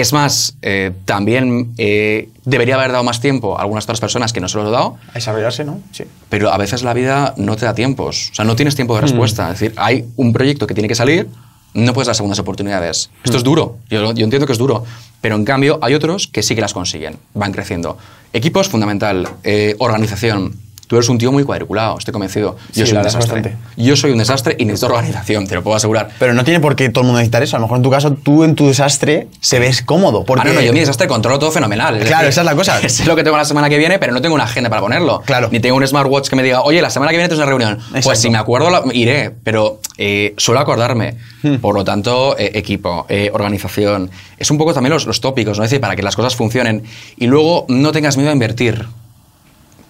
es 0.00 0.12
más, 0.12 0.56
eh, 0.62 0.92
también 1.04 1.72
eh, 1.78 2.28
debería 2.44 2.76
haber 2.76 2.92
dado 2.92 3.04
más 3.04 3.20
tiempo 3.20 3.58
a 3.58 3.62
algunas 3.62 3.84
otras 3.84 4.00
personas 4.00 4.32
que 4.32 4.40
no 4.40 4.48
se 4.48 4.58
los 4.58 4.68
he 4.68 4.70
dado. 4.70 4.96
A 5.10 5.14
desarrollarse, 5.14 5.64
¿no? 5.64 5.80
Sí. 5.92 6.04
Pero 6.28 6.52
a 6.52 6.56
veces 6.56 6.82
la 6.82 6.94
vida 6.94 7.34
no 7.36 7.56
te 7.56 7.66
da 7.66 7.74
tiempos. 7.74 8.30
O 8.32 8.34
sea, 8.34 8.44
no 8.44 8.56
tienes 8.56 8.74
tiempo 8.74 8.94
de 8.94 9.00
mm. 9.00 9.04
respuesta. 9.04 9.50
Es 9.52 9.60
decir, 9.60 9.74
hay 9.76 10.06
un 10.16 10.32
proyecto 10.32 10.66
que 10.66 10.74
tiene 10.74 10.88
que 10.88 10.94
salir, 10.94 11.28
no 11.74 11.92
puedes 11.92 12.06
dar 12.06 12.16
segundas 12.16 12.38
oportunidades. 12.38 13.10
Esto 13.24 13.36
es 13.36 13.42
mm. 13.42 13.46
duro. 13.46 13.78
Yo, 13.90 14.10
entiendo 14.10 14.46
que 14.46 14.52
es 14.52 14.58
duro. 14.58 14.84
Pero 15.20 15.36
en 15.36 15.44
cambio, 15.44 15.78
hay 15.82 15.94
otros 15.94 16.28
que 16.28 16.42
sí 16.42 16.54
que 16.54 16.60
las 16.60 16.74
consiguen. 16.74 17.18
Van 17.34 17.52
creciendo. 17.52 17.98
Equipos, 18.32 18.68
fundamental. 18.68 19.28
Eh, 19.42 19.74
organización. 19.78 20.54
Tú 20.88 20.96
eres 20.96 21.08
un 21.10 21.18
tío 21.18 21.30
muy 21.30 21.44
cuadriculado, 21.44 21.98
estoy 21.98 22.12
convencido. 22.12 22.56
Yo 22.72 22.84
Sí, 22.84 22.90
soy 22.90 22.96
un 22.98 23.04
desastre. 23.04 23.42
bastante. 23.42 23.56
Yo 23.76 23.94
soy 23.94 24.10
un 24.10 24.18
desastre 24.18 24.56
y 24.58 24.64
necesito 24.64 24.86
organización, 24.86 25.46
te 25.46 25.54
lo 25.54 25.62
puedo 25.62 25.76
asegurar. 25.76 26.08
Pero 26.18 26.32
no 26.34 26.42
tiene 26.44 26.60
por 26.60 26.74
qué 26.76 26.88
todo 26.88 27.02
el 27.02 27.06
mundo 27.08 27.18
necesitar 27.18 27.42
eso. 27.42 27.56
A 27.56 27.60
lo 27.60 27.66
mejor 27.66 27.76
en 27.76 27.82
tu 27.82 27.90
caso, 27.90 28.12
tú 28.14 28.42
en 28.42 28.54
tu 28.54 28.66
desastre 28.68 29.28
se 29.40 29.58
ves 29.58 29.82
cómodo. 29.82 30.24
Porque 30.24 30.42
Ah, 30.42 30.44
no, 30.48 30.54
no, 30.54 30.60
yo 30.62 30.72
mi 30.72 30.80
desastre 30.80 31.06
controlo 31.06 31.38
todo 31.38 31.50
fenomenal. 31.50 31.96
es 31.98 32.06
Claro, 32.06 32.24
decir, 32.24 32.30
esa 32.30 32.40
es 32.40 32.44
la 32.46 32.54
cosa. 32.56 32.80
Sé 32.88 33.04
lo 33.04 33.14
que 33.16 33.22
tengo 33.22 33.36
la 33.36 33.44
semana 33.44 33.68
que 33.68 33.76
viene, 33.76 33.98
pero 33.98 34.12
no 34.14 34.22
tengo 34.22 34.34
una 34.34 34.44
agenda 34.44 34.70
para 34.70 34.80
ponerlo. 34.80 35.20
Claro. 35.26 35.48
Ni 35.52 35.60
tengo 35.60 35.76
un 35.76 35.86
smartwatch 35.86 36.28
que 36.30 36.36
me 36.36 36.42
diga, 36.42 36.62
oye, 36.62 36.80
la 36.80 36.88
semana 36.90 37.10
que 37.12 37.18
viene 37.18 37.28
tienes 37.28 37.38
una 37.42 37.46
reunión. 37.50 37.74
Exacto. 37.74 38.00
Pues 38.04 38.18
si 38.20 38.30
me 38.30 38.38
acuerdo, 38.38 38.70
la- 38.70 38.82
iré, 38.94 39.30
pero 39.44 39.80
eh, 39.98 40.32
suelo 40.38 40.60
acordarme. 40.60 41.16
Hmm. 41.42 41.56
Por 41.56 41.74
lo 41.74 41.84
tanto, 41.84 42.34
eh, 42.38 42.52
equipo, 42.54 43.04
eh, 43.10 43.30
organización. 43.34 44.10
Es 44.38 44.50
un 44.50 44.56
poco 44.56 44.72
también 44.72 44.94
los, 44.94 45.04
los 45.06 45.20
tópicos, 45.20 45.58
¿no? 45.58 45.64
Es 45.64 45.70
decir, 45.70 45.82
para 45.82 45.94
que 45.96 46.02
las 46.02 46.16
cosas 46.16 46.34
funcionen. 46.34 46.82
Y 47.18 47.26
luego 47.26 47.66
no 47.68 47.92
tengas 47.92 48.16
miedo 48.16 48.30
a 48.30 48.32
invertir. 48.32 48.86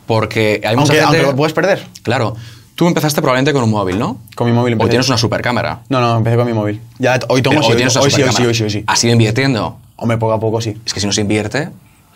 Porque 0.08 0.60
hay 0.64 0.74
mucha 0.74 0.92
aunque, 0.92 0.94
gente. 0.94 1.04
aunque 1.18 1.22
lo 1.32 1.36
puedes 1.36 1.52
perder. 1.52 1.86
Claro. 2.02 2.34
Tú 2.74 2.86
empezaste 2.88 3.20
probablemente 3.20 3.52
con 3.52 3.62
un 3.64 3.70
móvil, 3.70 3.98
¿no? 3.98 4.18
Con 4.34 4.46
mi 4.48 4.52
móvil 4.52 4.72
O 4.72 4.74
empecé. 4.74 4.90
tienes 4.90 5.08
una 5.08 5.18
super 5.18 5.40
cámara. 5.42 5.80
No, 5.88 6.00
no, 6.00 6.16
empecé 6.16 6.36
con 6.36 6.46
mi 6.46 6.52
móvil. 6.52 6.80
Ya, 6.98 7.18
hoy 7.28 7.42
tomo, 7.42 7.54
Pero 7.56 7.62
sí, 7.64 7.70
hoy 7.72 7.76
tienes 7.76 7.94
una 7.96 8.04
hoy 8.04 8.10
sí, 8.10 8.16
hoy 8.16 8.22
sí, 8.22 8.22
supercámara. 8.32 8.48
hoy 8.48 8.54
sí, 8.54 8.62
hoy 8.64 8.70
sí. 8.70 8.84
¿Has 8.86 9.04
ido 9.04 9.12
invirtiendo? 9.12 9.78
Hombre, 9.96 10.16
poco 10.18 10.32
a 10.32 10.40
poco 10.40 10.60
sí. 10.60 10.76
Es 10.86 10.94
que 10.94 11.00
si 11.00 11.06
no 11.06 11.12
se 11.12 11.20
invierte, 11.20 11.68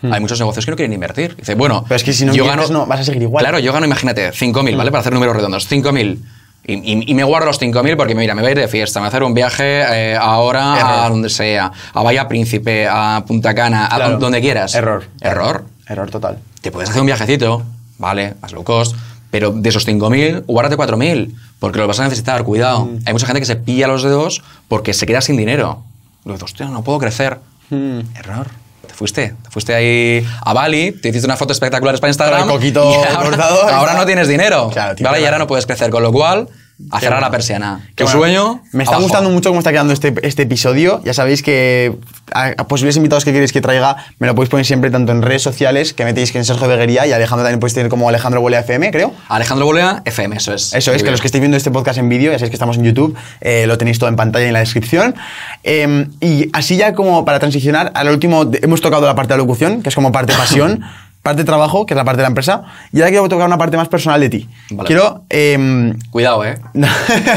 hay 0.09 0.19
muchos 0.21 0.39
negocios 0.39 0.65
que 0.65 0.71
no 0.71 0.75
quieren 0.77 0.93
invertir. 0.93 1.35
Dice, 1.37 1.55
bueno, 1.55 1.81
Hmm. 1.81 1.85
Pero 1.89 1.95
es 1.97 2.03
que 2.03 2.13
si 2.13 2.25
no 2.25 2.33
yo 2.33 2.45
gano, 2.45 2.65
no, 2.69 2.85
vas 2.85 3.01
a 3.01 3.03
seguir 3.03 3.21
igual. 3.23 3.41
Hmm. 3.43 3.45
Claro, 3.45 3.59
yo 3.59 3.71
gano, 3.73 3.85
imagínate, 3.85 4.31
5.000, 4.31 4.75
¿vale? 4.77 4.89
Para 4.91 5.01
hacer 5.01 5.13
números 5.13 5.35
redondos, 5.35 5.67
5.000. 5.69 6.17
Y, 6.65 6.73
y- 6.75 7.03
y 7.11 7.13
me 7.13 7.25
guardo 7.25 7.45
los 7.47 7.59
5.000 7.59 7.97
porque, 7.97 8.15
mira, 8.15 8.33
me 8.33 8.41
voy 8.41 8.47
a 8.49 8.51
ir 8.53 8.57
de 8.59 8.69
fiesta, 8.69 8.99
me 8.99 9.03
voy 9.03 9.07
a 9.07 9.09
hacer 9.09 9.23
un 9.23 9.33
viaje 9.33 9.81
eh, 10.13 10.15
ahora 10.17 10.75
a 10.75 10.79
Error. 11.01 11.09
donde 11.11 11.29
sea, 11.29 11.73
a 11.93 12.03
Bahía 12.03 12.25
Príncipe, 12.29 12.87
a 12.89 13.21
Punta 13.27 13.53
Cana, 13.53 13.87
a 13.87 13.95
Claro. 13.97 14.17
donde 14.17 14.39
quieras. 14.39 14.73
Error. 14.75 15.03
Error. 15.19 15.65
Error 15.89 16.09
total. 16.09 16.39
Te 16.61 16.71
puedes 16.71 16.89
hacer 16.89 17.01
un 17.01 17.07
viajecito, 17.07 17.63
¿vale? 17.97 18.35
Más 18.41 18.51
low 18.51 18.63
cost. 18.63 18.95
Pero 19.31 19.51
de 19.51 19.67
esos 19.69 19.87
5.000, 19.87 20.43
guárdate 20.45 20.77
4.000, 20.77 21.33
porque 21.59 21.79
los 21.79 21.87
vas 21.87 21.99
a 21.99 22.03
necesitar, 22.03 22.43
cuidado. 22.43 22.85
Hmm. 22.85 22.99
Hay 23.05 23.13
mucha 23.13 23.25
gente 23.25 23.39
que 23.39 23.47
se 23.47 23.55
pilla 23.55 23.87
los 23.87 24.03
dedos 24.03 24.43
porque 24.67 24.93
se 24.93 25.05
queda 25.05 25.21
sin 25.21 25.37
dinero. 25.37 25.83
Dices, 26.23 26.43
hostia, 26.43 26.67
no 26.67 26.83
puedo 26.83 26.99
crecer. 26.99 27.39
Hmm. 27.69 28.01
Error. 28.15 28.47
Te 28.87 28.93
fuiste. 28.93 29.33
Te 29.41 29.49
fuiste 29.49 29.73
ahí 29.73 30.25
a 30.41 30.53
Bali, 30.53 30.91
te 30.91 31.09
hiciste 31.09 31.25
unas 31.25 31.39
fotos 31.39 31.55
espectaculares 31.55 31.99
para 31.99 32.11
Instagram. 32.11 32.41
Con 32.41 32.49
el 32.49 32.55
coquito 32.55 32.91
y 32.91 32.93
ahora, 32.93 33.29
cortado, 33.29 33.67
ahora 33.69 33.93
no 33.95 34.05
tienes 34.05 34.27
dinero. 34.27 34.69
Claro, 34.71 34.95
¿vale? 35.01 35.21
Y 35.21 35.25
ahora 35.25 35.39
no 35.39 35.47
puedes 35.47 35.65
crecer. 35.65 35.89
Con 35.89 36.03
lo 36.03 36.11
cual, 36.11 36.47
a 36.91 36.99
cerrar 36.99 37.21
la 37.21 37.31
persiana. 37.31 37.81
Qué 37.95 38.03
Tu 38.03 38.17
bueno. 38.17 38.19
sueño. 38.19 38.61
Me 38.71 38.83
está 38.83 38.95
abajo. 38.95 39.03
gustando 39.09 39.29
mucho 39.29 39.49
cómo 39.49 39.59
está 39.59 39.71
quedando 39.71 39.93
este, 39.93 40.13
este 40.23 40.43
episodio. 40.43 41.01
Ya 41.03 41.13
sabéis 41.13 41.41
que 41.43 41.95
a, 42.33 42.53
a 42.57 42.67
posibles 42.67 42.95
invitados 42.97 43.25
que 43.25 43.31
queréis 43.33 43.51
que 43.51 43.61
traiga, 43.61 43.97
me 44.19 44.27
lo 44.27 44.35
podéis 44.35 44.49
poner 44.49 44.65
siempre 44.65 44.91
tanto 44.91 45.11
en 45.11 45.21
redes 45.21 45.41
sociales, 45.41 45.93
que 45.93 46.05
metéis 46.05 46.31
que 46.31 46.37
en 46.37 46.45
Sergio 46.45 46.67
Beguería 46.67 47.05
y 47.07 47.11
Alejandro 47.11 47.43
también 47.43 47.59
podéis 47.59 47.73
tener 47.75 47.89
como 47.89 48.09
Alejandro 48.09 48.41
Bolea 48.41 48.61
FM, 48.61 48.91
creo. 48.91 49.13
Alejandro 49.29 49.65
Bolea, 49.65 50.01
FM, 50.05 50.35
eso 50.37 50.53
es. 50.53 50.73
Eso 50.73 50.93
es, 50.93 51.03
que 51.03 51.11
los 51.11 51.21
que 51.21 51.27
estéis 51.27 51.41
viendo 51.41 51.57
este 51.57 51.71
podcast 51.71 51.99
en 51.99 52.09
vídeo, 52.09 52.31
ya 52.31 52.37
sabéis 52.39 52.51
que 52.51 52.55
estamos 52.55 52.77
en 52.77 52.83
YouTube, 52.83 53.15
eh, 53.41 53.65
lo 53.67 53.77
tenéis 53.77 53.99
todo 53.99 54.09
en 54.09 54.15
pantalla 54.15 54.45
y 54.45 54.47
en 54.47 54.53
la 54.53 54.59
descripción. 54.59 55.15
Eh, 55.63 56.07
y 56.21 56.49
así 56.53 56.77
ya 56.77 56.93
como 56.93 57.25
para 57.25 57.39
transicionar, 57.39 57.91
al 57.95 58.09
último 58.09 58.49
hemos 58.61 58.81
tocado 58.81 59.05
la 59.05 59.15
parte 59.15 59.33
de 59.33 59.37
locución, 59.37 59.81
que 59.81 59.89
es 59.89 59.95
como 59.95 60.11
parte 60.11 60.33
pasión, 60.33 60.81
parte 61.23 61.43
trabajo, 61.45 61.85
que 61.85 61.93
es 61.93 61.97
la 61.97 62.03
parte 62.03 62.17
de 62.17 62.23
la 62.23 62.27
empresa, 62.27 62.63
y 62.91 62.99
ahora 62.99 63.09
quiero 63.09 63.29
tocar 63.29 63.47
una 63.47 63.57
parte 63.57 63.77
más 63.77 63.87
personal 63.87 64.19
de 64.21 64.29
ti. 64.29 64.49
Vale. 64.71 64.85
Quiero... 64.85 65.23
em, 65.29 65.97
Cuidado, 66.11 66.45
¿eh? 66.45 66.59
No 66.73 66.87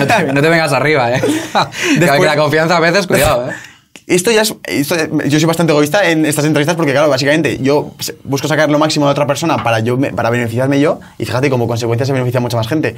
te, 0.07 0.33
no 0.33 0.43
te 0.43 0.49
vengas 0.49 0.73
arriba, 0.73 1.13
¿eh? 1.13 1.23
Que 1.95 2.01
Después- 2.01 2.25
la 2.27 2.37
confianza 2.37 2.77
a 2.77 2.81
veces, 2.81 3.07
cuidado, 3.07 3.49
¿eh? 3.51 3.55
Esto 4.09 4.31
ya 4.31 4.43
es. 4.43 4.55
esto- 4.65 4.95
yo 5.25 5.39
soy 5.41 5.47
bastante 5.47 5.73
egoísta 5.73 6.09
en 6.09 6.27
estas 6.27 6.45
entrevistas 6.45 6.77
porque, 6.77 6.93
claro, 6.93 7.09
básicamente 7.09 7.59
yo 7.61 7.93
busco 8.23 8.47
sacar 8.47 8.71
lo 8.71 8.79
máximo 8.79 9.07
de 9.07 9.11
otra 9.13 9.27
persona 9.27 9.65
para, 9.65 9.81
yo, 9.81 9.99
para 10.15 10.31
beneficiarme 10.31 10.79
yo 10.79 11.01
y 11.19 11.25
fíjate, 11.25 11.51
como 11.51 11.67
consecuencia 11.67 12.07
se 12.07 12.13
beneficia 12.13 12.39
mucha 12.41 12.57
más 12.57 12.69
gente. 12.69 12.95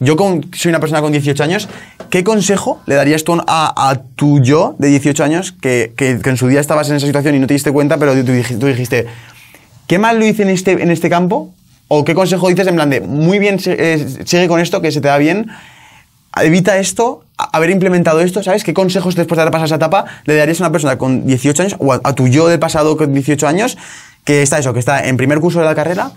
Yo 0.00 0.16
con- 0.16 0.48
soy 0.52 0.70
una 0.70 0.80
persona 0.80 1.02
con 1.02 1.12
18 1.12 1.42
años. 1.44 1.68
¿Qué 2.08 2.24
consejo 2.24 2.80
le 2.86 2.96
darías 2.96 3.22
tú 3.22 3.40
a, 3.46 3.90
a 3.90 3.94
tu 4.16 4.40
yo 4.42 4.74
de 4.78 4.88
18 4.88 5.22
años 5.22 5.52
que, 5.52 5.92
que- 5.96 6.18
que 6.20 6.30
en 6.30 6.36
su 6.36 6.48
día 6.48 6.58
estabas 6.60 6.88
en 6.90 6.96
esa 6.96 7.06
situación 7.06 7.34
y 7.36 7.38
no 7.38 7.46
te 7.46 7.54
diste 7.54 7.70
cuenta, 7.70 7.98
pero 7.98 8.14
tú, 8.14 8.24
tú 8.24 8.66
dijiste, 8.66 9.06
¿qué 9.90 9.98
mal 9.98 10.20
lo 10.20 10.24
hice 10.24 10.44
en 10.44 10.50
este, 10.50 10.70
en 10.70 10.92
este 10.92 11.10
campo? 11.10 11.52
¿O 11.88 12.04
qué 12.04 12.14
consejo 12.14 12.48
dices 12.48 12.64
en 12.68 12.76
plan 12.76 12.90
de, 12.90 13.00
muy 13.00 13.40
bien, 13.40 13.58
eh, 13.66 14.06
sigue 14.24 14.46
con 14.46 14.60
esto, 14.60 14.80
que 14.80 14.92
se 14.92 15.00
te 15.00 15.08
da 15.08 15.18
bien? 15.18 15.50
evita 16.40 16.78
esto, 16.78 17.24
haber 17.36 17.70
implementado 17.70 18.20
esto, 18.20 18.40
¿sabes? 18.40 18.62
¿Qué 18.62 18.72
consejos 18.72 19.16
después 19.16 19.36
de 19.36 19.42
haber 19.42 19.50
pasado 19.50 19.66
esa 19.66 19.74
etapa 19.74 20.04
le 20.26 20.36
darías 20.36 20.60
a 20.60 20.62
una 20.62 20.70
persona 20.70 20.96
con 20.96 21.26
18 21.26 21.62
años 21.62 21.76
o 21.80 21.92
a, 21.92 22.00
a 22.04 22.14
tu 22.14 22.28
yo 22.28 22.46
del 22.46 22.60
pasado 22.60 22.96
con 22.96 23.12
18 23.12 23.48
años 23.48 23.76
que 24.22 24.42
está 24.42 24.60
eso, 24.60 24.72
que 24.72 24.78
está 24.78 25.08
en 25.08 25.16
primer 25.16 25.40
curso 25.40 25.58
de 25.58 25.64
la 25.64 25.74
carrera, 25.74 26.12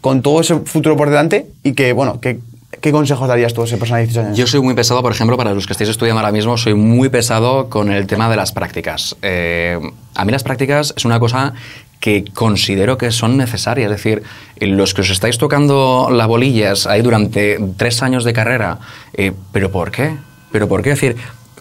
con 0.00 0.22
todo 0.22 0.40
ese 0.40 0.60
futuro 0.60 0.96
por 0.96 1.10
delante 1.10 1.50
y 1.64 1.72
que, 1.72 1.92
bueno, 1.92 2.20
que, 2.20 2.38
¿qué 2.80 2.92
consejos 2.92 3.28
darías 3.28 3.52
tú 3.52 3.62
a 3.62 3.64
esa 3.64 3.76
persona 3.76 3.98
de 3.98 4.06
18 4.06 4.26
años? 4.26 4.38
Yo 4.38 4.46
soy 4.46 4.60
muy 4.60 4.74
pesado, 4.74 5.02
por 5.02 5.12
ejemplo, 5.12 5.36
para 5.36 5.52
los 5.54 5.66
que 5.66 5.72
estáis 5.72 5.90
estudiando 5.90 6.20
ahora 6.20 6.32
mismo, 6.32 6.56
soy 6.56 6.74
muy 6.74 7.08
pesado 7.08 7.68
con 7.68 7.90
el 7.90 8.06
tema 8.06 8.30
de 8.30 8.36
las 8.36 8.52
prácticas. 8.52 9.16
Eh, 9.22 9.78
a 10.14 10.24
mí 10.24 10.32
las 10.32 10.42
prácticas 10.42 10.94
es 10.96 11.04
una 11.04 11.18
cosa 11.18 11.54
que 12.00 12.24
considero 12.32 12.96
que 12.96 13.10
son 13.12 13.36
necesarias. 13.36 13.90
Es 13.90 13.98
decir, 13.98 14.22
los 14.58 14.94
que 14.94 15.02
os 15.02 15.10
estáis 15.10 15.38
tocando 15.38 16.08
las 16.10 16.26
bolillas 16.26 16.86
ahí 16.86 17.02
durante 17.02 17.58
tres 17.76 18.02
años 18.02 18.24
de 18.24 18.32
carrera, 18.32 18.78
eh, 19.12 19.32
¿pero 19.52 19.70
por 19.70 19.90
qué? 19.90 20.16
¿Pero 20.50 20.66
por 20.66 20.82
qué? 20.82 20.92
Es 20.92 21.00
decir, 21.00 21.16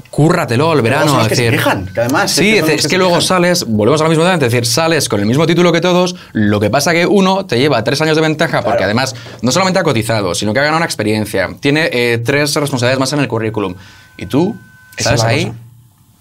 cúrratelo 0.10 0.74
el 0.74 0.82
verano. 0.82 1.08
son 1.08 1.17
los 1.19 1.28
que 1.28 1.34
es 1.34 1.38
se 1.38 1.43
decir, 1.45 1.60
quejan, 1.60 1.86
que 1.93 2.00
además, 2.02 2.32
Sí, 2.32 2.50
es 2.50 2.52
que 2.52 2.56
es, 2.56 2.60
son 2.60 2.67
los 2.69 2.69
es 2.69 2.82
que 2.82 2.88
que 2.88 2.89
se 2.89 2.98
luego 2.98 3.13
quejan. 3.15 3.28
sales, 3.28 3.65
volvemos 3.67 4.02
a 4.02 4.04
lo 4.06 4.10
mismo 4.10 4.26
de 4.26 4.32
antes, 4.32 4.48
es 4.48 4.52
decir, 4.54 4.65
sales 4.65 5.08
con 5.10 5.19
el 5.19 5.26
mismo 5.26 5.45
título 5.48 5.72
que 5.72 5.82
todos, 5.82 6.15
lo 6.34 6.60
que 6.60 6.69
pasa 6.69 6.91
que 6.93 7.06
uno 7.06 7.45
te 7.45 7.60
lleva 7.60 7.84
tres 7.84 8.02
años 8.02 8.15
de 8.15 8.22
ventaja 8.22 8.62
porque 8.63 8.84
además 8.84 9.15
no 9.41 9.52
solamente 9.52 9.80
ha 9.80 9.84
cotizado, 9.84 10.34
sino 10.36 10.52
que 10.54 10.60
ha 10.60 10.63
ganado 10.63 10.78
una 10.78 10.86
experiencia, 10.86 11.50
tiene 11.60 11.89
eh, 11.93 12.17
tres 12.26 12.54
responsabilidades 12.56 13.00
más 13.00 13.13
en 13.13 13.19
el 13.19 13.28
currículum. 13.28 13.76
¿Y 14.17 14.26
tú? 14.26 14.56
Esa 14.98 15.10
¿Sales 15.17 15.19
es 15.19 15.24
la 15.24 15.30
ahí? 15.30 15.45
cosa. 15.45 15.58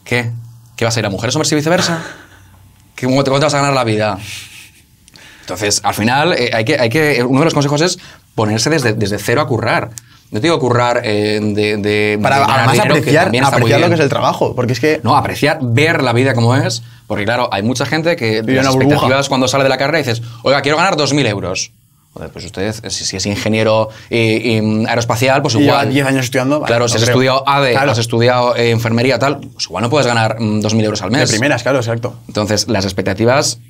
¿Qué? 0.05 0.31
¿Qué 0.77 0.85
vas 0.85 0.96
a 0.96 1.01
ir 1.01 1.07
a 1.07 1.11
mujeres 1.11 1.35
hombres 1.35 1.51
y 1.53 1.55
viceversa? 1.57 2.03
¿Qué- 2.94 3.07
¿Cómo 3.07 3.24
te, 3.24 3.31
cómo 3.31 3.40
te 3.40 3.46
vas 3.46 3.55
a 3.55 3.59
ganar 3.59 3.74
la 3.74 3.85
vida? 3.85 4.18
Entonces, 5.40 5.81
al 5.83 5.94
final, 5.94 6.35
eh, 6.35 6.51
hay 6.53 6.64
que, 6.64 6.79
hay 6.79 6.90
que, 6.90 7.24
uno 7.24 7.38
de 7.40 7.44
los 7.46 7.55
consejos 7.55 7.81
es 7.81 7.98
ponerse 8.35 8.68
desde, 8.70 8.92
desde 8.92 9.18
cero 9.18 9.40
a 9.40 9.46
currar. 9.46 9.90
No 10.31 10.41
te 10.41 10.47
digo 10.47 10.59
currar 10.59 11.01
eh, 11.05 11.41
de, 11.43 11.77
de- 11.79 12.19
Para 12.23 12.38
de 12.38 12.45
además 12.45 12.73
dinero, 12.75 12.95
que 12.95 13.01
apreciar, 13.01 13.27
apreciar 13.47 13.81
lo 13.81 13.88
que 13.88 13.95
es 13.95 14.01
el 14.01 14.09
trabajo, 14.11 14.55
porque 14.55 14.73
es 14.75 14.81
que... 14.81 15.01
No, 15.03 15.17
apreciar, 15.17 15.59
ver 15.62 16.03
la 16.03 16.12
vida 16.12 16.35
como 16.35 16.55
es. 16.55 16.83
Porque 17.07 17.25
claro, 17.25 17.49
hay 17.51 17.62
mucha 17.62 17.87
gente 17.87 18.14
que 18.17 18.43
Vive 18.43 18.57
las 18.57 18.67
una 18.67 18.73
burbuja. 18.73 18.95
expectativas 18.97 19.29
cuando 19.31 19.49
sale 19.49 19.64
de 19.64 19.71
la 19.71 19.79
carrera 19.79 19.99
dices, 19.99 20.21
oiga, 20.43 20.61
quiero 20.61 20.77
ganar 20.77 20.97
2.000 20.97 21.27
euros. 21.29 21.73
Joder, 22.12 22.31
pues 22.31 22.45
usted, 22.45 22.75
si, 22.88 23.05
si 23.05 23.17
es 23.17 23.25
ingeniero 23.27 23.88
eh, 24.11 24.57
em, 24.57 24.85
aeroespacial, 24.87 25.41
pues 25.41 25.55
Y 25.55 25.59
lleva 25.61 25.77
igual. 25.85 25.93
10 25.95 26.07
años 26.07 26.25
estudiando, 26.27 26.61
vale, 26.61 26.67
Claro, 26.67 26.85
no 26.85 26.88
si 26.88 26.97
has 26.97 27.03
creo. 27.05 27.12
estudiado 27.14 27.49
ADE, 27.49 27.73
Claro. 27.73 27.93
has 27.93 27.99
estudiado 27.99 28.57
eh, 28.57 28.71
enfermería, 28.71 29.19
tal, 29.19 29.38
pues 29.53 29.64
igual 29.67 29.83
no 29.83 29.88
puedes 29.91 30.07
ganar 30.07 30.37
mm, 30.41 30.61
2.000 30.61 30.85
euros 30.85 31.03
al 31.03 31.11
de 31.11 31.19
mes. 31.19 31.31
primeras, 31.31 31.62
claro, 31.62 31.79
exacto. 31.79 32.17
Entonces, 32.27 32.67
las 32.69 32.85
expectativas, 32.85 33.61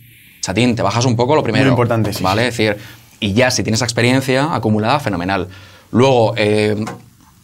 chatín, 0.41 0.75
te 0.75 0.83
bajas 0.83 1.05
un 1.05 1.15
poco 1.15 1.37
lo 1.37 1.43
primero. 1.45 1.67
Muy 1.67 1.71
importante, 1.71 2.13
sí, 2.13 2.23
¿Vale? 2.25 2.49
Es 2.49 2.57
decir, 2.57 2.77
y 3.21 3.33
ya 3.35 3.51
si 3.51 3.63
tienes 3.63 3.83
experiencia 3.83 4.55
acumulada, 4.55 4.99
fenomenal. 5.01 5.49
Luego, 5.91 6.35
eh, 6.37 6.77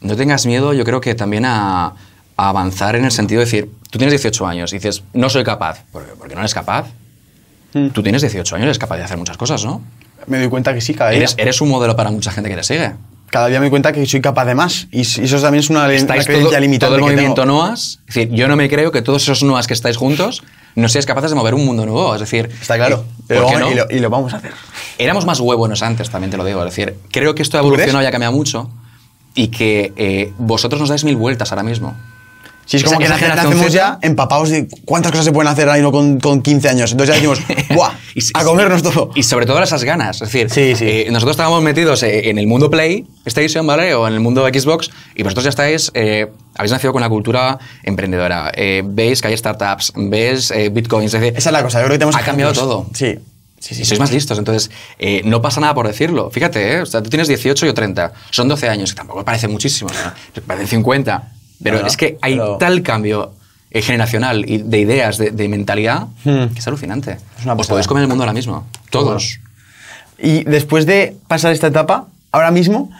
no 0.01 0.17
tengas 0.17 0.47
miedo, 0.47 0.73
yo 0.73 0.85
creo 0.85 1.01
que 1.01 1.15
también 1.15 1.45
a, 1.45 1.87
a 2.37 2.49
avanzar 2.49 2.97
en 2.97 3.05
el 3.05 3.11
sentido 3.11 3.41
de 3.41 3.47
decir, 3.47 3.71
tú 3.91 3.99
tienes 3.99 4.13
18 4.13 4.47
años 4.47 4.73
y 4.73 4.77
dices, 4.77 5.03
no 5.13 5.29
soy 5.29 5.45
capaz, 5.45 5.85
porque, 5.93 6.13
porque 6.19 6.35
no 6.35 6.41
eres 6.41 6.55
capaz. 6.55 6.87
Mm. 7.73 7.89
Tú 7.89 8.03
tienes 8.03 8.23
18 8.23 8.57
años, 8.57 8.65
eres 8.65 8.79
capaz 8.79 8.97
de 8.97 9.05
hacer 9.05 9.17
muchas 9.17 9.37
cosas, 9.37 9.65
¿no? 9.65 9.83
Me 10.27 10.39
doy 10.39 10.49
cuenta 10.49 10.75
que 10.75 10.81
sí, 10.81 10.95
cada 10.95 11.11
día. 11.11 11.19
Eres, 11.19 11.35
eres 11.39 11.61
un 11.61 11.69
modelo 11.69 11.97
para 11.97 12.11
mucha 12.11 12.31
gente 12.31 12.49
que 12.49 12.57
te 12.57 12.63
sigue. 12.63 12.93
Cada 13.35 13.49
día 13.49 13.59
me 13.59 13.65
doy 13.65 13.71
cuenta 13.71 13.93
que 13.93 14.07
soy 14.07 14.21
capaz 14.21 14.45
de 14.45 14.55
más. 14.55 14.87
Y 14.93 14.99
y 15.01 15.25
eso 15.25 15.41
también 15.41 15.59
es 15.59 15.69
una, 15.69 15.81
una 15.87 15.89
creencia 15.89 16.35
todo, 16.41 16.61
limitante 16.61 16.87
todo 16.87 16.95
el 16.95 17.01
que 17.01 17.11
movimiento 17.17 17.43
tengo. 17.43 17.53
NOAS. 17.57 17.99
Es 18.07 18.15
decir, 18.15 18.31
yo 18.31 18.47
no 18.47 18.55
me 18.55 18.69
creo 18.69 18.93
que 18.93 19.03
todos 19.03 19.23
esos 19.25 19.43
NOAS 19.43 19.67
que 19.67 19.75
estáis 19.75 19.97
juntos 19.97 20.45
no 20.77 20.89
seáis 20.89 21.05
capaces 21.05 21.31
de 21.33 21.35
mover 21.35 21.53
un 21.55 21.67
mundo 21.67 21.85
nuevo. 21.85 22.15
Es 22.15 22.21
decir, 22.21 22.49
Está 22.63 22.77
claro. 22.77 22.99
¿por 22.99 23.27
Pero 23.27 23.47
qué 23.49 23.55
vamos- 23.55 23.61
no? 23.69 23.73
y, 23.73 23.75
lo, 23.75 23.87
y 23.91 23.99
lo 23.99 24.09
vamos 24.09 24.35
a 24.35 24.37
hacer. 24.37 24.53
Éramos 24.99 25.27
más 25.27 25.41
huevones 25.41 25.83
antes, 25.83 26.11
también 26.11 26.31
te 26.31 26.37
lo 26.37 26.45
digo. 26.45 26.61
Es 26.65 26.67
decir, 26.77 26.95
creo 27.11 27.35
que 27.35 27.43
esto 27.43 27.57
ha 27.57 27.61
evolucionado 27.61 28.05
y 28.05 28.07
ha 28.07 28.13
cambiado 28.13 28.33
mucho 28.33 28.71
y 29.35 29.49
que 29.49 29.93
eh, 29.97 30.33
vosotros 30.39 30.81
nos 30.81 30.89
dais 30.91 31.03
mil 31.03 31.17
vueltas 31.17 31.51
ahora 31.51 31.65
mismo. 31.65 31.97
Si 32.67 32.77
es 32.79 32.85
como 32.85 32.99
que 32.99 33.07
generación 33.07 33.37
nacemos 33.51 33.67
Z- 33.67 33.71
ya 33.73 33.99
empapados 34.03 34.49
de 34.49 34.69
cuántas 34.85 35.13
cosas 35.13 35.27
se 35.27 35.33
pueden 35.33 35.51
hacer 35.53 35.69
ahí 35.69 35.83
no 35.83 35.93
con, 35.93 36.19
con 36.21 36.41
15 36.43 36.69
años. 36.69 36.93
Entonces 36.93 37.15
ya 37.15 37.21
decimos, 37.21 37.41
¡buah! 37.75 37.93
Y 38.15 38.21
a 38.33 38.45
comernos 38.45 38.83
todo. 38.83 39.11
Y 39.15 39.23
sobre 39.23 39.45
todo 39.47 39.63
esas 39.63 39.85
ganas. 39.85 40.23
Es 40.23 40.29
decir, 40.33 40.49
Sí, 40.51 40.75
sí. 40.77 40.85
eh, 40.87 41.09
nosotros 41.11 41.33
estábamos 41.35 41.63
metidos 41.63 42.03
eh, 42.03 42.31
en 42.31 42.39
el 42.39 42.47
mundo 42.47 42.71
Play 42.71 43.07
Station, 43.27 43.67
¿vale? 43.67 43.95
O 43.95 44.07
en 44.09 44.15
el 44.15 44.21
mundo 44.21 44.47
Xbox, 44.47 44.91
y 45.15 45.23
vosotros 45.23 45.45
ya 45.45 45.51
estáis, 45.51 45.91
eh, 45.95 46.27
habéis 46.55 46.73
nacido 46.73 46.93
con 46.93 47.03
la 47.03 47.09
cultura 47.09 47.59
emprendedora. 47.83 48.51
Eh, 48.55 48.83
veis 48.85 49.21
que 49.21 49.29
hay 49.29 49.37
startups, 49.37 49.93
veis 49.97 50.51
eh, 50.51 50.69
bitcoins, 50.71 51.13
es 51.15 51.21
decir, 51.21 51.37
Esa 51.37 51.51
es 51.51 51.53
la 51.53 51.63
cosa. 51.63 51.79
Yo 51.81 51.85
creo 51.87 51.95
que 51.95 51.99
tenemos 51.99 52.17
ha 52.17 52.21
cambiado 52.25 52.53
todo. 52.53 52.87
Sí. 52.95 53.15
Sí, 53.61 53.75
sí, 53.75 53.81
Y 53.81 53.85
sí. 53.85 53.89
sois 53.91 54.01
más 54.01 54.13
listos, 54.13 54.39
entonces 54.39 54.71
eh, 54.99 55.23
no 55.25 55.41
pasa 55.41 55.59
nada 55.59 55.73
por 55.75 55.87
decirlo. 55.87 56.31
Fíjate, 56.31 56.75
¿eh? 56.75 56.81
o 56.83 56.87
sea, 56.87 57.03
tú 57.03 57.09
tienes 57.09 57.29
18 57.29 57.65
y 57.65 57.69
yo 57.69 57.73
30, 57.75 58.13
son 58.31 58.47
12 58.47 58.69
años, 58.69 58.91
que 58.93 58.97
tampoco 58.97 59.25
parece 59.25 59.49
muchísimo, 59.49 59.89
¿no? 59.91 60.43
parecen 60.47 60.69
50, 60.69 61.33
pero 61.65 61.81
No, 61.81 61.87
es 61.89 61.97
que 61.97 62.17
hay 62.23 62.35
pero- 62.37 62.57
tal 62.59 62.83
cambio 62.83 63.33
eh, 63.73 63.83
generacional 63.83 64.49
y 64.49 64.59
de 64.59 64.79
ideas, 64.79 65.19
de, 65.19 65.33
de 65.33 65.49
mentalidad, 65.49 66.03
Hmm. 66.25 66.47
que 66.55 66.61
es 66.61 66.67
alucinante. 66.69 67.19
Es 67.41 67.45
una 67.45 67.55
Os 67.55 67.67
podéis 67.67 67.89
comer 67.89 68.03
el 68.03 68.09
mundo 68.09 68.23
ahora 68.23 68.33
mismo, 68.33 68.65
todos. 68.91 69.41
Y 70.17 70.45
después 70.45 70.87
de 70.87 71.17
pasar 71.27 71.51
esta 71.53 71.67
etapa, 71.67 72.07
ahora 72.31 72.53
mismo, 72.53 72.93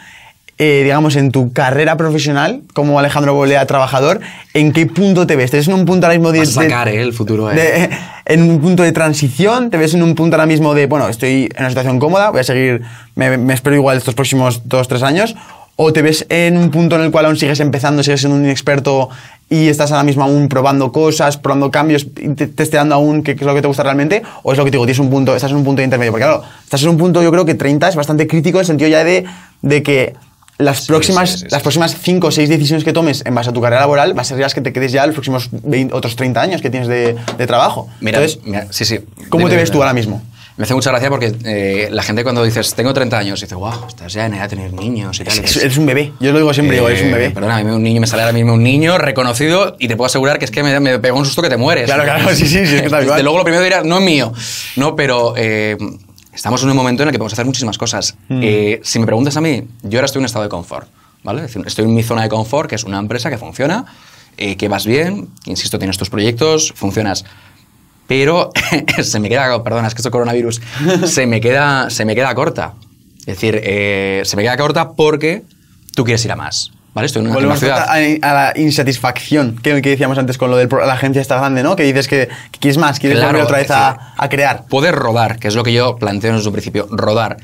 eh, 0.57 0.81
digamos, 0.83 1.15
en 1.15 1.31
tu 1.31 1.53
carrera 1.53 1.95
profesional 1.97 2.61
como 2.73 2.99
Alejandro 2.99 3.33
Bolea 3.33 3.65
trabajador, 3.65 4.19
¿en 4.53 4.73
qué 4.73 4.85
punto 4.85 5.25
te 5.27 5.35
ves? 5.37 5.51
¿Te 5.51 5.57
ves 5.57 5.67
en 5.69 5.73
un 5.75 5.85
punto 5.85 6.07
ahora 6.07 6.17
mismo 6.17 6.31
de... 6.33 6.39
Vas 6.39 6.57
a 6.57 6.61
de- 6.61 6.69
sacar, 6.69 6.87
¿eh? 6.89 7.01
El 7.01 7.13
futuro, 7.13 7.49
¿eh? 7.51 7.55
de- 7.55 7.89
en 8.25 8.41
un 8.49 8.59
punto 8.59 8.83
de 8.83 8.91
transición, 8.91 9.69
te 9.69 9.77
ves 9.77 9.93
en 9.93 10.03
un 10.03 10.13
punto 10.15 10.35
ahora 10.35 10.45
mismo 10.45 10.73
de, 10.73 10.87
bueno, 10.87 11.07
estoy 11.07 11.49
en 11.53 11.59
una 11.59 11.69
situación 11.69 11.99
cómoda, 11.99 12.31
voy 12.31 12.41
a 12.41 12.43
seguir, 12.43 12.81
me, 13.15 13.37
me 13.37 13.53
espero 13.53 13.75
igual 13.77 13.97
estos 13.97 14.13
próximos 14.15 14.61
dos, 14.65 14.87
tres 14.89 15.03
años, 15.03 15.35
o 15.77 15.91
te 15.93 16.01
ves 16.01 16.25
en 16.29 16.57
un 16.57 16.71
punto 16.71 16.95
en 16.95 17.01
el 17.01 17.11
cual 17.11 17.25
aún 17.25 17.35
sigues 17.37 17.59
empezando, 17.59 18.01
sigues 18.03 18.21
siendo 18.21 18.37
un 18.37 18.45
inexperto 18.45 19.09
y 19.49 19.67
estás 19.67 19.91
ahora 19.91 20.03
mismo 20.03 20.23
aún 20.23 20.47
probando 20.47 20.91
cosas, 20.91 21.37
probando 21.37 21.69
cambios, 21.69 22.07
te- 22.13 22.47
testeando 22.47 22.95
aún 22.95 23.23
qué, 23.23 23.35
qué 23.35 23.41
es 23.43 23.47
lo 23.47 23.53
que 23.53 23.61
te 23.61 23.67
gusta 23.67 23.83
realmente, 23.83 24.23
o 24.43 24.51
es 24.53 24.57
lo 24.57 24.63
que 24.65 24.71
te 24.71 24.75
digo, 24.77 24.85
tienes 24.85 24.99
un 24.99 25.09
punto, 25.09 25.35
estás 25.35 25.51
en 25.51 25.57
un 25.57 25.63
punto 25.63 25.79
de 25.81 25.83
intermedio, 25.83 26.11
porque 26.11 26.23
claro, 26.25 26.43
estás 26.63 26.81
en 26.83 26.89
un 26.89 26.97
punto, 26.97 27.21
yo 27.21 27.29
creo 27.31 27.45
que 27.45 27.53
30 27.55 27.89
es 27.89 27.95
bastante 27.95 28.25
crítico 28.25 28.57
en 28.57 28.61
el 28.61 28.65
sentido 28.65 28.89
ya 28.89 29.03
de, 29.03 29.25
de 29.61 29.83
que 29.83 30.13
las 30.57 30.87
próximas, 30.87 31.31
sí, 31.31 31.37
sí, 31.39 31.45
las 31.51 31.61
próximas 31.61 31.97
5 32.01 32.27
o 32.27 32.31
6 32.31 32.47
decisiones 32.47 32.85
que 32.85 32.93
tomes 32.93 33.23
en 33.25 33.35
base 33.35 33.49
a 33.49 33.53
tu 33.53 33.59
carrera 33.61 33.81
laboral 33.81 34.17
va 34.17 34.21
a 34.21 34.25
ser 34.25 34.39
las 34.39 34.53
que 34.53 34.61
te 34.61 34.71
quedes 34.71 34.93
ya 34.93 35.05
los 35.05 35.13
próximos 35.13 35.49
20 35.51 35.93
otros 35.93 36.15
30 36.15 36.41
años 36.41 36.61
que 36.61 36.69
tienes 36.69 36.87
de, 36.87 37.17
de 37.37 37.45
trabajo. 37.47 37.89
Mira, 37.99 38.19
Entonces, 38.19 38.39
mira, 38.47 38.67
sí, 38.71 38.85
sí. 38.85 38.99
¿cómo 39.27 39.49
te 39.49 39.57
ves 39.57 39.69
tú 39.69 39.79
ahora 39.79 39.93
mismo? 39.93 40.21
Me 40.57 40.63
hace 40.63 40.73
mucha 40.73 40.89
gracia 40.89 41.09
porque 41.09 41.35
eh, 41.43 41.89
la 41.91 42.01
gente 42.01 42.23
cuando 42.23 42.41
dices, 42.43 42.73
tengo 42.75 42.93
30 42.93 43.17
años, 43.17 43.41
dice, 43.41 43.55
wow, 43.55 43.87
estás 43.89 44.13
ya 44.13 44.25
en 44.25 44.35
edad 44.35 44.43
de 44.43 44.49
tener 44.55 44.71
niños 44.71 45.19
y 45.19 45.25
tal. 45.25 45.37
Es- 45.39 45.57
eres 45.57 45.77
un 45.77 45.85
bebé. 45.85 46.13
Yo 46.21 46.31
lo 46.31 46.37
digo 46.37 46.53
siempre, 46.53 46.77
digo, 46.77 46.87
eres 46.87 47.01
un 47.01 47.09
Eh, 47.09 47.13
bebé. 47.13 47.29
Perdona, 47.31 47.57
a 47.57 47.63
mí 47.63 47.69
un 47.71 47.83
niño 47.83 47.99
me 47.99 48.07
sale 48.07 48.21
ahora 48.23 48.31
mismo 48.31 48.53
un 48.53 48.63
niño 48.63 48.97
reconocido 48.97 49.75
y 49.79 49.89
te 49.89 49.97
puedo 49.97 50.05
asegurar 50.05 50.39
que 50.39 50.45
es 50.45 50.51
que 50.51 50.63
me, 50.63 50.79
me 50.79 50.97
pegó 50.99 51.17
un 51.19 51.25
susto 51.25 51.41
que 51.41 51.49
te 51.49 51.57
mueres. 51.57 51.85
Claro, 51.85 52.03
claro, 52.03 52.29
sí, 52.33 52.47
sí, 52.47 52.65
sí, 52.65 52.75
Desde 52.81 52.89
cual. 52.89 53.21
luego 53.23 53.37
lo 53.39 53.43
primero 53.43 53.63
dirás, 53.63 53.83
no 53.83 53.97
es 53.97 54.03
mío. 54.05 54.31
No, 54.77 54.95
pero 54.95 55.33
eh, 55.35 55.75
estamos 56.33 56.63
en 56.63 56.69
un 56.69 56.77
momento 56.77 57.03
en 57.03 57.09
el 57.09 57.11
que 57.11 57.17
podemos 57.19 57.33
hacer 57.33 57.45
muchísimas 57.45 57.77
cosas. 57.77 58.15
Mm. 58.29 58.39
Eh, 58.41 58.79
si 58.81 58.99
me 58.99 59.05
preguntas 59.05 59.35
a 59.35 59.41
mí, 59.41 59.61
yo 59.83 59.99
ahora 59.99 60.05
estoy 60.05 60.19
en 60.19 60.23
un 60.23 60.27
estado 60.27 60.43
de 60.43 60.49
confort. 60.49 60.87
¿vale? 61.23 61.41
Es 61.41 61.47
decir, 61.47 61.63
Estoy 61.67 61.83
en 61.83 61.93
mi 61.93 62.03
zona 62.03 62.21
de 62.21 62.29
confort, 62.29 62.69
que 62.69 62.75
es 62.75 62.85
una 62.85 62.99
empresa 62.99 63.29
que 63.29 63.37
funciona, 63.37 63.85
eh, 64.37 64.55
que 64.55 64.69
vas 64.69 64.85
bien, 64.85 65.27
insisto, 65.45 65.79
tienes 65.79 65.97
tus 65.97 66.09
proyectos, 66.09 66.71
funcionas. 66.75 67.25
Pero 68.07 68.51
se 69.03 69.19
me 69.19 69.29
queda, 69.29 69.63
perdona, 69.63 69.87
es 69.87 69.93
que 69.93 69.99
esto 69.99 70.09
es 70.09 70.11
coronavirus, 70.13 70.61
se 71.05 71.25
me 71.25 71.41
queda, 71.41 71.89
se 71.89 72.05
me 72.05 72.15
queda 72.15 72.33
corta. 72.35 72.73
Es 73.21 73.25
decir, 73.25 73.59
eh, 73.63 74.21
se 74.25 74.35
me 74.35 74.43
queda 74.43 74.55
corta 74.57 74.91
porque 74.93 75.43
tú 75.95 76.03
quieres 76.03 76.23
ir 76.25 76.31
a 76.31 76.35
más. 76.35 76.71
¿Vale? 76.93 77.07
Estoy 77.07 77.23
en 77.23 77.27
una, 77.27 77.39
en 77.39 77.45
una 77.45 77.55
Volvemos 77.55 77.59
ciudad. 77.59 77.89
a, 77.89 78.29
a 78.29 78.53
la 78.53 78.53
insatisfacción 78.57 79.57
que, 79.61 79.81
que 79.81 79.89
decíamos 79.89 80.17
antes 80.17 80.37
con 80.37 80.49
lo 80.49 80.55
de 80.55 80.67
la 80.67 80.93
agencia 80.93 81.21
está 81.21 81.37
grande, 81.37 81.61
¿no? 81.61 81.75
Que 81.75 81.83
dices 81.83 82.07
que, 82.07 82.29
que 82.51 82.59
quieres 82.59 82.77
más, 82.77 82.99
quieres 83.01 83.17
Claro, 83.17 83.31
volver 83.33 83.43
otra 83.43 83.57
vez 83.57 83.67
decir, 83.67 83.83
a, 83.83 84.13
a 84.15 84.29
crear. 84.29 84.65
Poder 84.67 84.95
rodar, 84.95 85.37
que 85.37 85.49
es 85.49 85.55
lo 85.55 85.63
que 85.63 85.73
yo 85.73 85.97
planteo 85.97 86.33
desde 86.33 86.47
un 86.47 86.53
principio, 86.53 86.87
rodar. 86.91 87.35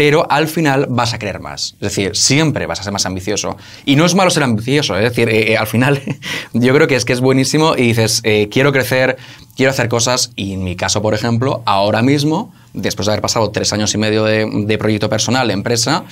Pero 0.00 0.26
al 0.30 0.48
final 0.48 0.86
vas 0.88 1.12
a 1.12 1.18
querer 1.18 1.40
más. 1.40 1.74
Es 1.74 1.80
decir, 1.80 2.16
siempre 2.16 2.64
vas 2.64 2.80
a 2.80 2.84
ser 2.84 2.90
más 2.90 3.04
ambicioso. 3.04 3.58
Y 3.84 3.96
no 3.96 4.06
es 4.06 4.14
malo 4.14 4.30
ser 4.30 4.44
ambicioso. 4.44 4.96
Es 4.96 5.02
decir, 5.02 5.28
eh, 5.28 5.52
eh, 5.52 5.58
al 5.58 5.66
final 5.66 6.00
yo 6.54 6.72
creo 6.72 6.86
que 6.86 6.96
es 6.96 7.04
que 7.04 7.12
es 7.12 7.20
buenísimo 7.20 7.76
y 7.76 7.88
dices, 7.88 8.22
eh, 8.24 8.48
quiero 8.50 8.72
crecer, 8.72 9.18
quiero 9.56 9.72
hacer 9.72 9.90
cosas. 9.90 10.32
Y 10.36 10.54
en 10.54 10.64
mi 10.64 10.74
caso, 10.74 11.02
por 11.02 11.12
ejemplo, 11.12 11.62
ahora 11.66 12.00
mismo, 12.00 12.50
después 12.72 13.04
de 13.04 13.12
haber 13.12 13.20
pasado 13.20 13.50
tres 13.50 13.74
años 13.74 13.92
y 13.92 13.98
medio 13.98 14.24
de, 14.24 14.48
de 14.50 14.78
proyecto 14.78 15.10
personal, 15.10 15.48
de 15.48 15.52
empresa, 15.52 16.04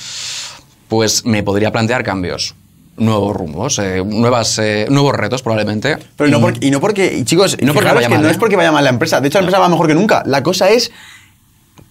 pues 0.89 1.25
me 1.25 1.43
podría 1.43 1.73
plantear 1.73 2.05
cambios. 2.05 2.55
Nuevos 2.99 3.35
rumbos, 3.35 3.79
eh, 3.79 4.03
nuevas, 4.05 4.59
eh, 4.59 4.87
nuevos 4.91 5.15
retos 5.15 5.41
probablemente. 5.41 5.97
Pero 6.15 6.29
no 6.31 6.41
porque, 6.43 6.67
y 6.67 6.71
no 6.71 6.81
porque, 6.81 7.15
y 7.15 7.25
chicos, 7.25 7.57
No 7.63 7.73
porque 7.73 7.89
vaya 7.89 8.09
que 8.09 8.15
mal, 8.15 8.23
no 8.23 8.29
¿eh? 8.29 8.33
es 8.33 8.37
porque 8.37 8.57
vaya 8.57 8.71
mal 8.71 8.85
la 8.85 8.91
empresa. 8.91 9.23
De 9.23 9.29
hecho, 9.29 9.39
la 9.39 9.45
empresa 9.45 9.61
va 9.61 9.71
mejor 9.71 9.87
que 9.87 9.95
nunca. 9.95 10.25
La 10.27 10.43
cosa 10.43 10.69
es 10.69 10.91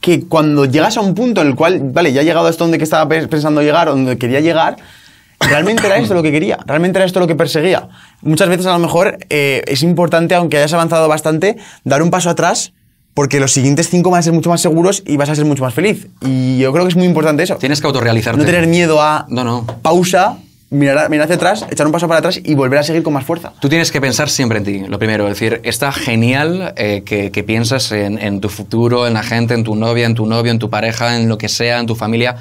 que 0.08 0.24
cuando 0.26 0.64
llegas 0.64 0.96
a 0.96 1.02
un 1.02 1.14
punto 1.14 1.42
en 1.42 1.48
el 1.48 1.56
cual, 1.56 1.82
vale, 1.84 2.14
ya 2.14 2.22
he 2.22 2.24
llegado 2.24 2.48
a 2.48 2.50
esto 2.50 2.64
donde 2.64 2.78
que 2.78 2.86
estaba 2.86 3.10
pe- 3.10 3.28
pensando 3.28 3.62
llegar, 3.62 3.88
donde 3.90 4.18
quería 4.18 4.40
llegar, 4.40 4.78
realmente 5.42 5.86
era 5.86 5.98
esto 5.98 6.14
lo 6.14 6.24
que 6.24 6.32
quería, 6.32 6.58
realmente 6.66 6.98
era 6.98 7.06
esto 7.06 7.20
lo 7.20 7.28
que 7.28 7.36
perseguía. 7.36 7.90
Muchas 8.22 8.48
veces 8.48 8.68
a 8.68 8.72
lo 8.72 8.80
mejor 8.80 9.18
eh, 9.30 9.64
es 9.68 9.84
importante, 9.84 10.34
aunque 10.34 10.56
hayas 10.56 10.72
avanzado 10.72 11.10
bastante, 11.10 11.58
dar 11.84 12.02
un 12.02 12.10
paso 12.10 12.30
atrás 12.30 12.72
porque 13.14 13.42
los 13.42 13.52
siguientes 13.52 13.90
cinco 13.90 14.10
van 14.12 14.20
a 14.20 14.22
ser 14.24 14.32
mucho 14.32 14.50
más 14.50 14.62
seguros 14.62 15.04
y 15.06 15.18
vas 15.18 15.28
a 15.28 15.36
ser 15.36 15.44
mucho 15.44 15.64
más 15.64 15.74
feliz. 15.74 16.08
Y 16.22 16.58
yo 16.60 16.72
creo 16.72 16.86
que 16.86 16.90
es 16.92 16.96
muy 16.96 17.06
importante 17.06 17.44
eso. 17.44 17.56
Tienes 17.58 17.82
que 17.82 17.88
autorrealizarte. 17.88 18.40
No 18.40 18.46
tener 18.46 18.68
miedo 18.68 19.02
a 19.02 19.26
No, 19.28 19.44
no. 19.44 19.66
pausa, 19.82 20.38
mirar, 20.70 21.10
mirar 21.10 21.26
hacia 21.26 21.36
atrás, 21.36 21.66
echar 21.70 21.86
un 21.86 21.92
paso 21.94 22.08
para 22.08 22.20
atrás 22.20 22.40
y 22.44 22.54
volver 22.56 22.80
a 22.80 22.84
seguir 22.84 23.04
con 23.04 23.14
más 23.14 23.26
fuerza. 23.26 23.54
Tú 23.60 23.70
tienes 23.70 23.92
que 23.92 24.02
pensar 24.02 24.30
siempre 24.30 24.58
en 24.58 24.64
ti, 24.66 24.80
lo 24.88 25.00
primero. 25.00 25.26
Es 25.28 25.40
decir, 25.40 25.62
está 25.64 25.92
genial 25.92 26.74
eh, 26.78 27.04
que, 27.06 27.32
que 27.32 27.44
pienses 27.44 27.92
en, 27.92 28.18
en 28.20 28.42
tu 28.42 28.50
futuro, 28.50 29.08
en 29.08 29.14
la 29.14 29.24
gente, 29.24 29.54
en 29.54 29.64
tu 29.64 29.76
novia, 29.76 30.06
en 30.06 30.16
tu 30.16 30.26
novio, 30.26 30.52
en 30.52 30.60
tu 30.60 30.70
pareja, 30.70 31.18
en 31.18 31.30
lo 31.30 31.38
que 31.38 31.50
sea, 31.50 31.80
en 31.80 31.86
tu 31.86 31.96
familia. 31.96 32.36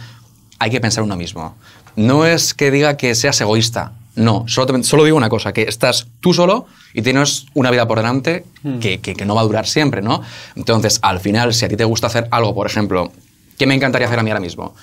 Hay 0.59 0.71
que 0.71 0.81
pensar 0.81 1.03
en 1.03 1.07
uno 1.07 1.17
mismo. 1.17 1.55
No 1.97 2.27
es 2.27 2.53
que 2.55 2.71
diga 2.71 2.97
que 2.97 3.15
seas 3.15 3.41
egoísta. 3.41 3.93
No, 4.17 4.45
solo, 4.49 4.67
te- 4.73 4.83
solo 4.83 5.05
digo 5.05 5.17
una 5.17 5.29
cosa, 5.29 5.53
que 5.53 5.63
estás 5.63 6.07
tú 6.21 6.33
solo 6.33 6.67
y 6.95 7.03
tienes 7.03 7.45
una 7.53 7.71
vida 7.71 7.87
por 7.87 7.99
delante 7.99 8.47
que, 8.81 8.99
que- 9.01 9.15
que 9.15 9.25
no 9.27 9.35
va 9.35 9.43
a 9.43 9.45
durar 9.45 9.67
siempre, 9.67 10.01
¿no? 10.01 10.23
Entonces, 10.55 10.99
al 11.03 11.21
final, 11.21 11.53
si 11.53 11.67
a 11.67 11.69
ti 11.69 11.77
te 11.77 11.85
gusta 11.85 12.07
hacer 12.07 12.27
algo, 12.31 12.55
por 12.55 12.67
ejemplo, 12.67 13.13
¿qué 13.59 13.67
me 13.67 13.75
encantaría 13.75 14.07
hacer 14.07 14.19
a 14.19 14.23
mí 14.23 14.31
ahora 14.31 14.41
mismo? 14.41 14.75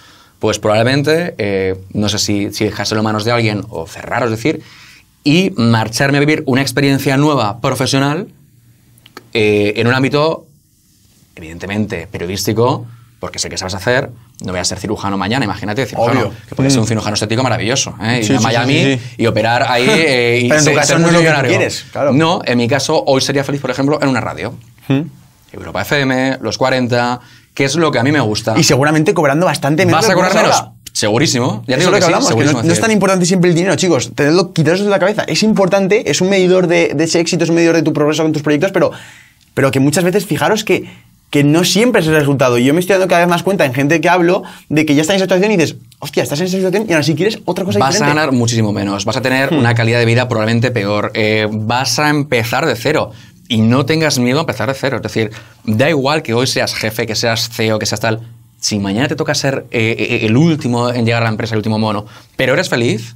Pues 0.44 0.60
probablemente, 0.60 1.36
eh, 1.38 1.80
no 1.94 2.10
sé 2.10 2.20
si, 2.20 2.52
si 2.52 2.66
dejárselo 2.66 3.00
en 3.00 3.06
manos 3.06 3.24
de 3.24 3.32
alguien 3.32 3.64
o 3.70 3.88
cerrar, 3.88 4.24
es 4.24 4.30
decir, 4.30 4.62
y 5.24 5.52
marcharme 5.56 6.18
a 6.18 6.20
vivir 6.20 6.44
una 6.48 6.62
experiencia 6.62 7.16
nueva 7.16 7.62
profesional 7.62 8.28
eh, 9.34 9.72
en 9.78 9.88
un 9.88 9.94
ámbito, 9.94 10.46
evidentemente, 11.38 12.08
periodístico, 12.12 12.86
porque 13.22 13.40
sé 13.40 13.48
que 13.50 13.58
sabes 13.58 13.74
hacer. 13.74 14.10
No 14.44 14.52
voy 14.52 14.60
a 14.60 14.66
ser 14.66 14.80
cirujano 14.80 15.18
mañana, 15.18 15.46
imagínate, 15.46 15.86
cirujano. 15.86 16.20
Obvio. 16.20 16.34
Que 16.50 16.56
podría 16.56 16.72
ser 16.72 16.82
un 16.82 16.88
cirujano 16.88 17.14
estético 17.14 17.42
maravilloso. 17.42 17.96
¿eh? 18.04 18.18
Ir 18.20 18.26
Sí, 18.26 18.34
a 18.34 18.38
sí, 18.40 18.44
Miami 18.44 18.74
sí, 18.84 19.00
y 19.20 19.26
operar 19.28 19.64
ahí 19.70 19.88
eh, 19.90 20.40
y 20.44 20.50
Pero 20.50 20.60
en 20.60 20.66
tu 20.66 20.72
ser- 20.72 20.76
caso 20.78 21.00
no 21.00 21.08
es 21.08 21.14
lo 21.14 21.20
que 21.20 21.26
tú 21.26 21.32
multimillonario. 21.32 21.50
quieres, 21.58 21.86
claro. 21.90 22.12
No, 22.12 22.42
en 22.44 22.58
mi 22.58 22.68
caso, 22.68 23.02
hoy 23.08 23.22
sería 23.22 23.46
feliz, 23.46 23.62
por 23.62 23.72
ejemplo, 23.72 23.98
en 24.02 24.10
una 24.10 24.20
radio. 24.20 24.54
¿Mm? 24.90 25.04
Europa 25.54 25.84
FM, 25.84 26.40
Los 26.42 26.58
40, 26.58 27.22
que 27.54 27.66
es 27.66 27.76
lo 27.76 27.92
que 27.92 28.00
a 28.00 28.04
mí 28.04 28.12
me 28.12 28.20
gusta. 28.22 28.56
Y 28.58 28.64
seguramente 28.64 29.14
cobrando 29.14 29.46
bastante 29.46 29.86
menos. 29.86 30.02
¿Vas 30.02 30.06
a 30.06 30.10
que 30.10 30.16
cobrar 30.16 30.34
menos? 30.36 30.56
ahora. 30.60 30.72
Segurísimo. 30.92 31.64
Ya 31.68 31.76
Eso 31.78 31.88
digo 31.88 31.94
que 31.94 32.02
sí, 32.02 32.06
hablamos, 32.06 32.30
que 32.36 32.46
no, 32.46 32.64
no 32.64 32.72
es 32.74 32.80
tan 32.80 32.92
importante 32.92 33.26
siempre 33.26 33.50
el 33.50 33.56
dinero, 33.56 33.76
chicos. 33.76 34.12
Tenedlo, 34.14 34.54
quitaros 34.54 34.82
de 34.82 34.90
la 34.90 35.00
cabeza. 35.00 35.24
Es 35.28 35.42
importante, 35.42 36.10
es 36.12 36.22
un 36.22 36.30
medidor 36.30 36.68
de, 36.68 36.94
de 36.94 37.04
ese 37.06 37.20
éxito, 37.20 37.44
es 37.44 37.50
un 37.50 37.56
medidor 37.56 37.76
de 37.76 37.82
tu 37.82 37.94
progreso 37.94 38.22
con 38.22 38.32
tus 38.32 38.44
proyectos, 38.44 38.72
pero, 38.72 38.92
pero 39.56 39.72
que 39.72 39.80
muchas 39.80 40.04
veces 40.04 40.26
fijaros 40.28 40.64
que, 40.64 40.88
que 41.32 41.44
no 41.44 41.64
siempre 41.64 42.02
es 42.02 42.08
el 42.08 42.14
resultado. 42.14 42.60
Y 42.60 42.64
yo 42.66 42.76
me 42.76 42.80
estoy 42.80 42.94
dando 42.94 43.08
cada 43.08 43.22
vez 43.22 43.28
más 43.30 43.42
cuenta 43.42 43.66
en 43.66 43.74
gente 43.74 44.00
que 44.02 44.08
hablo 44.10 44.44
de 44.70 44.86
que 44.86 44.94
ya 44.94 45.02
está 45.02 45.14
en 45.14 45.18
esa 45.18 45.26
situación 45.26 45.52
y 45.52 45.58
dices, 45.58 45.78
hostia, 45.98 46.22
estás 46.22 46.40
en 46.42 46.46
esa 46.46 46.58
situación 46.58 46.86
y 46.88 46.92
ahora 46.94 47.04
si 47.04 47.16
quieres 47.16 47.40
otra 47.46 47.66
cosa 47.66 47.80
Vas 47.80 47.90
a 47.90 47.92
diferente. 47.98 48.16
ganar 48.16 48.32
muchísimo 48.32 48.72
menos, 48.72 49.04
vas 49.06 49.18
a 49.18 49.22
tener 49.22 49.52
Hmm. 49.52 49.58
una 49.58 49.74
calidad 49.74 49.98
de 49.98 50.06
vida 50.06 50.28
probablemente 50.30 50.70
peor, 50.70 51.10
eh, 51.16 51.48
vas 51.52 51.98
a 51.98 52.10
empezar 52.10 52.68
de 52.68 52.76
cero. 52.76 53.12
Y 53.54 53.62
no 53.62 53.86
tengas 53.86 54.18
miedo 54.18 54.40
a 54.40 54.42
empezar 54.42 54.68
de 54.68 54.74
cero. 54.74 54.96
Es 54.96 55.04
decir, 55.04 55.30
da 55.64 55.88
igual 55.88 56.24
que 56.24 56.34
hoy 56.34 56.48
seas 56.48 56.74
jefe, 56.74 57.06
que 57.06 57.14
seas 57.14 57.50
CEO, 57.50 57.78
que 57.78 57.86
seas 57.86 58.00
tal. 58.00 58.22
Si 58.60 58.80
mañana 58.80 59.08
te 59.08 59.16
toca 59.16 59.36
ser 59.36 59.68
eh, 59.70 59.96
eh, 59.96 60.26
el 60.26 60.36
último 60.36 60.90
en 60.90 61.06
llegar 61.06 61.22
a 61.22 61.26
la 61.26 61.30
empresa, 61.30 61.54
el 61.54 61.60
último 61.60 61.78
mono, 61.78 62.08
pero 62.36 62.54
eres 62.54 62.68
feliz, 62.68 63.16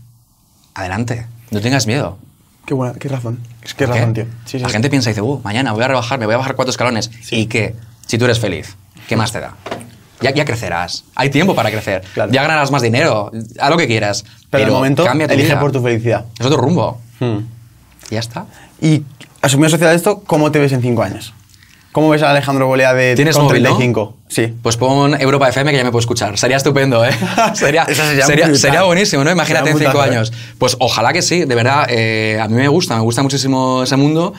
adelante. 0.75 1.25
No 1.49 1.59
tengas 1.59 1.87
miedo. 1.87 2.19
Qué 2.67 2.75
buena, 2.75 2.93
qué 2.99 3.09
razón. 3.09 3.39
Es 3.63 3.73
que 3.73 3.87
razón, 3.87 4.13
tío. 4.13 4.25
Sí, 4.45 4.51
sí, 4.51 4.59
la 4.59 4.67
sí. 4.67 4.73
gente 4.73 4.91
piensa 4.91 5.09
y 5.09 5.13
dice, 5.13 5.21
uh, 5.21 5.41
mañana 5.43 5.71
voy 5.71 5.83
a 5.83 5.87
rebajar, 5.87 6.19
me 6.19 6.27
voy 6.27 6.35
a 6.35 6.37
bajar 6.37 6.55
cuatro 6.55 6.69
escalones. 6.69 7.09
¿Y 7.31 7.47
qué? 7.47 7.73
Si 8.05 8.19
tú 8.19 8.25
eres 8.25 8.39
feliz, 8.39 8.75
¿qué 9.07 9.15
más 9.15 9.31
te 9.31 9.39
da? 9.39 9.55
Ya, 10.21 10.35
ya 10.35 10.45
crecerás. 10.45 11.03
Hay 11.15 11.31
tiempo 11.31 11.55
para 11.55 11.71
crecer. 11.71 12.03
Claro. 12.13 12.31
Ya 12.31 12.43
ganarás 12.43 12.69
más 12.69 12.83
dinero. 12.83 13.31
Haz 13.59 13.69
lo 13.71 13.77
que 13.77 13.87
quieras. 13.87 14.21
Pero, 14.21 14.35
Pero, 14.51 14.65
de 14.65 14.71
momento, 14.71 15.03
cambia 15.03 15.27
tu 15.27 15.33
elige 15.33 15.49
vida. 15.49 15.59
por 15.59 15.71
tu 15.71 15.81
felicidad. 15.81 16.25
Es 16.37 16.45
otro 16.45 16.59
rumbo. 16.59 17.01
Hmm. 17.19 17.39
Ya 18.11 18.19
está. 18.19 18.45
Y 18.79 19.03
asumiendo 19.41 19.69
sociedad 19.69 19.91
de 19.91 19.97
esto, 19.97 20.23
¿cómo 20.25 20.51
te 20.51 20.59
ves 20.59 20.71
en 20.73 20.81
cinco 20.81 21.03
años? 21.03 21.33
¿Cómo 21.93 22.09
ves 22.09 22.21
a 22.21 22.29
Alejandro 22.29 22.67
Bolea 22.67 22.93
de 22.93 23.15
¿Tienes 23.15 23.35
con 23.35 23.45
móvil, 23.45 23.63
no? 23.63 23.69
35? 23.77 24.17
Sí. 24.27 24.53
Pues 24.61 24.77
pon 24.77 25.19
Europa 25.19 25.49
FM 25.49 25.71
que 25.71 25.77
ya 25.77 25.83
me 25.83 25.89
puedo 25.91 26.01
escuchar. 26.01 26.37
Sería 26.37 26.57
estupendo, 26.57 27.03
¿eh? 27.03 27.09
sería, 27.55 27.85
sería 27.85 28.25
sería, 28.25 28.55
sería 28.55 28.83
buenísimo, 28.83 29.23
¿no? 29.23 29.31
Imagínate 29.31 29.71
en 29.71 29.79
cinco 29.79 29.99
años. 30.01 30.31
Pues 30.59 30.75
ojalá 30.79 31.11
que 31.11 31.23
sí, 31.23 31.45
de 31.45 31.55
verdad. 31.55 31.87
eh, 31.89 32.39
a 32.39 32.47
mí 32.47 32.53
me 32.53 32.67
gusta, 32.67 32.95
me 32.95 33.01
gusta 33.01 33.23
muchísimo 33.23 33.81
ese 33.83 33.95
mundo. 33.95 34.33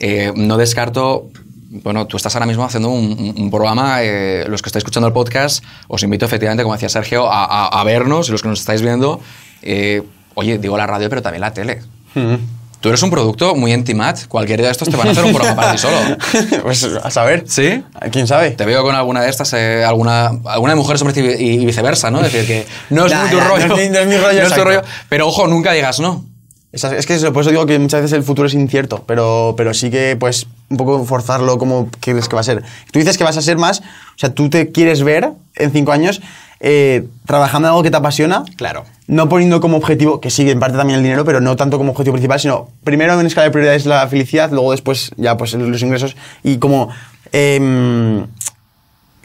Eh, 0.00 0.32
no 0.36 0.58
descarto. 0.58 1.30
Bueno, 1.70 2.06
tú 2.06 2.16
estás 2.18 2.34
ahora 2.34 2.46
mismo 2.46 2.64
haciendo 2.64 2.88
un, 2.90 3.34
un- 3.36 3.50
programa, 3.50 4.02
eh, 4.02 4.44
los 4.48 4.60
que 4.62 4.68
estáis 4.68 4.80
escuchando 4.80 5.06
el 5.06 5.12
podcast, 5.12 5.62
os 5.86 6.02
invito 6.02 6.24
efectivamente, 6.26 6.62
como 6.62 6.74
decía 6.74 6.88
Sergio, 6.88 7.30
a, 7.30 7.44
a- 7.44 7.80
a 7.80 7.84
vernos 7.84 8.28
y 8.28 8.32
los 8.32 8.42
que 8.42 8.48
nos 8.48 8.60
estáis 8.60 8.80
viendo. 8.82 9.20
eh, 9.62 10.02
oye, 10.34 10.58
digo 10.58 10.76
la 10.78 10.86
radio, 10.86 11.08
pero 11.10 11.20
también 11.22 11.40
la 11.42 11.52
tele. 11.52 11.80
Hmm. 12.14 12.36
Tú 12.80 12.88
eres 12.90 13.02
un 13.02 13.10
producto 13.10 13.56
muy 13.56 13.72
intimat. 13.72 14.26
Cualquier 14.28 14.58
día 14.60 14.66
de 14.68 14.72
estos 14.72 14.88
te 14.88 14.96
van 14.96 15.08
a 15.08 15.10
hacer 15.10 15.24
un 15.24 15.32
programa 15.32 15.60
para 15.60 15.72
ti 15.72 15.78
solo. 15.78 15.96
pues 16.62 16.84
a 16.84 17.10
saber. 17.10 17.44
¿Sí? 17.48 17.82
¿Quién 18.12 18.26
sabe? 18.28 18.52
Te 18.52 18.64
veo 18.64 18.82
con 18.84 18.94
alguna 18.94 19.20
de 19.22 19.30
estas, 19.30 19.52
eh, 19.54 19.84
alguna, 19.84 20.28
alguna 20.44 20.72
de 20.74 20.76
mujeres, 20.76 21.02
hombres 21.02 21.18
y, 21.40 21.66
viceversa, 21.66 22.10
¿no? 22.12 22.24
Es 22.24 22.32
decir, 22.32 22.46
que 22.46 22.66
no 22.90 23.06
es 23.06 23.12
Nah, 23.18 23.22
muy 23.22 23.30
tu 23.30 23.36
nah, 23.38 23.48
rollo. 23.48 23.66
no 23.68 23.76
es 23.76 23.88
mi- 23.88 23.92
no 23.92 23.98
es 23.98 24.06
mi 24.06 24.16
rollo, 24.16 24.26
no 24.26 24.46
es 24.46 24.48
tu 24.48 24.60
exacto. 24.60 24.64
rollo. 24.64 24.82
Pero 25.08 25.26
ojo, 25.26 25.48
nunca 25.48 25.72
digas 25.72 25.98
no. 25.98 26.24
Esa- 26.70 26.94
Es 26.96 27.06
que 27.06 27.14
eso, 27.16 27.32
por 27.32 27.40
eso 27.42 27.50
digo 27.50 27.66
que 27.66 27.78
muchas 27.80 28.02
veces 28.02 28.16
el 28.16 28.22
futuro 28.22 28.46
es 28.46 28.54
incierto, 28.54 29.02
pero, 29.06 29.54
pero 29.56 29.74
sí 29.74 29.90
que 29.90 30.16
pues 30.20 30.46
un 30.70 30.76
poco 30.76 31.02
forzarlo 31.04 31.58
como 31.58 31.88
crees 31.98 32.28
que 32.28 32.34
va 32.36 32.40
a 32.42 32.44
ser. 32.44 32.62
Tú 32.92 32.98
dices 33.00 33.18
que 33.18 33.24
vas 33.24 33.36
a 33.36 33.42
ser 33.42 33.56
más, 33.56 33.80
o 33.80 34.18
sea, 34.18 34.34
tú 34.34 34.50
te 34.50 34.70
quieres 34.70 35.02
ver 35.02 35.30
en 35.56 35.72
cinco 35.72 35.90
años 35.92 36.20
eh, 36.60 37.06
trabajando 37.26 37.68
en 37.68 37.70
algo 37.70 37.82
que 37.82 37.90
te 37.90 37.96
apasiona, 37.96 38.44
Claro. 38.56 38.84
no 39.06 39.28
poniendo 39.28 39.60
como 39.60 39.76
objetivo, 39.76 40.20
que 40.20 40.30
sí, 40.30 40.48
en 40.50 40.58
parte 40.58 40.76
también 40.76 40.98
el 40.98 41.02
dinero, 41.04 41.24
pero 41.24 41.40
no 41.40 41.54
tanto 41.56 41.78
como 41.78 41.92
objetivo 41.92 42.14
principal, 42.14 42.40
sino 42.40 42.68
primero 42.84 43.18
en 43.20 43.26
escala 43.26 43.44
de 43.44 43.50
prioridades 43.50 43.86
la 43.86 44.06
felicidad, 44.08 44.50
luego 44.50 44.72
después 44.72 45.10
ya 45.16 45.36
pues 45.36 45.54
los 45.54 45.82
ingresos 45.82 46.16
y 46.42 46.58
como, 46.58 46.88
em, 47.32 48.26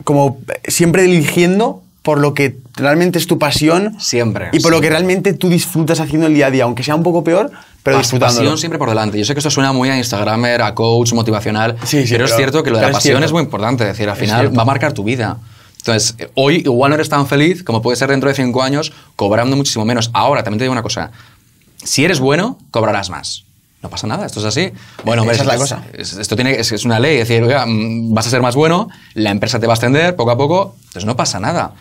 como 0.04 0.38
siempre 0.68 1.06
eligiendo 1.06 1.82
por 2.02 2.20
lo 2.20 2.34
que 2.34 2.58
realmente 2.76 3.18
es 3.18 3.28
tu 3.28 3.40
pasión 3.40 3.96
Siempre, 4.00 4.50
y 4.52 4.60
por 4.60 4.72
lo 4.74 4.82
que 4.82 4.90
realmente 4.90 5.34
tú 5.34 5.48
disfrutas 5.48 6.02
haciendo 6.02 6.28
el 6.28 6.34
día 6.34 6.48
a 6.48 6.52
día, 6.52 6.66
aunque 6.66 6.84
sea 6.84 6.96
un 6.96 7.04
poco 7.04 7.24
peor, 7.24 7.50
pero 7.82 7.98
disfrutándolo. 7.98 8.42
Pasión 8.42 8.58
siempre 8.58 8.78
por 8.78 8.90
delante. 8.90 9.18
Yo 9.18 9.24
sé 9.26 9.34
que 9.34 9.40
esto 9.40 9.50
suena 9.50 9.72
muy 9.72 9.90
a 9.90 9.98
Instagramer, 9.98 10.62
a 10.62 10.76
coach, 10.76 11.14
motivacional, 11.14 11.78
Sí, 11.84 12.06
sí, 12.06 12.14
pero, 12.14 12.26
es 12.26 12.36
cierto 12.36 12.62
que 12.62 12.72
lo 12.72 12.78
de 12.78 12.82
la 12.84 12.88
es 12.90 12.94
pasión 12.96 13.14
cierto. 13.14 13.26
es 13.26 13.32
muy 13.32 13.42
importante. 13.44 13.84
Es 13.86 13.90
decir, 13.92 14.10
al 14.10 14.16
Es 14.16 14.20
final 14.22 14.58
va 14.58 14.64
a 14.64 14.66
marcar 14.66 14.92
tu 14.94 15.04
vida. 15.06 15.38
Entonces, 15.84 16.16
eh, 16.18 16.32
hoy 16.36 16.58
igual 16.66 16.90
no 16.92 16.96
eres 16.96 17.10
tan 17.10 17.28
feliz 17.28 17.62
como 17.64 17.82
puede 17.82 17.98
ser 17.98 18.10
dentro 18.10 18.30
de 18.30 18.36
cinco 18.36 18.64
años, 18.64 18.94
cobrando 19.18 19.56
muchísimo 19.58 19.84
menos. 19.84 20.10
Ahora, 20.14 20.42
también 20.44 20.60
te 20.60 20.64
digo 20.64 20.72
una 20.72 20.82
cosa. 20.82 21.12
Si 21.84 22.06
eres 22.06 22.20
bueno, 22.22 22.58
cobrarás 22.72 23.10
más. 23.10 23.44
No 23.82 23.90
pasa 23.90 24.08
nada, 24.08 24.26
esto 24.26 24.40
es 24.40 24.46
así. 24.46 24.72
Bueno, 25.04 25.24
hombre, 25.24 25.36
Esa 25.36 25.44
es 25.44 25.48
la 25.48 25.58
cosa. 25.58 25.84
es- 25.92 26.14
esto 26.14 26.36
tiene, 26.38 26.52
es, 26.58 26.72
es 26.72 26.86
una 26.86 27.02
ley, 27.02 27.18
es 27.18 27.28
decir, 27.28 27.44
oiga, 27.44 27.66
mm, 27.66 28.14
vas 28.14 28.26
a 28.28 28.30
ser 28.30 28.42
más 28.42 28.56
bueno, 28.56 28.88
la 29.14 29.30
empresa 29.30 29.60
te 29.60 29.68
va 29.68 29.74
a 29.74 29.76
ascender 29.76 30.16
poco 30.16 30.32
a 30.32 30.38
poco, 30.38 30.76
entonces 30.84 31.04
no 31.04 31.18
pasa 31.18 31.42
nada. 31.42 31.74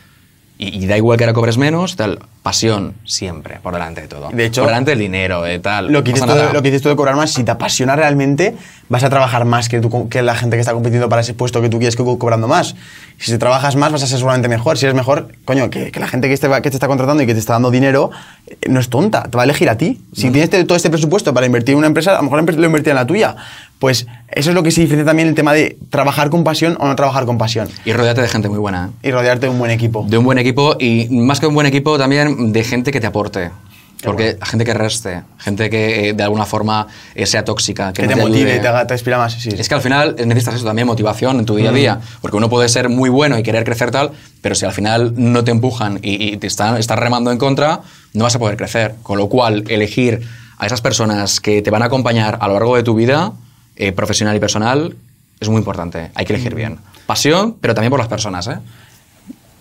Y, 0.59 0.83
y 0.83 0.87
da 0.87 0.97
igual 0.97 1.17
que 1.17 1.23
ahora 1.25 1.33
cobres 1.35 1.57
menos, 1.59 1.95
tal. 1.95 2.19
Pasión, 2.43 2.95
siempre, 3.05 3.61
por 3.63 3.73
delante 3.73 4.01
de 4.01 4.09
todo. 4.09 4.29
De 4.33 4.45
hecho, 4.47 4.63
por 4.63 4.71
delante 4.71 4.91
del 4.91 4.99
dinero, 4.99 5.43
de 5.43 5.61
tal. 5.61 5.93
Lo 5.93 6.03
que, 6.03 6.13
dices 6.13 6.27
nada. 6.27 6.53
lo 6.53 6.61
que 6.61 6.73
dices 6.73 6.83
de 6.83 6.97
cobrar 6.97 7.15
más, 7.15 7.31
si 7.33 7.45
te 7.45 7.53
apasiona 7.53 7.95
realmente, 7.95 8.57
vas 8.89 9.05
a 9.05 9.11
trabajar 9.11 9.45
más 9.45 9.69
que, 9.69 9.81
tú- 9.81 10.09
que 10.09 10.23
la 10.23 10.35
gente 10.35 10.57
que 10.57 10.61
está 10.61 10.73
compitiendo 10.73 11.09
para 11.09 11.23
ese 11.23 11.35
puesto 11.35 11.63
que 11.63 11.69
tú 11.69 11.79
quieres 11.79 11.95
que 11.95 12.03
co- 12.03 12.19
cobrando 12.19 12.49
más. 12.49 12.75
Si 13.19 13.31
te 13.31 13.39
trabajas 13.39 13.77
más, 13.77 13.93
vas 13.93 14.03
a 14.03 14.07
ser 14.09 14.19
seguramente 14.19 14.49
mejor. 14.49 14.77
Si 14.77 14.87
eres 14.87 14.97
mejor, 14.97 15.29
coño, 15.45 15.71
que, 15.71 15.93
que 15.93 16.01
la 16.01 16.09
gente 16.09 16.27
que, 16.27 16.35
esté- 16.35 16.49
que 16.63 16.71
te 16.71 16.77
está 16.77 16.89
contratando 16.89 17.23
y 17.23 17.27
que 17.27 17.35
te 17.35 17.39
está 17.39 17.53
dando 17.53 17.71
dinero 17.71 18.11
eh, 18.49 18.57
no 18.69 18.81
es 18.81 18.89
tonta, 18.89 19.23
te 19.23 19.37
va 19.37 19.43
a 19.43 19.45
elegir 19.45 19.71
a 19.71 19.77
ti. 19.77 20.01
Si 20.13 20.31
tienes 20.31 20.51
te- 20.51 20.65
todo 20.65 20.75
este 20.75 20.91
presupuesto 20.91 21.33
para 21.33 21.47
invertir 21.47 21.75
en 21.75 21.79
una 21.79 21.87
empresa, 21.87 22.13
a 22.15 22.17
lo 22.17 22.25
mejor 22.25 22.43
lo 22.55 22.67
invertirá 22.67 22.91
en 22.93 22.97
la 22.97 23.07
tuya. 23.07 23.37
Pues 23.79 24.07
eso 24.29 24.51
es 24.51 24.55
lo 24.55 24.63
que 24.63 24.71
se 24.71 24.81
diferencia 24.81 25.05
también 25.07 25.29
el 25.29 25.35
tema 25.35 25.53
de 25.53 25.77
trabajar 25.91 26.31
con 26.31 26.45
pasión 26.45 26.77
o 26.79 26.87
no 26.87 26.95
trabajar 26.95 27.25
con 27.27 27.37
pasión. 27.37 27.69
Y 27.85 27.93
rodeate 27.93 28.21
de 28.21 28.29
gente 28.29 28.49
muy 28.49 28.59
buena. 28.59 28.91
¿eh? 29.03 29.09
Y 29.09 29.11
rodearte 29.11 29.47
de 29.47 29.51
un 29.51 29.59
buen 29.59 29.73
equipo. 29.73 30.05
De 30.09 30.19
un 30.19 30.25
buen 30.25 30.39
equipo 30.39 30.77
y 30.79 31.09
más 31.11 31.41
que 31.41 31.47
un 31.49 31.55
buen 31.55 31.67
equipo 31.67 31.99
también 31.99 32.32
de 32.39 32.65
gente 32.65 32.91
que 32.91 33.01
te 33.01 33.07
aporte. 33.07 33.51
Porque 34.05 34.37
gente 34.43 34.65
que 34.65 34.75
reste, 34.75 35.23
gente 35.39 35.71
que 35.71 36.09
eh, 36.09 36.13
de 36.13 36.23
alguna 36.25 36.45
forma 36.45 36.89
eh, 37.15 37.25
sea 37.25 37.45
tóxica, 37.45 37.93
que, 37.93 38.03
que 38.03 38.09
no 38.09 38.15
te 38.15 38.21
te 38.21 38.27
motive, 38.29 38.51
ayude. 38.51 38.61
te, 38.63 38.67
haga- 38.67 38.85
te 38.85 38.95
inspira 38.95 39.17
más. 39.17 39.35
Sí, 39.35 39.53
sí. 39.53 39.57
Es 39.57 39.69
que 39.69 39.77
al 39.77 39.81
final 39.81 40.17
necesitas 40.27 40.57
eso 40.57 40.65
también, 40.65 40.89
motivación 40.89 41.39
en 41.39 41.45
tu 41.47 41.55
día 41.55 41.71
a 41.71 41.73
día. 41.73 42.01
Porque 42.21 42.37
uno 42.37 42.51
puede 42.51 42.69
ser 42.69 42.89
muy 42.89 43.11
bueno 43.11 43.39
y 43.39 43.45
querer 43.45 43.63
crecer 43.63 43.93
tal, 43.93 44.11
pero 44.41 44.57
si 44.57 44.67
al 44.67 44.73
final 44.73 45.15
no 45.17 45.45
te 45.45 45.53
empujan 45.53 46.01
y, 46.03 46.33
y 46.33 46.37
te 46.37 46.49
están, 46.49 46.79
estás 46.79 46.99
remando 46.99 47.31
en 47.31 47.39
contra, 47.39 47.83
no 48.13 48.25
vas 48.25 48.35
a 48.35 48.41
poder 48.41 48.57
crecer. 48.57 48.97
Con 49.05 49.19
lo 49.19 49.29
cual, 49.29 49.63
elegir 49.69 50.21
a 50.59 50.67
esas 50.67 50.81
personas 50.81 51.39
que 51.41 51.63
te 51.63 51.71
van 51.71 51.83
a 51.83 51.85
acompañar 51.85 52.39
a 52.41 52.49
lo 52.49 52.55
largo 52.55 52.75
de 52.75 52.83
tu 52.83 52.97
vida, 52.97 53.35
eh, 53.77 53.93
profesional 53.93 54.35
y 54.35 54.41
personal, 54.41 54.97
es 55.39 55.49
muy 55.49 55.59
importante. 55.59 56.11
Hay 56.17 56.25
que 56.25 56.33
elegir 56.35 56.57
bien. 56.57 56.79
Pasión, 57.07 57.55
pero 57.61 57.73
también 57.75 57.91
por 57.91 58.01
las 58.01 58.09
personas, 58.09 58.49
¿eh? 58.49 58.57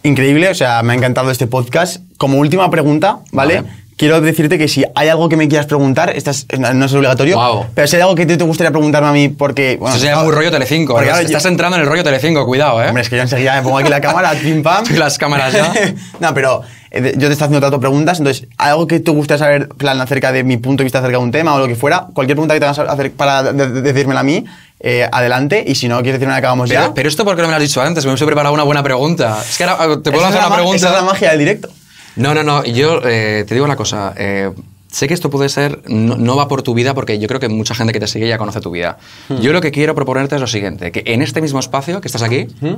Increíble, 0.03 0.49
o 0.49 0.55
sea, 0.55 0.81
me 0.83 0.93
ha 0.93 0.95
encantado 0.95 1.29
este 1.31 1.47
podcast. 1.47 2.01
Como 2.17 2.37
última 2.39 2.69
pregunta, 2.69 3.19
¿vale? 3.31 3.61
Vale. 3.61 3.80
Quiero 4.01 4.19
decirte 4.19 4.57
que 4.57 4.67
si 4.67 4.83
hay 4.95 5.09
algo 5.09 5.29
que 5.29 5.37
me 5.37 5.47
quieras 5.47 5.67
preguntar, 5.67 6.09
esta 6.15 6.31
es- 6.31 6.47
no 6.57 6.85
es 6.87 6.91
obligatorio, 6.93 7.35
Guau. 7.35 7.67
pero 7.75 7.85
si 7.87 7.97
hay 7.97 8.01
algo 8.01 8.15
que 8.15 8.25
te, 8.25 8.35
te 8.35 8.43
gustaría 8.43 8.71
preguntarme 8.71 9.09
a 9.09 9.11
mí, 9.11 9.29
porque... 9.29 9.77
Bueno, 9.79 9.95
Eso 9.95 10.03
sería 10.03 10.17
muy 10.23 10.33
rollo 10.33 10.49
Telecinco. 10.49 10.93
porque, 10.93 11.07
claro, 11.07 11.21
yo- 11.21 11.27
Estás 11.27 11.45
entrando 11.45 11.77
en 11.77 11.83
el 11.83 11.87
rollo 11.87 12.03
Telecinco, 12.03 12.43
cuidado, 12.47 12.81
¿eh? 12.83 12.87
Hombre, 12.87 13.03
es 13.03 13.09
que 13.09 13.17
yo 13.17 13.21
enseguida 13.21 13.55
me 13.57 13.61
pongo 13.61 13.77
aquí 13.77 13.89
la 13.91 14.01
cámara, 14.07 14.31
pim 14.31 14.63
pam. 14.63 14.83
Las 14.97 15.19
cámaras 15.19 15.53
ya. 15.53 15.71
no, 16.19 16.33
pero 16.33 16.63
eh, 16.89 17.13
yo 17.15 17.27
te 17.27 17.33
estoy 17.33 17.45
haciendo 17.45 17.61
tanto 17.61 17.79
preguntas, 17.79 18.17
entonces, 18.17 18.47
algo 18.57 18.87
que 18.87 18.99
te 18.99 19.11
gustaría 19.11 19.37
saber, 19.45 19.69
plan, 19.69 20.01
acerca 20.01 20.31
de 20.31 20.43
mi 20.43 20.57
punto 20.57 20.81
de 20.81 20.85
vista 20.85 20.97
acerca 20.97 21.17
de 21.19 21.23
un 21.23 21.31
tema 21.31 21.53
o 21.53 21.59
lo 21.59 21.67
que 21.67 21.75
fuera, 21.75 22.07
cualquier 22.11 22.35
pregunta 22.35 22.55
que 22.55 22.59
tengas 22.59 22.79
a 22.79 22.83
hacer 22.91 23.11
para 23.11 23.43
de- 23.53 23.67
de- 23.69 23.81
decírmela 23.83 24.21
a 24.21 24.23
mí, 24.23 24.43
eh, 24.79 25.07
adelante, 25.11 25.63
y 25.67 25.75
si 25.75 25.87
no 25.87 25.97
quieres 25.97 26.13
decirme 26.13 26.31
la 26.33 26.39
acabamos 26.39 26.69
Pero, 26.69 26.87
ya. 26.87 26.93
pero 26.95 27.07
esto, 27.07 27.23
¿por 27.23 27.35
qué 27.35 27.43
no 27.43 27.49
me 27.49 27.51
lo 27.51 27.57
has 27.57 27.61
dicho 27.61 27.83
antes? 27.83 28.03
Me 28.03 28.09
hubiese 28.11 28.25
preparado 28.25 28.51
una 28.55 28.63
buena 28.63 28.81
pregunta. 28.81 29.37
Es 29.47 29.59
que 29.59 29.63
ahora 29.65 29.93
eh, 29.93 29.97
te 30.03 30.09
puedo 30.11 30.25
Esa 30.25 30.29
es 30.29 30.33
lanzar 30.33 30.41
la 30.41 30.47
una 30.47 30.55
pregunta. 30.55 30.75
Esa 30.77 30.87
es 30.87 30.93
la 30.95 31.01
magia 31.03 31.29
del 31.29 31.37
directo. 31.39 31.69
No, 32.15 32.33
no, 32.33 32.43
no. 32.43 32.63
Yo 32.65 33.01
eh, 33.05 33.45
te 33.47 33.53
digo 33.55 33.65
una 33.65 33.75
cosa. 33.75 34.13
eh, 34.17 34.51
sé 34.91 35.07
que 35.07 35.13
esto 35.13 35.29
puede 35.29 35.47
ser, 35.47 35.81
no, 35.87 36.17
no 36.17 36.35
va 36.35 36.47
por 36.49 36.63
tu 36.63 36.73
vida, 36.73 36.93
porque 36.93 37.17
yo 37.17 37.27
creo 37.29 37.39
que 37.39 37.47
mucha 37.47 37.73
gente 37.73 37.93
que 37.93 37.99
te 38.01 38.07
sigue 38.07 38.27
ya 38.27 38.37
conoce 38.37 38.59
tu 38.59 38.71
vida. 38.71 38.97
Hmm. 39.29 39.37
Yo 39.37 39.53
lo 39.53 39.61
que 39.61 39.71
quiero 39.71 39.95
proponerte 39.95 40.35
es 40.35 40.41
lo 40.41 40.47
siguiente: 40.47 40.91
que 40.91 41.03
en 41.05 41.21
este 41.21 41.41
mismo 41.41 41.59
espacio 41.59 42.01
que 42.01 42.07
estás 42.07 42.21
aquí, 42.23 42.47
Hmm. 42.59 42.75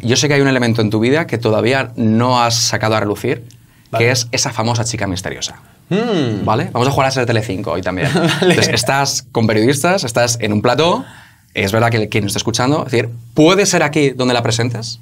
yo 0.00 0.16
sé 0.16 0.28
que 0.28 0.34
hay 0.34 0.40
un 0.40 0.48
elemento 0.48 0.80
en 0.80 0.88
tu 0.90 1.00
vida 1.00 1.26
que 1.26 1.36
todavía 1.38 1.92
no 1.96 2.40
has 2.42 2.54
sacado 2.54 2.96
a 2.96 3.00
relucir, 3.00 3.44
Vale. 3.90 4.04
que 4.06 4.10
es 4.10 4.28
esa 4.32 4.52
famosa 4.52 4.84
chica 4.84 5.06
misteriosa. 5.06 5.56
Mm. 5.90 6.44
¿Vale? 6.44 6.70
Vamos 6.72 6.86
a 6.86 6.92
jugar 6.92 7.08
a 7.08 7.10
ser 7.10 7.26
Telecinco 7.26 7.72
hoy 7.72 7.82
también. 7.82 8.08
Vale. 8.14 8.30
Entonces, 8.42 8.68
estás 8.68 9.26
con 9.32 9.48
periodistas, 9.48 10.04
estás 10.04 10.38
en 10.40 10.52
un 10.52 10.62
plató. 10.62 11.04
Es 11.52 11.72
verdad 11.72 11.90
que 11.90 12.08
quien 12.08 12.22
nos 12.22 12.30
está 12.30 12.38
escuchando, 12.38 12.86
es 12.86 12.92
decir, 12.92 13.10
¿puede 13.34 13.66
ser 13.66 13.82
aquí 13.82 14.10
donde 14.10 14.32
la 14.32 14.40
presentes? 14.44 15.00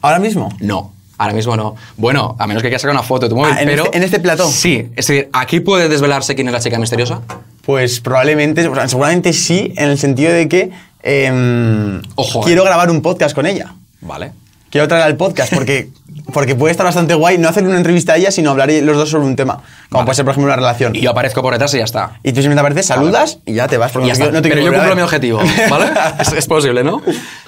¿Ahora 0.00 0.20
mismo? 0.20 0.48
No, 0.60 0.92
ahora 1.20 1.34
mismo 1.34 1.56
no. 1.56 1.76
Bueno, 1.96 2.34
a 2.38 2.46
menos 2.46 2.62
que 2.62 2.68
quieras 2.68 2.82
sacar 2.82 2.94
una 2.94 3.02
foto 3.02 3.26
de 3.26 3.30
tu 3.30 3.36
móvil, 3.36 3.52
Ah, 3.56 3.60
¿en 3.62 3.68
pero... 3.68 3.84
este- 3.84 3.96
en 3.98 4.02
este 4.02 4.20
plató? 4.20 4.48
Sí, 4.48 4.88
es 4.96 5.06
decir, 5.06 5.28
¿aquí 5.32 5.60
puede 5.60 5.88
desvelarse 5.88 6.34
quién 6.34 6.48
es 6.48 6.52
la 6.54 6.60
chica 6.60 6.78
misteriosa? 6.78 7.20
Pues 7.64 8.00
probablemente, 8.00 8.66
o 8.66 8.74
sea, 8.74 8.88
seguramente 8.88 9.32
sí, 9.32 9.72
en 9.76 9.90
el 9.90 9.98
sentido 9.98 10.32
de 10.32 10.48
que 10.48 10.70
em, 11.02 12.00
Ojo, 12.14 12.40
quiero 12.40 12.62
eh. 12.62 12.66
grabar 12.66 12.90
un 12.90 13.02
podcast 13.02 13.34
con 13.34 13.46
ella. 13.46 13.74
Vale. 14.00 14.32
Quiero 14.70 14.86
traerla 14.88 15.06
al 15.06 15.16
podcast 15.16 15.52
porque, 15.54 15.90
porque 16.32 16.54
puede 16.54 16.70
estar 16.72 16.84
bastante 16.86 17.14
guay 17.14 17.38
no 17.38 17.48
hacerle 17.48 17.68
una 17.70 17.78
entrevista 17.78 18.12
a 18.12 18.16
ella, 18.16 18.30
sino 18.30 18.50
hablar 18.50 18.70
los 18.70 18.96
dos 18.96 19.08
sobre 19.10 19.24
un 19.26 19.36
tema. 19.36 19.54
Como 19.88 20.00
Vale. 20.00 20.04
puede 20.06 20.16
ser, 20.16 20.24
por 20.24 20.32
ejemplo, 20.32 20.46
una 20.52 20.56
relación. 20.56 20.94
Y 20.94 21.00
yo 21.00 21.10
aparezco 21.10 21.42
por 21.42 21.52
detrás 21.52 21.74
y 21.74 21.78
ya 21.78 21.84
está. 21.84 22.12
Y 22.22 22.30
tú 22.32 22.36
simplemente 22.42 22.60
apareces, 22.60 22.86
saludas 22.86 23.38
y 23.44 23.54
ya 23.54 23.66
te 23.66 23.76
vas. 23.76 23.90
Porque 23.90 24.06
ya 24.08 24.14
no 24.14 24.26
te 24.26 24.32
no 24.32 24.42
te 24.42 24.48
pero 24.48 24.62
yo 24.62 24.72
cumplo 24.72 24.94
mi 24.96 25.02
objetivo, 25.02 25.40
¿vale? 25.68 25.86
es, 26.20 26.32
es 26.32 26.46
posible, 26.46 26.84
¿no? 26.84 27.02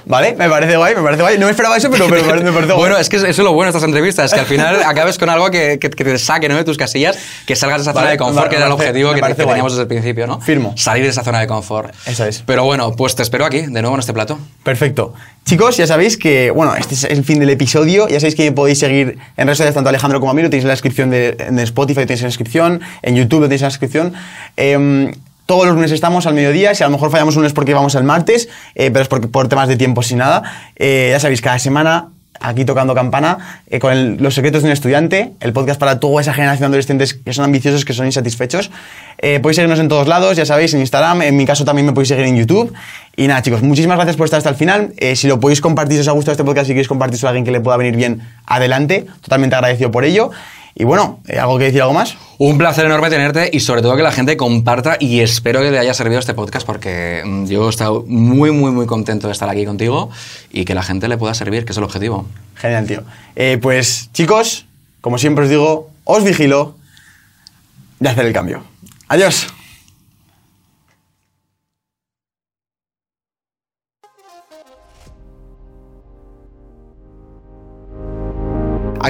Vale, 0.04 0.34
me 0.36 0.48
parece 0.48 0.76
guay, 0.76 0.96
me 0.96 1.02
parece 1.02 1.22
guay. 1.22 1.38
No 1.38 1.44
me 1.46 1.50
esperaba 1.52 1.76
eso, 1.76 1.88
pero, 1.90 2.06
pero 2.10 2.22
me 2.42 2.50
parece, 2.52 2.72
guay. 2.72 2.76
bueno, 2.76 2.96
es 2.98 3.08
que 3.08 3.16
eso 3.16 3.26
es 3.28 3.38
lo 3.38 3.52
bueno 3.52 3.70
de 3.70 3.78
estas 3.78 3.88
entrevistas, 3.88 4.32
que 4.34 4.40
al 4.40 4.46
final 4.46 4.82
acabes 4.86 5.18
con 5.18 5.28
algo 5.30 5.50
que, 5.50 5.78
que- 5.78 5.90
que 5.90 6.04
te 6.04 6.18
saque 6.18 6.48
¿no? 6.48 6.56
de 6.56 6.64
tus 6.64 6.76
casillas, 6.76 7.16
que 7.46 7.54
salgas 7.54 7.78
de 7.78 7.82
esa 7.82 7.92
Vale, 7.92 8.06
zona 8.06 8.10
de 8.12 8.18
confort, 8.18 8.48
que 8.50 8.56
era 8.56 8.66
el 8.66 8.72
objetivo 8.72 9.12
que, 9.14 9.20
que 9.20 9.34
teníamos 9.34 9.72
desde 9.72 9.82
el 9.82 9.88
principio, 9.88 10.26
¿no? 10.26 10.40
Firmo. 10.40 10.74
Salir 10.76 11.04
de 11.04 11.10
esa 11.10 11.22
zona 11.22 11.38
de 11.40 11.46
confort. 11.46 11.94
Eso 12.06 12.24
es. 12.24 12.42
Pero 12.44 12.64
bueno, 12.64 12.92
pues 12.96 13.14
te 13.14 13.22
espero 13.22 13.44
aquí, 13.44 13.60
de 13.60 13.82
nuevo 13.82 13.94
en 13.94 14.00
este 14.00 14.12
plato. 14.12 14.38
Perfecto. 14.64 15.14
Chicos, 15.44 15.76
ya 15.76 15.86
sabéis 15.86 16.16
que, 16.16 16.50
bueno, 16.50 16.74
este 16.76 16.94
es 16.94 17.04
el 17.04 17.24
fin 17.24 17.38
del 17.40 17.50
episodio. 17.50 18.08
Ya 18.08 18.18
sabéis 18.20 18.34
que 18.36 18.51
podéis 18.52 18.78
seguir 18.78 19.18
en 19.36 19.46
redes 19.46 19.58
sociales 19.58 19.74
tanto 19.74 19.88
Alejandro 19.88 20.20
como 20.20 20.30
a 20.30 20.34
mí. 20.34 20.42
Lo 20.42 20.50
tenéis 20.50 20.64
en 20.64 20.68
la 20.68 20.74
descripción 20.74 21.10
de, 21.10 21.36
Spotify, 21.62 22.00
lo 22.00 22.06
tenéis 22.06 22.20
en 22.20 22.26
la 22.26 22.28
descripción. 22.28 22.80
En 23.02 23.16
YouTube 23.16 23.40
lo 23.40 23.46
tenéis 23.46 23.62
en 23.62 23.66
la 23.66 23.70
descripción. 23.70 24.12
Em, 24.56 25.12
todos 25.46 25.66
los 25.66 25.74
lunes 25.74 25.92
estamos 25.92 26.26
al 26.26 26.34
mediodía. 26.34 26.74
Si 26.74 26.82
a 26.82 26.86
lo 26.86 26.92
mejor 26.92 27.10
fallamos 27.10 27.36
un 27.36 27.42
lunes 27.42 27.52
porque 27.52 27.74
vamos 27.74 27.94
el 27.94 28.04
martes, 28.04 28.48
eh, 28.74 28.90
pero 28.90 29.02
es 29.02 29.08
porque, 29.08 29.28
por 29.28 29.48
temas 29.48 29.68
de 29.68 29.76
tiempo 29.76 30.02
sin 30.02 30.18
nada. 30.18 30.42
Eh, 30.76 31.08
ya 31.10 31.20
sabéis, 31.20 31.40
cada 31.40 31.58
semana 31.58 32.08
aquí 32.42 32.64
tocando 32.64 32.94
campana, 32.94 33.62
eh, 33.68 33.78
con 33.78 34.22
los 34.22 34.34
secretos 34.34 34.62
de 34.62 34.68
un 34.68 34.72
estudiante, 34.72 35.32
el 35.40 35.52
podcast 35.52 35.78
para 35.78 36.00
toda 36.00 36.20
esa 36.20 36.34
generación 36.34 36.70
de 36.70 36.76
adolescentes 36.76 37.14
que 37.14 37.32
son 37.32 37.44
ambiciosos, 37.44 37.84
que 37.84 37.92
son 37.92 38.06
insatisfechos. 38.06 38.70
Eh, 39.18 39.40
podéis 39.40 39.56
seguirnos 39.56 39.78
en 39.78 39.88
todos 39.88 40.08
lados, 40.08 40.36
ya 40.36 40.44
sabéis, 40.44 40.74
en 40.74 40.80
Instagram, 40.80 41.22
en 41.22 41.36
mi 41.36 41.46
caso 41.46 41.64
también 41.64 41.86
me 41.86 41.92
podéis 41.92 42.08
seguir 42.08 42.26
en 42.26 42.36
YouTube. 42.36 42.72
Y 43.16 43.26
nada, 43.26 43.42
chicos, 43.42 43.62
muchísimas 43.62 43.96
gracias 43.96 44.16
por 44.16 44.24
estar 44.24 44.38
hasta 44.38 44.50
el 44.50 44.56
final. 44.56 44.94
Eh, 44.96 45.16
si 45.16 45.28
lo 45.28 45.38
podéis 45.38 45.60
compartir, 45.60 45.96
si 45.96 46.00
os 46.00 46.08
ha 46.08 46.12
gustado 46.12 46.32
este 46.32 46.44
podcast, 46.44 46.66
si 46.66 46.72
queréis 46.72 46.88
compartirlo 46.88 47.28
a 47.28 47.30
alguien 47.30 47.44
que 47.44 47.52
le 47.52 47.60
pueda 47.60 47.76
venir 47.76 47.96
bien, 47.96 48.22
adelante. 48.46 49.06
Totalmente 49.20 49.54
agradecido 49.54 49.90
por 49.90 50.04
ello. 50.04 50.30
Y 50.74 50.84
bueno, 50.84 51.20
eh, 51.28 51.38
¿algo 51.38 51.58
que 51.58 51.64
decir, 51.64 51.82
algo 51.82 51.94
más? 51.94 52.16
Un 52.38 52.58
placer 52.58 52.86
enorme 52.86 53.10
tenerte 53.10 53.50
y 53.52 53.60
sobre 53.60 53.82
todo 53.82 53.96
que 53.96 54.02
la 54.02 54.12
gente 54.12 54.36
comparta 54.36 54.96
y 54.98 55.20
espero 55.20 55.60
que 55.60 55.70
le 55.70 55.78
haya 55.78 55.94
servido 55.94 56.18
este 56.18 56.34
podcast 56.34 56.66
porque 56.66 57.22
mm, 57.24 57.46
yo 57.46 57.66
he 57.66 57.70
estado 57.70 58.04
muy, 58.06 58.50
muy, 58.50 58.70
muy 58.70 58.86
contento 58.86 59.26
de 59.26 59.32
estar 59.32 59.48
aquí 59.48 59.64
contigo 59.64 60.10
y 60.50 60.64
que 60.64 60.74
la 60.74 60.82
gente 60.82 61.08
le 61.08 61.18
pueda 61.18 61.34
servir, 61.34 61.64
que 61.64 61.72
es 61.72 61.78
el 61.78 61.84
objetivo. 61.84 62.26
Genial, 62.54 62.86
tío. 62.86 63.02
Eh, 63.36 63.58
pues 63.60 64.10
chicos, 64.12 64.66
como 65.00 65.18
siempre 65.18 65.44
os 65.44 65.50
digo, 65.50 65.90
os 66.04 66.24
vigilo 66.24 66.76
de 68.00 68.08
hacer 68.08 68.26
el 68.26 68.32
cambio. 68.32 68.64
Adiós. 69.08 69.48